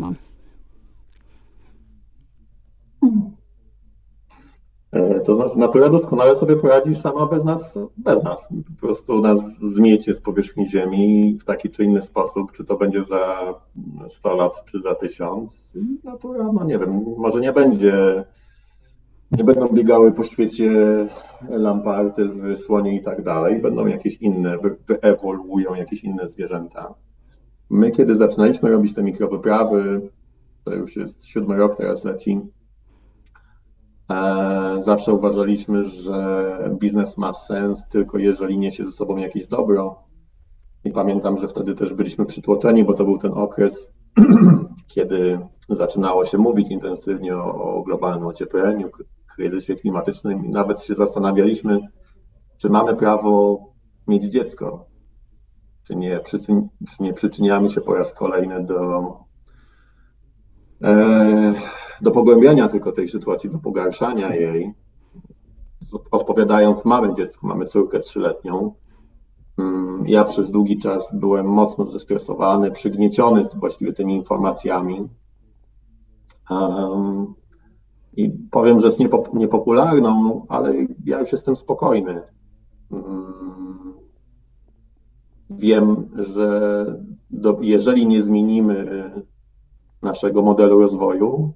E, 4.92 5.20
to 5.20 5.36
znaczy, 5.36 5.60
natura 5.60 5.90
doskonale 5.90 6.36
sobie 6.36 6.56
poradzi 6.56 6.96
sama 6.96 7.26
bez 7.26 7.46
nas, 7.46 7.74
bez 7.98 8.24
nas. 8.24 8.48
Po 8.80 8.88
prostu 8.88 9.22
nas 9.22 9.60
zmiecie 9.60 10.14
z 10.14 10.22
powierzchni 10.22 10.68
Ziemi 10.68 11.38
w 11.42 11.44
taki 11.44 11.70
czy 11.70 11.84
inny 11.84 12.02
sposób, 12.02 12.52
czy 12.52 12.66
to 12.66 12.78
będzie 12.78 13.04
za 13.04 13.54
100 14.08 14.36
lat, 14.36 14.66
czy 14.66 14.82
za 14.82 14.96
1000. 14.96 15.74
Natura, 16.04 16.52
no 16.54 16.64
nie 16.64 16.80
wiem, 16.80 17.06
może 17.18 17.40
nie 17.40 17.54
będzie, 17.54 18.24
nie 19.32 19.44
będą 19.44 19.68
biegały 19.68 20.12
po 20.12 20.24
świecie 20.24 20.72
lamparty, 21.50 22.30
słonie 22.66 22.96
i 22.96 23.04
tak 23.04 23.24
dalej. 23.24 23.62
Będą 23.62 23.88
jakieś 23.88 24.18
inne, 24.18 24.58
wyewoluują 24.88 25.76
jakieś 25.76 26.04
inne 26.04 26.28
zwierzęta. 26.28 26.94
My, 27.70 27.92
kiedy 27.92 28.16
zaczynaliśmy 28.16 28.70
robić 28.70 28.94
te 28.94 29.04
mikrowyprawy, 29.04 30.10
to 30.64 30.76
już 30.76 30.96
jest 30.96 31.26
siódmy 31.26 31.58
rok 31.58 31.78
teraz 31.78 32.04
leci, 32.04 32.42
E, 34.12 34.78
zawsze 34.84 35.14
uważaliśmy, 35.14 35.90
że 35.90 36.70
biznes 36.80 37.18
ma 37.18 37.34
sens 37.34 37.88
tylko 37.90 38.18
jeżeli 38.18 38.58
niesie 38.58 38.86
ze 38.86 38.92
sobą 38.92 39.18
jakieś 39.18 39.48
dobro. 39.48 40.04
I 40.84 40.92
pamiętam, 40.92 41.38
że 41.38 41.48
wtedy 41.48 41.76
też 41.76 41.94
byliśmy 41.94 42.26
przytłoczeni, 42.26 42.84
bo 42.84 42.94
to 42.94 43.06
był 43.06 43.18
ten 43.18 43.34
okres, 43.34 43.94
kiedy 44.94 45.40
zaczynało 45.70 46.26
się 46.26 46.38
mówić 46.38 46.70
intensywnie 46.70 47.38
o, 47.38 47.76
o 47.76 47.84
globalnym 47.84 48.28
ociepleniu, 48.28 48.90
kryzysie 49.36 49.76
klimatycznym 49.76 50.46
i 50.46 50.50
nawet 50.50 50.82
się 50.82 50.96
zastanawialiśmy, 50.96 51.80
czy 52.58 52.70
mamy 52.70 52.96
prawo 52.96 53.60
mieć 54.08 54.24
dziecko, 54.24 54.86
czy 55.88 55.96
nie, 55.96 56.20
przyczyn, 56.20 56.68
czy 56.90 57.04
nie 57.04 57.14
przyczyniamy 57.14 57.70
się 57.70 57.82
po 57.82 57.96
raz 57.96 58.14
kolejny 58.14 58.64
do 58.64 59.14
e, 60.84 61.54
do 62.02 62.12
pogłębiania 62.12 62.68
tylko 62.68 62.92
tej 62.92 63.08
sytuacji, 63.08 63.50
do 63.50 63.60
pogarszania 63.60 64.36
jej, 64.36 64.74
odpowiadając, 66.12 66.86
mamy 66.86 67.14
dziecko, 67.14 67.48
mamy 67.48 67.66
córkę 67.66 68.00
trzyletnią. 68.00 68.74
Mm, 69.58 70.08
ja 70.08 70.24
przez 70.24 70.52
długi 70.52 70.80
czas 70.80 71.10
byłem 71.14 71.46
mocno 71.46 71.86
zestresowany, 71.86 72.72
przygnieciony 72.72 73.50
właściwie 73.56 73.94
tymi 73.94 74.16
informacjami. 74.16 75.10
Um, 76.50 77.34
I 78.14 78.30
powiem, 78.52 78.80
jest 78.80 79.00
niepop 79.00 79.34
niepopularną, 79.34 80.46
ale 80.50 80.74
ja 81.06 81.20
już 81.20 81.32
jestem 81.32 81.56
spokojny. 81.56 82.22
Um, 82.92 83.57
wiem, 85.50 86.10
że 86.16 86.86
do, 87.30 87.58
jeżeli 87.62 88.08
nie 88.08 88.24
zmienimy 88.24 89.12
naszego 90.02 90.42
modelu 90.42 90.80
rozwoju, 90.80 91.54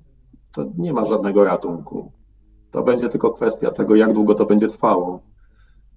to 0.51 0.65
nie 0.77 0.93
ma 0.93 1.05
żadnego 1.05 1.43
ratunku. 1.43 2.11
To 2.71 2.83
będzie 2.83 3.09
tylko 3.09 3.31
kwestia 3.31 3.71
tego, 3.71 3.95
jak 3.95 4.13
długo 4.13 4.35
to 4.35 4.45
będzie 4.45 4.67
trwało. 4.67 5.21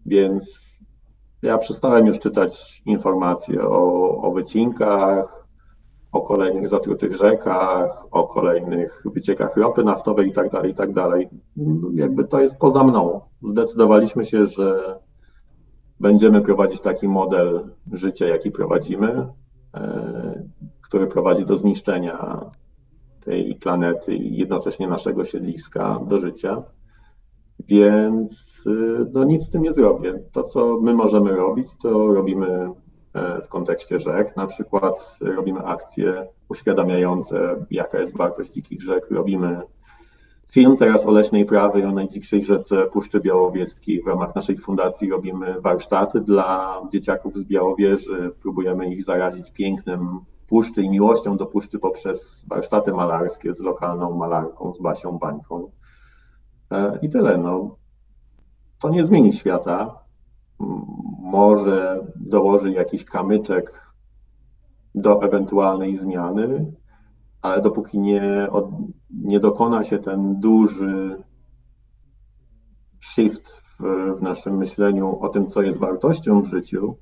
Więc 0.07 0.75
ja 1.43 1.59
przestałem 1.59 2.07
już 2.07 2.19
czytać 2.19 2.83
informacje 2.87 3.63
o, 3.63 4.17
o 4.23 4.33
wycinkach, 4.33 5.47
o 6.13 6.21
kolejnych 6.21 6.69
zatrutych 6.69 7.17
rzekach, 7.17 8.07
o 8.11 8.25
kolejnych 8.25 9.03
wyciekach 9.15 9.57
ropy 9.57 9.85
naftowej 9.85 10.27
itd., 10.27 10.51
tak 10.51 10.65
itd. 10.65 10.95
Tak 10.95 11.11
Jakby 11.95 12.25
to 12.25 12.41
jest 12.41 12.57
poza 12.57 12.85
mną. 12.85 13.21
Zdecydowaliśmy 13.43 14.25
się, 14.25 14.47
że 14.47 14.99
będziemy 16.01 16.41
prowadzić 16.41 16.81
taki 16.81 17.09
model 17.09 17.71
życia, 17.93 18.27
jaki 18.27 18.51
prowadzimy, 18.51 19.29
e, 19.75 20.43
który 20.83 21.07
prowadzi 21.07 21.47
do 21.47 21.59
zniszczenia 21.59 22.41
tej 23.25 23.55
planety 23.55 24.15
i 24.15 24.37
jednocześnie 24.37 24.89
naszego 24.89 25.25
siedliska 25.25 26.01
do 26.09 26.21
życia. 26.21 26.63
Więc 27.69 28.63
y, 28.67 29.11
no, 29.13 29.25
nic 29.25 29.43
z 29.43 29.51
tym 29.51 29.63
nie 29.63 29.73
zrobię. 29.73 30.21
To, 30.33 30.43
co 30.43 30.81
my 30.81 30.95
możemy 30.95 31.37
robić, 31.37 31.69
to 31.83 32.15
robimy 32.15 32.71
e, 33.15 33.41
w 33.41 33.49
kontekście 33.49 33.99
rzek. 33.99 34.37
Na 34.37 34.47
przykład 34.47 35.19
robimy 35.21 35.61
akcje 35.61 36.29
uświadamiające, 36.49 37.67
jaka 37.71 38.01
jest 38.01 38.17
wartość 38.17 38.53
dzikich 38.53 38.83
rzek. 38.83 39.11
Robimy 39.11 39.61
film 40.55 40.77
teraz 40.77 41.07
o 41.07 41.11
leśnej 41.11 41.45
prawy 41.45 41.81
i 41.81 41.85
o 41.85 41.93
najdzikszej 41.93 42.45
rzece 42.45 42.87
Puszczy 42.87 43.21
Białowieskiej. 43.21 44.03
W 44.03 44.07
ramach 44.07 44.35
naszej 44.35 44.59
fundacji 44.59 45.11
robimy 45.11 45.61
warsztaty 45.61 46.21
dla 46.21 46.81
dzieciaków 46.93 47.37
z 47.37 47.45
Białowieży. 47.45 48.31
Próbujemy 48.43 48.95
ich 48.95 49.05
zarazić 49.05 49.51
pięknym 49.51 50.21
puszczy 50.49 50.83
i 50.83 50.91
miłością 50.91 51.37
do 51.37 51.47
puszczy 51.47 51.79
poprzez 51.79 52.45
warsztaty 52.49 52.93
malarskie 52.93 53.55
z 53.55 53.61
lokalną 53.61 54.17
malarką, 54.17 54.73
z 54.73 54.81
Basią 54.81 55.19
Bańką. 55.19 55.71
E, 56.71 56.99
I 57.03 57.11
tyle. 57.11 57.39
No. 57.39 57.77
To 58.81 58.89
nie 58.89 59.05
zmieni 59.05 59.33
świata. 59.33 59.99
Może 61.23 62.07
dołoży 62.17 62.73
jakiś 62.73 63.05
kamyczek 63.05 63.93
do 64.95 65.23
ewentualnej 65.23 65.97
zmiany, 65.97 66.73
ale 67.43 67.63
dopóki 67.63 67.99
nie, 67.99 68.49
od, 68.51 68.69
nie 69.23 69.41
dokona 69.41 69.85
się 69.85 69.99
ten 69.99 70.41
duży 70.41 71.23
shift 73.01 73.49
w, 73.49 73.83
w 74.19 74.23
naszym 74.23 74.57
myśleniu 74.57 75.19
o 75.21 75.29
tym, 75.29 75.47
co 75.47 75.63
jest 75.63 75.79
wartością 75.79 76.43
w 76.43 76.47
życiu, 76.47 76.97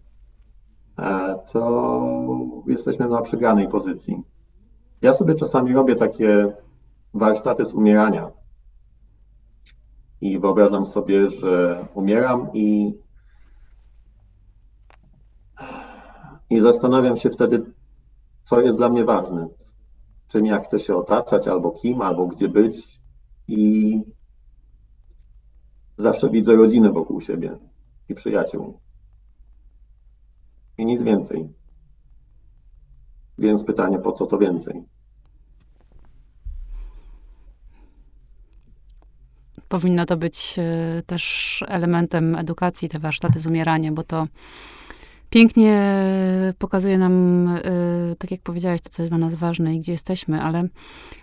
E, 0.98 1.38
to 1.52 2.62
jesteśmy 2.66 3.08
na 3.08 3.20
przegranej 3.20 3.68
pozycji. 3.68 4.22
Ja 5.02 5.12
sobie 5.12 5.34
czasami 5.34 5.72
robię 5.72 5.96
takie 5.96 6.52
warsztaty 7.14 7.64
z 7.64 7.74
umierania. 7.74 8.30
I 10.20 10.38
wyobrażam 10.38 10.86
sobie, 10.86 11.30
że 11.30 11.84
umieram 11.94 12.52
i, 12.54 12.94
i 16.50 16.60
zastanawiam 16.60 17.16
się 17.16 17.30
wtedy, 17.30 17.64
co 18.44 18.60
jest 18.60 18.78
dla 18.78 18.88
mnie 18.88 19.04
ważne 19.04 19.48
czym 20.32 20.46
ja 20.46 20.60
chcę 20.60 20.78
się 20.78 20.96
otaczać, 20.96 21.48
albo 21.48 21.70
kim, 21.70 22.02
albo 22.02 22.26
gdzie 22.26 22.48
być. 22.48 23.00
I 23.48 24.00
zawsze 25.96 26.30
widzę 26.30 26.56
rodziny 26.56 26.92
wokół 26.92 27.20
siebie 27.20 27.58
i 28.08 28.14
przyjaciół. 28.14 28.80
I 30.78 30.86
nic 30.86 31.02
więcej. 31.02 31.48
Więc 33.38 33.64
pytanie, 33.64 33.98
po 33.98 34.12
co 34.12 34.26
to 34.26 34.38
więcej? 34.38 34.84
Powinno 39.68 40.06
to 40.06 40.16
być 40.16 40.56
e, 40.58 41.02
też 41.06 41.64
elementem 41.68 42.36
edukacji, 42.36 42.88
te 42.88 42.98
warsztaty 42.98 43.40
z 43.40 43.48
bo 43.92 44.02
to 44.02 44.26
pięknie 45.32 46.04
pokazuje 46.58 46.98
nam, 46.98 47.48
e, 47.48 47.60
tak 48.18 48.30
jak 48.30 48.40
powiedziałeś, 48.40 48.80
to, 48.80 48.90
co 48.90 49.02
jest 49.02 49.10
dla 49.10 49.18
nas 49.18 49.34
ważne 49.34 49.76
i 49.76 49.80
gdzie 49.80 49.92
jesteśmy, 49.92 50.42
ale 50.42 50.68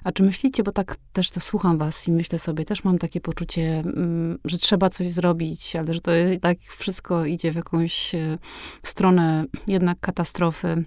a 0.03 0.11
czy 0.11 0.23
myślicie, 0.23 0.63
bo 0.63 0.71
tak 0.71 0.95
też 1.13 1.29
to 1.29 1.39
słucham 1.39 1.77
was 1.77 2.07
i 2.07 2.11
myślę 2.11 2.39
sobie, 2.39 2.65
też 2.65 2.83
mam 2.83 2.97
takie 2.97 3.21
poczucie, 3.21 3.79
mm, 3.79 4.39
że 4.45 4.57
trzeba 4.57 4.89
coś 4.89 5.11
zrobić, 5.11 5.75
ale 5.75 5.93
że 5.93 6.01
to 6.01 6.11
jest 6.11 6.33
i 6.33 6.39
tak 6.39 6.59
wszystko 6.59 7.25
idzie 7.25 7.51
w 7.51 7.55
jakąś 7.55 8.15
e, 8.15 8.37
stronę 8.83 9.45
jednak 9.67 9.99
katastrofy. 9.99 10.83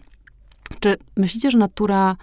Czy 0.81 0.97
myślicie, 1.17 1.51
że 1.51 1.59
natura 1.59 2.17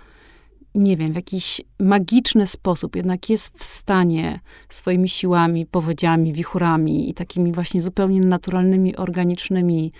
nie 0.75 0.97
wiem, 0.97 1.11
w 1.11 1.15
jakiś 1.15 1.61
magiczny 1.79 2.47
sposób 2.47 2.95
jednak 2.95 3.29
jest 3.29 3.57
w 3.57 3.63
stanie 3.63 4.39
swoimi 4.69 5.09
siłami, 5.09 5.65
powodziami, 5.65 6.33
wichurami 6.33 7.09
i 7.09 7.13
takimi 7.13 7.51
właśnie 7.51 7.81
zupełnie 7.81 8.21
naturalnymi, 8.21 8.95
organicznymi 8.95 9.91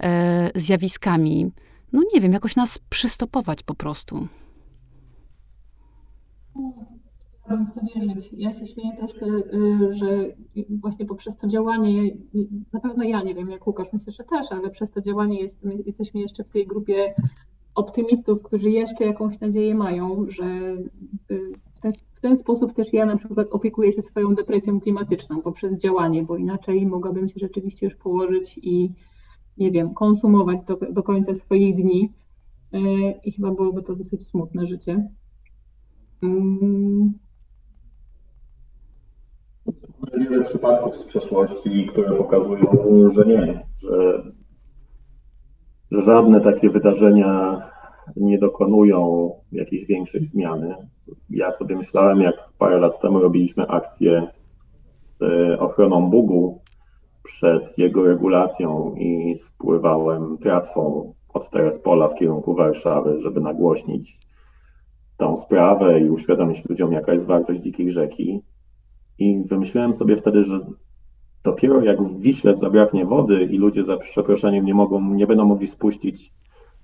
e, 0.00 0.50
zjawiskami, 0.54 1.50
no 1.92 2.02
nie 2.14 2.20
wiem, 2.20 2.32
jakoś 2.32 2.56
nas 2.56 2.78
przystopować 2.78 3.62
po 3.62 3.74
prostu. 3.74 4.28
Chciałabym 7.44 7.66
w 7.66 7.74
to 7.74 8.00
wierzyć. 8.00 8.30
Ja 8.32 8.54
się 8.54 8.66
śmieję 8.66 8.96
troszkę, 8.98 9.26
y, 9.26 9.94
że 9.96 10.06
właśnie 10.80 11.06
poprzez 11.06 11.36
to 11.36 11.48
działanie, 11.48 12.10
na 12.72 12.80
pewno 12.80 13.04
ja 13.04 13.22
nie 13.22 13.34
wiem, 13.34 13.50
jak 13.50 13.66
Łukasz, 13.66 13.92
myślę, 13.92 14.12
że 14.12 14.24
też, 14.24 14.46
ale 14.50 14.70
przez 14.70 14.90
to 14.90 15.00
działanie 15.00 15.40
jest, 15.40 15.58
jesteśmy 15.86 16.20
jeszcze 16.20 16.44
w 16.44 16.48
tej 16.48 16.66
grupie 16.66 17.14
optymistów, 17.78 18.42
którzy 18.42 18.70
jeszcze 18.70 19.04
jakąś 19.04 19.40
nadzieję 19.40 19.74
mają, 19.74 20.26
że 20.28 20.76
w 21.76 21.80
ten, 21.80 21.92
w 22.14 22.20
ten, 22.20 22.36
sposób 22.36 22.74
też 22.74 22.92
ja 22.92 23.06
na 23.06 23.16
przykład 23.16 23.48
opiekuję 23.50 23.92
się 23.92 24.02
swoją 24.02 24.34
depresją 24.34 24.80
klimatyczną 24.80 25.42
poprzez 25.42 25.78
działanie, 25.78 26.22
bo 26.22 26.36
inaczej 26.36 26.86
mogłabym 26.86 27.28
się 27.28 27.40
rzeczywiście 27.40 27.86
już 27.86 27.96
położyć 27.96 28.58
i 28.62 28.92
nie 29.58 29.70
wiem, 29.70 29.94
konsumować 29.94 30.58
do, 30.66 30.76
do 30.76 31.02
końca 31.02 31.34
swoich 31.34 31.76
dni 31.76 32.12
y, 32.74 32.78
i 33.24 33.32
chyba 33.32 33.50
byłoby 33.50 33.82
to 33.82 33.96
dosyć 33.96 34.26
smutne 34.26 34.66
życie. 34.66 35.08
Mm. 36.22 37.12
Wiele 40.18 40.44
przypadków 40.44 40.96
z 40.96 41.02
przeszłości, 41.02 41.86
które 41.86 42.16
pokazują, 42.16 42.66
że 43.14 43.26
nie, 43.26 43.66
że 43.78 44.22
że 45.90 46.02
żadne 46.02 46.40
takie 46.40 46.70
wydarzenia 46.70 47.62
nie 48.16 48.38
dokonują 48.38 49.30
jakiejś 49.52 49.86
większej 49.86 50.26
zmiany. 50.26 50.74
Ja 51.30 51.50
sobie 51.50 51.76
myślałem, 51.76 52.20
jak 52.20 52.48
parę 52.58 52.80
lat 52.80 53.00
temu 53.00 53.18
robiliśmy 53.18 53.66
akcję 53.66 54.26
z 55.20 55.60
ochroną 55.60 56.10
Bugu 56.10 56.60
przed 57.22 57.78
jego 57.78 58.04
regulacją 58.04 58.94
i 58.94 59.34
spływałem 59.36 60.38
tratwą 60.38 61.14
od 61.28 61.50
Terespola 61.50 62.08
w 62.08 62.14
kierunku 62.14 62.54
Warszawy, 62.54 63.18
żeby 63.18 63.40
nagłośnić 63.40 64.20
tą 65.16 65.36
sprawę 65.36 66.00
i 66.00 66.10
uświadomić 66.10 66.68
ludziom, 66.68 66.92
jaka 66.92 67.12
jest 67.12 67.26
wartość 67.26 67.60
dzikiej 67.60 67.90
rzeki. 67.90 68.42
I 69.18 69.44
wymyśliłem 69.44 69.92
sobie 69.92 70.16
wtedy, 70.16 70.44
że 70.44 70.60
dopiero 71.48 71.82
jak 71.82 72.02
w 72.02 72.20
Wiśle 72.20 72.54
zabraknie 72.54 73.06
wody 73.06 73.44
i 73.44 73.58
ludzie 73.58 73.84
za 73.84 73.96
przeproszeniem 73.96 74.64
nie 74.64 74.74
mogą, 74.74 75.14
nie 75.14 75.26
będą 75.26 75.44
mogli 75.44 75.66
spuścić 75.66 76.32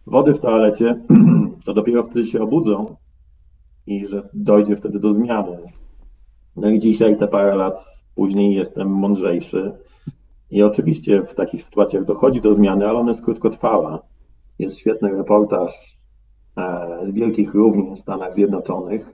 wody 0.06 0.34
w 0.34 0.40
toalecie, 0.40 1.00
to 1.64 1.74
dopiero 1.74 2.02
wtedy 2.02 2.26
się 2.26 2.42
obudzą 2.42 2.96
i 3.86 4.06
że 4.06 4.28
dojdzie 4.34 4.76
wtedy 4.76 4.98
do 4.98 5.12
zmiany. 5.12 5.58
No 6.56 6.68
i 6.70 6.80
dzisiaj, 6.80 7.16
te 7.16 7.28
parę 7.28 7.54
lat 7.54 7.84
później, 8.14 8.54
jestem 8.54 8.88
mądrzejszy. 8.88 9.72
I 10.50 10.62
oczywiście 10.62 11.22
w 11.22 11.34
takich 11.34 11.62
sytuacjach 11.62 12.04
dochodzi 12.04 12.40
do 12.40 12.54
zmiany, 12.54 12.88
ale 12.88 12.98
ona 12.98 13.10
jest 13.10 13.24
krótkotrwała. 13.24 14.02
Jest 14.58 14.76
świetny 14.76 15.08
reportaż 15.12 15.98
e, 16.56 16.98
z 17.02 17.10
Wielkich 17.10 17.54
Równin 17.54 17.96
w 17.96 18.00
Stanach 18.00 18.34
Zjednoczonych. 18.34 19.10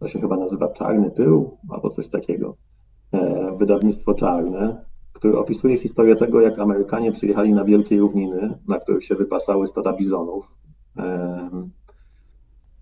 To 0.00 0.08
się 0.08 0.20
chyba 0.20 0.36
nazywa 0.36 0.68
Czarny 0.68 1.10
Pył 1.10 1.56
albo 1.70 1.90
coś 1.90 2.08
takiego. 2.08 2.56
Wydawnictwo 3.58 4.14
Czarne, 4.14 4.84
które 5.12 5.38
opisuje 5.38 5.78
historię 5.78 6.16
tego, 6.16 6.40
jak 6.40 6.58
Amerykanie 6.58 7.12
przyjechali 7.12 7.52
na 7.52 7.64
wielkie 7.64 7.98
równiny, 7.98 8.58
na 8.68 8.80
których 8.80 9.04
się 9.04 9.14
wypasały 9.14 9.66
stada 9.66 9.92
bizonów. 9.92 10.54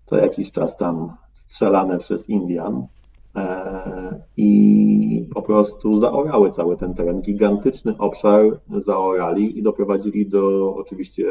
Co 0.05 0.17
jakiś 0.17 0.51
czas 0.51 0.77
tam 0.77 1.13
strzelane 1.33 1.97
przez 1.97 2.29
Indian 2.29 2.87
e, 3.35 4.21
i 4.37 5.29
po 5.33 5.41
prostu 5.41 5.97
zaorały 5.97 6.51
cały 6.51 6.77
ten 6.77 6.93
teren. 6.93 7.21
Gigantyczny 7.21 7.97
obszar 7.97 8.43
zaorali 8.69 9.59
i 9.59 9.63
doprowadzili 9.63 10.29
do 10.29 10.75
oczywiście 10.75 11.25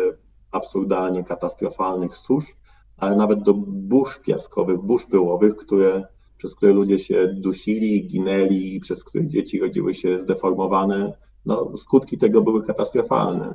absurdalnie 0.52 1.24
katastrofalnych 1.24 2.16
susz, 2.16 2.56
ale 2.96 3.16
nawet 3.16 3.42
do 3.42 3.54
burz 3.66 4.20
piaskowych, 4.20 4.80
burz 4.80 5.06
pyłowych, 5.06 5.56
które 5.56 6.06
przez 6.44 6.54
które 6.54 6.72
ludzie 6.72 6.98
się 6.98 7.34
dusili, 7.36 8.06
ginęli, 8.06 8.80
przez 8.80 9.04
które 9.04 9.26
dzieci 9.26 9.60
rodziły 9.60 9.94
się 9.94 10.18
zdeformowane. 10.18 11.12
No, 11.46 11.76
skutki 11.76 12.18
tego 12.18 12.42
były 12.42 12.62
katastrofalne. 12.62 13.54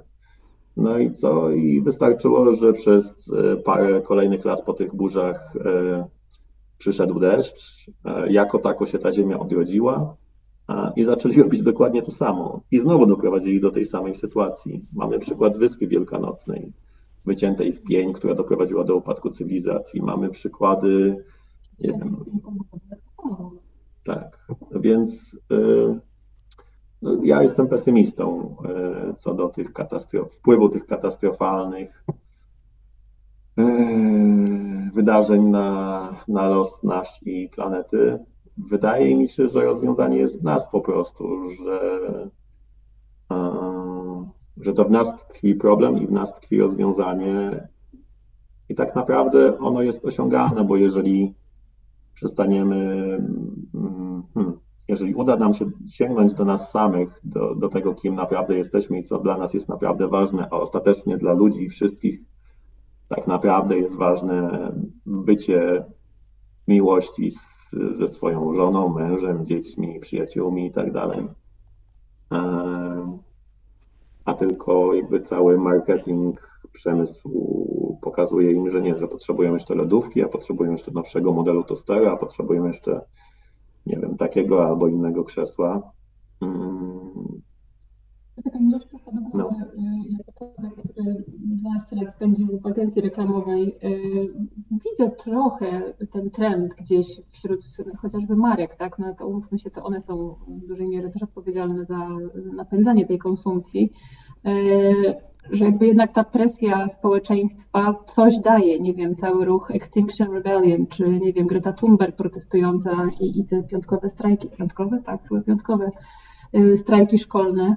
No 0.78 0.98
i 0.98 1.14
co? 1.14 1.52
I 1.52 1.82
wystarczyło, 1.82 2.54
że 2.54 2.74
przez 2.74 3.32
e, 3.34 3.56
parę 3.56 4.02
kolejnych 4.02 4.46
lat 4.46 4.62
po 4.62 4.74
tych 4.74 4.96
burzach 4.96 5.54
e, 5.66 6.08
przyszedł 6.78 7.20
deszcz, 7.20 7.90
e, 8.06 8.32
jako 8.32 8.60
tako 8.60 8.86
się 8.86 9.00
ta 9.00 9.12
ziemia 9.12 9.40
odrodziła 9.40 10.16
i 10.96 11.04
zaczęli 11.04 11.42
robić 11.44 11.62
dokładnie 11.62 12.02
to 12.02 12.12
samo. 12.12 12.62
I 12.72 12.80
znowu 12.80 13.06
doprowadzili 13.06 13.62
do 13.62 13.72
tej 13.72 13.86
samej 13.86 14.16
sytuacji. 14.16 14.82
Mamy 14.94 15.20
przykład 15.20 15.58
Wyspy 15.58 15.88
Wielkanocnej, 15.88 16.74
wyciętej 17.26 17.74
w 17.74 17.84
pień, 17.84 18.14
która 18.14 18.36
doprowadziła 18.36 18.84
do 18.84 18.96
upadku 18.96 19.30
cywilizacji. 19.30 20.02
Mamy 20.02 20.30
przykłady 20.30 21.24
nie 21.82 21.92
wiem. 21.92 22.26
Tak, 24.04 24.48
więc 24.72 25.38
y, 25.52 26.00
no, 27.02 27.18
ja 27.24 27.44
jestem 27.44 27.68
pesymistą 27.68 28.56
y, 29.12 29.16
co 29.18 29.34
do 29.34 29.50
tych 29.50 29.74
katastrof, 29.74 30.34
wpływu 30.34 30.70
tych 30.70 30.86
katastrofalnych 30.86 32.04
y, 33.60 34.92
wydarzeń 34.94 35.44
na, 35.44 36.16
na 36.28 36.50
los 36.50 36.84
nasz 36.84 37.20
i 37.26 37.50
planety. 37.50 38.20
Wydaje 38.58 39.16
mi 39.16 39.30
się, 39.30 39.48
że 39.48 39.66
rozwiązanie 39.66 40.18
jest 40.18 40.42
w 40.42 40.44
nas 40.44 40.72
po 40.72 40.82
prostu, 40.82 41.50
że, 41.66 42.30
że 44.58 44.74
to 44.74 44.86
w 44.86 44.92
nas 44.92 45.18
tkwi 45.18 45.56
problem 45.56 45.98
i 45.98 46.08
w 46.08 46.12
nas 46.12 46.34
tkwi 46.34 46.60
rozwiązanie. 46.60 47.68
I 48.70 48.76
tak 48.76 48.96
naprawdę 48.96 49.58
ono 49.60 49.82
jest 49.82 50.06
osiągalne, 50.06 50.64
bo 50.64 50.76
jeżeli 50.76 51.34
przestaniemy, 52.20 52.76
mm, 53.74 54.24
hmm, 54.34 54.60
jeżeli 54.88 55.16
uda 55.16 55.36
nam 55.36 55.54
się 55.54 55.66
sięgnąć 55.90 56.34
do 56.34 56.46
nas 56.46 56.72
samych, 56.72 57.20
do, 57.24 57.56
do 57.56 57.70
tego, 57.70 57.96
kim 57.96 58.16
naprawdę 58.16 58.58
jesteśmy 58.58 59.00
i 59.00 59.04
co 59.04 59.20
dla 59.20 59.38
nas 59.38 59.54
jest 59.54 59.70
naprawdę 59.70 60.08
ważne, 60.08 60.48
a 60.52 60.56
ostatecznie 60.56 61.18
dla 61.18 61.34
ludzi 61.34 61.70
wszystkich 61.70 62.20
tak 63.08 63.28
naprawdę 63.28 63.78
jest 63.78 63.98
ważne 63.98 64.72
bycie 65.06 65.86
miłości 66.68 67.32
z, 67.32 67.72
ze 67.92 68.08
swoją 68.08 68.54
żoną, 68.54 68.90
mężem, 68.90 69.46
dziećmi, 69.46 70.00
przyjaciółmi 70.00 70.66
i 70.66 70.72
tak 70.72 70.92
dalej. 70.92 71.28
A 74.26 74.34
tylko 74.34 74.94
jakby 74.94 75.22
cały 75.22 75.58
marketing 75.58 76.49
przemysł 76.70 77.30
pokazuje 78.02 78.52
im, 78.52 78.72
że 78.72 78.82
nie, 78.82 78.98
że 78.98 79.08
potrzebują 79.08 79.54
jeszcze 79.54 79.76
lodówki, 79.76 80.24
a 80.24 80.28
potrzebują 80.28 80.72
jeszcze 80.72 80.92
nowszego 80.92 81.34
modelu 81.34 81.64
tostera, 81.64 82.12
a 82.12 82.18
potrzebują 82.18 82.66
jeszcze, 82.66 83.02
nie 83.86 83.98
wiem, 83.98 84.18
takiego 84.18 84.66
albo 84.66 84.88
innego 84.88 85.24
krzesła. 85.24 85.92
Mm. 86.42 87.42
Taka 88.44 88.60
rzecz 88.72 88.88
przypadku, 88.88 89.38
no. 89.38 89.50
który 90.92 91.24
12 91.28 91.96
lat 91.96 92.16
spędził 92.16 92.60
w 92.60 92.68
agencji 92.68 93.02
reklamowej, 93.02 93.76
y, 93.84 94.34
widzę 94.72 95.12
trochę 95.12 95.94
ten 96.12 96.32
trend 96.32 96.76
gdzieś 96.76 97.08
wśród 97.32 97.60
chociażby 98.02 98.36
marek, 98.36 98.76
tak? 98.76 99.00
No 99.00 99.16
to 99.16 99.28
umówmy 99.28 99.60
się, 99.60 99.72
to 99.72 99.84
one 99.84 100.02
są 100.02 100.36
w 100.48 100.68
dużej 100.68 100.90
mierze 100.90 101.10
też 101.10 101.24
odpowiedzialne 101.24 101.86
za 101.86 102.08
napędzanie 102.56 103.06
tej 103.06 103.18
konsumpcji 103.18 103.92
y, 104.48 105.29
że 105.52 105.66
jakby 105.66 105.88
jednak 105.88 106.14
ta 106.14 106.24
presja 106.24 106.88
społeczeństwa 106.88 107.96
coś 108.08 108.40
daje, 108.40 108.80
nie 108.80 108.94
wiem, 108.94 109.16
cały 109.16 109.46
ruch 109.46 109.72
Extinction 109.72 110.34
Rebellion, 110.34 110.88
czy 110.88 111.10
nie 111.10 111.34
wiem, 111.34 111.48
Greta 111.48 111.74
Thunberg 111.74 112.16
protestująca 112.16 112.92
i, 113.20 113.40
i 113.40 113.46
te 113.46 113.64
piątkowe 113.64 114.10
strajki, 114.10 114.50
piątkowe, 114.50 115.02
tak, 115.06 115.28
chyba 115.30 115.42
piątkowe 115.42 115.92
y, 116.56 116.78
strajki 116.78 117.18
szkolne. 117.18 117.76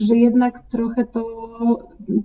Że 0.00 0.16
jednak 0.16 0.60
trochę 0.68 1.04
to 1.04 1.24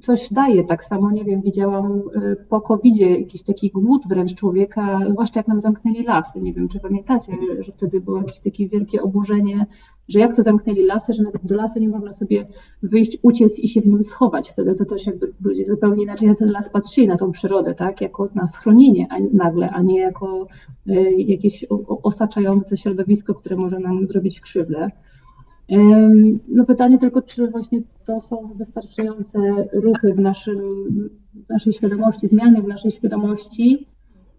coś 0.01 0.34
daje. 0.34 0.63
Tak 0.63 0.86
samo, 0.86 1.11
nie 1.11 1.26
wiem, 1.26 1.41
widziałam 1.41 2.01
y, 2.15 2.36
po 2.49 2.61
covid 2.61 2.97
jakiś 2.97 3.43
taki 3.43 3.71
głód 3.71 4.01
wręcz 4.07 4.36
człowieka, 4.36 4.99
zwłaszcza 5.09 5.39
jak 5.39 5.47
nam 5.47 5.61
zamknęli 5.61 6.03
lasy. 6.03 6.41
Nie 6.41 6.53
wiem, 6.53 6.69
czy 6.69 6.80
pamiętacie, 6.80 7.34
że 7.59 7.71
wtedy 7.71 8.01
było 8.01 8.17
jakieś 8.17 8.39
takie 8.39 8.69
wielkie 8.69 9.01
oburzenie, 9.01 9.65
że 10.07 10.19
jak 10.19 10.36
to 10.36 10.43
zamknęli 10.43 10.86
lasy, 10.86 11.13
że 11.13 11.23
nawet 11.23 11.45
do 11.45 11.55
lasu 11.55 11.80
nie 11.80 11.89
można 11.89 12.13
sobie 12.13 12.47
wyjść, 12.84 13.17
uciec 13.21 13.59
i 13.59 13.67
się 13.67 13.82
w 13.82 13.86
nim 13.86 14.03
schować. 14.03 14.49
Wtedy 14.49 14.76
to 14.76 14.86
też 14.86 15.05
jakby 15.05 15.34
ludzie 15.41 15.65
zupełnie 15.65 16.03
inaczej 16.03 16.28
na 16.28 16.36
ten 16.36 16.51
las 16.51 16.69
patrzyli, 16.69 17.07
na 17.07 17.17
tą 17.17 17.32
przyrodę, 17.32 17.76
tak, 17.76 18.01
jako 18.01 18.26
na 18.36 18.47
schronienie 18.47 19.07
a 19.09 19.15
nagle, 19.34 19.69
a 19.69 19.82
nie 19.82 19.99
jako 19.99 20.47
y, 20.89 21.11
jakieś 21.17 21.65
osaczające 22.03 22.78
środowisko, 22.78 23.34
które 23.34 23.55
może 23.55 23.80
nam 23.80 24.05
zrobić 24.05 24.41
krzywdę. 24.41 24.91
No 26.47 26.66
pytanie 26.66 26.97
tylko, 26.97 27.22
czy 27.22 27.47
właśnie 27.47 27.82
to 28.05 28.22
są 28.22 28.53
wystarczające 28.55 29.39
ruchy 29.74 30.13
w, 30.13 30.20
naszym, 30.20 30.59
w 31.45 31.49
naszej 31.49 31.74
świadomości, 31.74 32.28
zmiany 32.28 32.61
w 32.61 32.68
naszej 32.68 32.91
świadomości, 32.91 33.88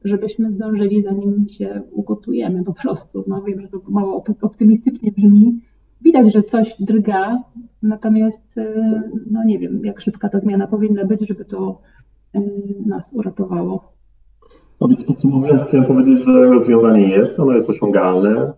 żebyśmy 0.04 0.50
zdążyli, 0.50 1.02
zanim 1.02 1.48
się 1.48 1.82
ugotujemy 1.90 2.64
po 2.64 2.72
prostu. 2.72 3.24
No 3.26 3.42
wiem, 3.42 3.60
że 3.60 3.68
to 3.68 3.80
mało 3.88 4.24
optymistycznie 4.40 5.12
brzmi. 5.12 5.60
Widać, 6.02 6.32
że 6.32 6.42
coś 6.42 6.76
drga, 6.80 7.42
natomiast 7.82 8.58
e, 8.58 9.02
no 9.30 9.44
nie 9.44 9.58
wiem, 9.58 9.84
jak 9.84 10.00
szybka 10.00 10.28
ta 10.28 10.40
zmiana 10.40 10.66
powinna 10.66 11.04
być, 11.04 11.28
żeby 11.28 11.44
to 11.44 11.80
e, 12.34 12.40
nas 12.86 13.10
uratowało. 13.12 13.92
No 14.80 14.88
więc 14.88 15.04
podsumowując, 15.04 15.62
chciałem 15.62 15.86
powiedzieć, 15.86 16.24
że 16.24 16.46
rozwiązanie 16.46 17.08
jest, 17.08 17.40
ono 17.40 17.52
jest 17.52 17.70
osiągalne. 17.70 18.52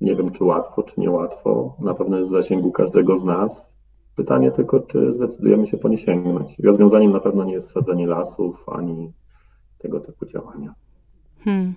Nie 0.00 0.16
wiem, 0.16 0.30
czy 0.30 0.44
łatwo, 0.44 0.82
czy 0.82 1.00
niełatwo. 1.00 1.76
Na 1.78 1.94
pewno 1.94 2.16
jest 2.16 2.28
w 2.28 2.32
zasięgu 2.32 2.72
każdego 2.72 3.18
z 3.18 3.24
nas. 3.24 3.76
Pytanie 4.16 4.50
tylko, 4.50 4.80
czy 4.80 5.12
zdecydujemy 5.12 5.66
się 5.66 5.76
po 5.76 5.88
nie 5.88 5.98
sięgnąć. 5.98 6.58
Rozwiązaniem 6.58 7.12
na 7.12 7.20
pewno 7.20 7.44
nie 7.44 7.52
jest 7.52 7.70
sadzenie 7.70 8.06
lasów, 8.06 8.68
ani 8.68 9.12
tego 9.78 10.00
typu 10.00 10.26
działania. 10.26 10.74
Hmm. 11.44 11.74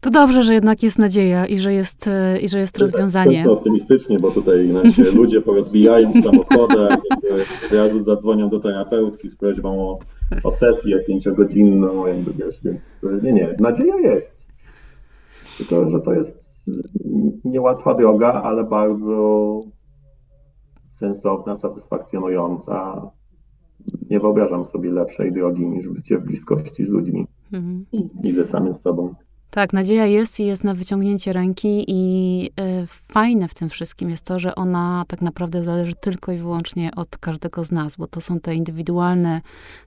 To 0.00 0.10
dobrze, 0.10 0.42
że 0.42 0.54
jednak 0.54 0.82
jest 0.82 0.98
nadzieja 0.98 1.46
i 1.46 1.58
że 1.58 1.72
jest, 1.72 2.08
e, 2.08 2.40
i 2.40 2.48
że 2.48 2.58
jest 2.58 2.74
tak, 2.74 2.80
rozwiązanie. 2.80 3.44
To 3.44 3.52
optymistycznie, 3.52 4.18
bo 4.18 4.30
tutaj 4.30 4.68
znaczy, 4.68 5.12
ludzie 5.16 5.40
porozbijają 5.40 6.12
w 6.12 6.22
samochodach, 6.22 6.98
od 7.66 7.72
razu 7.72 8.00
zadzwonią 8.00 8.48
do 8.48 8.60
terapeutki 8.60 9.28
z 9.28 9.36
prośbą 9.36 9.90
o, 9.90 9.98
o 10.44 10.50
sesję 10.50 10.98
pięciogodzinną, 10.98 12.06
jakby 12.06 12.32
wiesz, 12.32 12.60
więc 12.64 12.80
nie, 13.22 13.32
nie, 13.32 13.56
nadzieja 13.58 13.96
jest. 13.96 14.46
Tylko, 15.58 15.90
że 15.90 16.00
to 16.00 16.12
jest 16.12 16.49
niełatwa 17.44 17.94
droga, 17.94 18.32
ale 18.32 18.64
bardzo 18.64 19.60
sensowna, 20.90 21.56
satysfakcjonująca. 21.56 23.10
Nie 24.10 24.20
wyobrażam 24.20 24.64
sobie 24.64 24.92
lepszej 24.92 25.32
drogi 25.32 25.66
niż 25.66 25.88
bycie 25.88 26.18
w 26.18 26.24
bliskości 26.24 26.86
z 26.86 26.88
ludźmi 26.88 27.26
mhm. 27.52 27.84
i 28.22 28.32
ze 28.32 28.44
samym 28.44 28.74
sobą. 28.74 29.14
Tak, 29.50 29.72
nadzieja 29.72 30.06
jest 30.06 30.40
i 30.40 30.46
jest 30.46 30.64
na 30.64 30.74
wyciągnięcie 30.74 31.32
ręki 31.32 31.84
i 31.88 32.44
y, 32.60 32.86
fajne 33.12 33.48
w 33.48 33.54
tym 33.54 33.68
wszystkim 33.68 34.10
jest 34.10 34.24
to, 34.24 34.38
że 34.38 34.54
ona 34.54 35.04
tak 35.08 35.22
naprawdę 35.22 35.64
zależy 35.64 35.94
tylko 35.94 36.32
i 36.32 36.38
wyłącznie 36.38 36.90
od 36.96 37.18
każdego 37.18 37.64
z 37.64 37.72
nas, 37.72 37.96
bo 37.96 38.06
to 38.06 38.20
są 38.20 38.40
te 38.40 38.54
indywidualne 38.54 39.40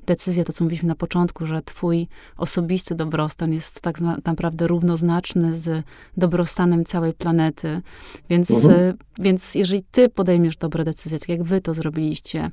decyzje, 0.06 0.46
to 0.46 0.54
co 0.54 0.64
mówiliśmy 0.64 0.88
na 0.88 0.96
początku, 0.96 1.46
że 1.46 1.62
twój 1.62 2.08
osobisty 2.38 2.96
dobrostan 2.96 3.54
jest 3.54 3.82
tak 3.82 4.02
naprawdę 4.26 4.68
równoznaczny 4.68 5.54
z 5.54 5.86
dobrostanem 6.18 6.86
całej 6.86 7.14
planety. 7.14 7.82
Więc, 8.30 8.52
mhm. 8.52 8.80
y, 8.82 8.94
więc 9.20 9.56
jeżeli 9.56 9.84
ty 9.92 10.10
podejmiesz 10.10 10.58
dobre 10.58 10.84
decyzje, 10.84 11.20
tak 11.20 11.30
jak 11.30 11.44
wy 11.44 11.62
to 11.62 11.74
zrobiliście, 11.74 12.52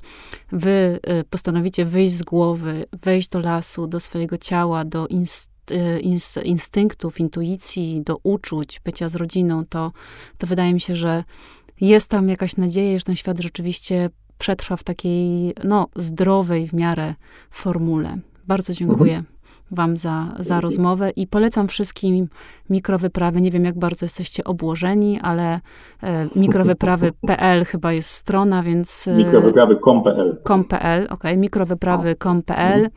wy 0.53 1.01
y, 1.21 1.25
postanowicie 1.31 1.85
wyjść 1.85 2.15
z 2.15 2.23
głowy, 2.23 2.87
wejść 3.03 3.29
do 3.29 3.41
lasu, 3.41 3.87
do 3.87 4.01
swojego 4.01 4.39
ciała, 4.39 4.85
do 4.85 5.07
instytucji, 5.07 5.50
Y, 5.50 5.50
instynktów, 6.45 7.21
intuicji, 7.21 8.03
do 8.03 8.19
uczuć, 8.23 8.81
bycia 8.85 9.09
z 9.09 9.17
rodziną, 9.17 9.65
to, 9.65 9.93
to 10.39 10.47
wydaje 10.47 10.75
mi 10.75 10.81
się, 10.81 10.97
że 10.97 11.25
jest 11.81 12.09
tam 12.09 12.29
jakaś 12.29 12.57
nadzieja, 12.57 12.99
że 12.99 13.05
ten 13.05 13.17
świat 13.17 13.41
rzeczywiście 13.41 14.11
przetrwa 14.39 14.77
w 14.77 14.85
takiej, 14.85 15.55
no, 15.65 15.89
zdrowej 15.97 16.69
w 16.69 16.73
miarę 16.73 17.15
formule. 17.51 18.19
Bardzo 18.47 18.73
dziękuję. 18.73 19.17
Mhm. 19.17 19.40
Wam 19.71 19.97
za, 19.97 20.35
za 20.39 20.61
rozmowę 20.61 21.11
i 21.11 21.27
polecam 21.27 21.69
wszystkim 21.69 22.29
mikrowyprawy. 22.71 23.41
Nie 23.41 23.51
wiem, 23.51 23.65
jak 23.65 23.79
bardzo 23.79 24.05
jesteście 24.05 24.45
obłożeni, 24.45 25.21
ale 25.23 25.61
e, 26.03 26.29
mikrowyprawy.pl 26.37 27.65
chyba 27.65 27.93
jest 27.93 28.11
strona, 28.11 28.63
więc. 28.63 29.09
E, 29.09 29.15
mikrowyprawy.com.pl. 29.15 30.37
.pl, 30.69 31.07
ok, 31.11 31.25
mikrowyprawy.com.pl. 31.37 32.85
Mhm. 32.85 32.91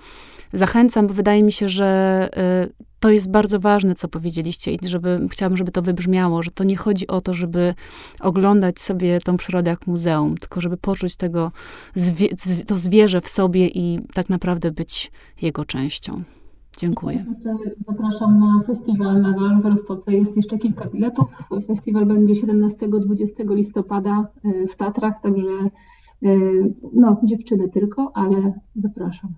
Zachęcam, 0.53 1.07
bo 1.07 1.13
wydaje 1.13 1.43
mi 1.43 1.51
się, 1.51 1.69
że 1.69 2.29
y, 2.69 2.83
to 2.99 3.09
jest 3.09 3.31
bardzo 3.31 3.59
ważne, 3.59 3.95
co 3.95 4.07
powiedzieliście 4.07 4.73
i 4.73 4.79
żeby, 4.87 5.27
chciałabym, 5.31 5.57
żeby 5.57 5.71
to 5.71 5.81
wybrzmiało, 5.81 6.43
że 6.43 6.51
to 6.51 6.63
nie 6.63 6.77
chodzi 6.77 7.07
o 7.07 7.21
to, 7.21 7.33
żeby 7.33 7.73
oglądać 8.19 8.81
sobie 8.81 9.19
tą 9.19 9.37
przyrodę 9.37 9.71
jak 9.71 9.87
muzeum, 9.87 10.37
tylko 10.37 10.61
żeby 10.61 10.77
poczuć 10.77 11.15
tego, 11.15 11.51
to 12.67 12.75
zwierzę 12.75 13.21
w 13.21 13.27
sobie 13.27 13.67
i 13.67 13.99
tak 14.13 14.29
naprawdę 14.29 14.71
być 14.71 15.11
jego 15.41 15.65
częścią. 15.65 16.23
Dziękuję. 16.77 17.25
Zapraszam 17.87 18.39
na 18.39 18.63
festiwal 18.67 19.21
na 19.21 19.61
w 19.61 19.65
Roztoce. 19.65 20.13
Jest 20.13 20.37
jeszcze 20.37 20.57
kilka 20.57 20.89
biletów. 20.89 21.25
Festiwal 21.67 22.05
będzie 22.05 22.33
17-20 22.33 23.55
listopada 23.55 24.27
y, 24.45 24.67
w 24.67 24.75
Tatrach, 24.75 25.21
także 25.21 25.69
y, 26.23 26.73
no, 26.93 27.21
dziewczyny 27.23 27.69
tylko, 27.69 28.11
ale 28.13 28.53
zapraszam. 28.75 29.33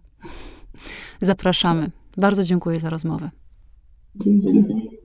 Zapraszamy. 1.21 1.91
Bardzo 2.17 2.43
dziękuję 2.43 2.79
za 2.79 2.89
rozmowę. 2.89 3.29
Dzięki. 4.15 5.04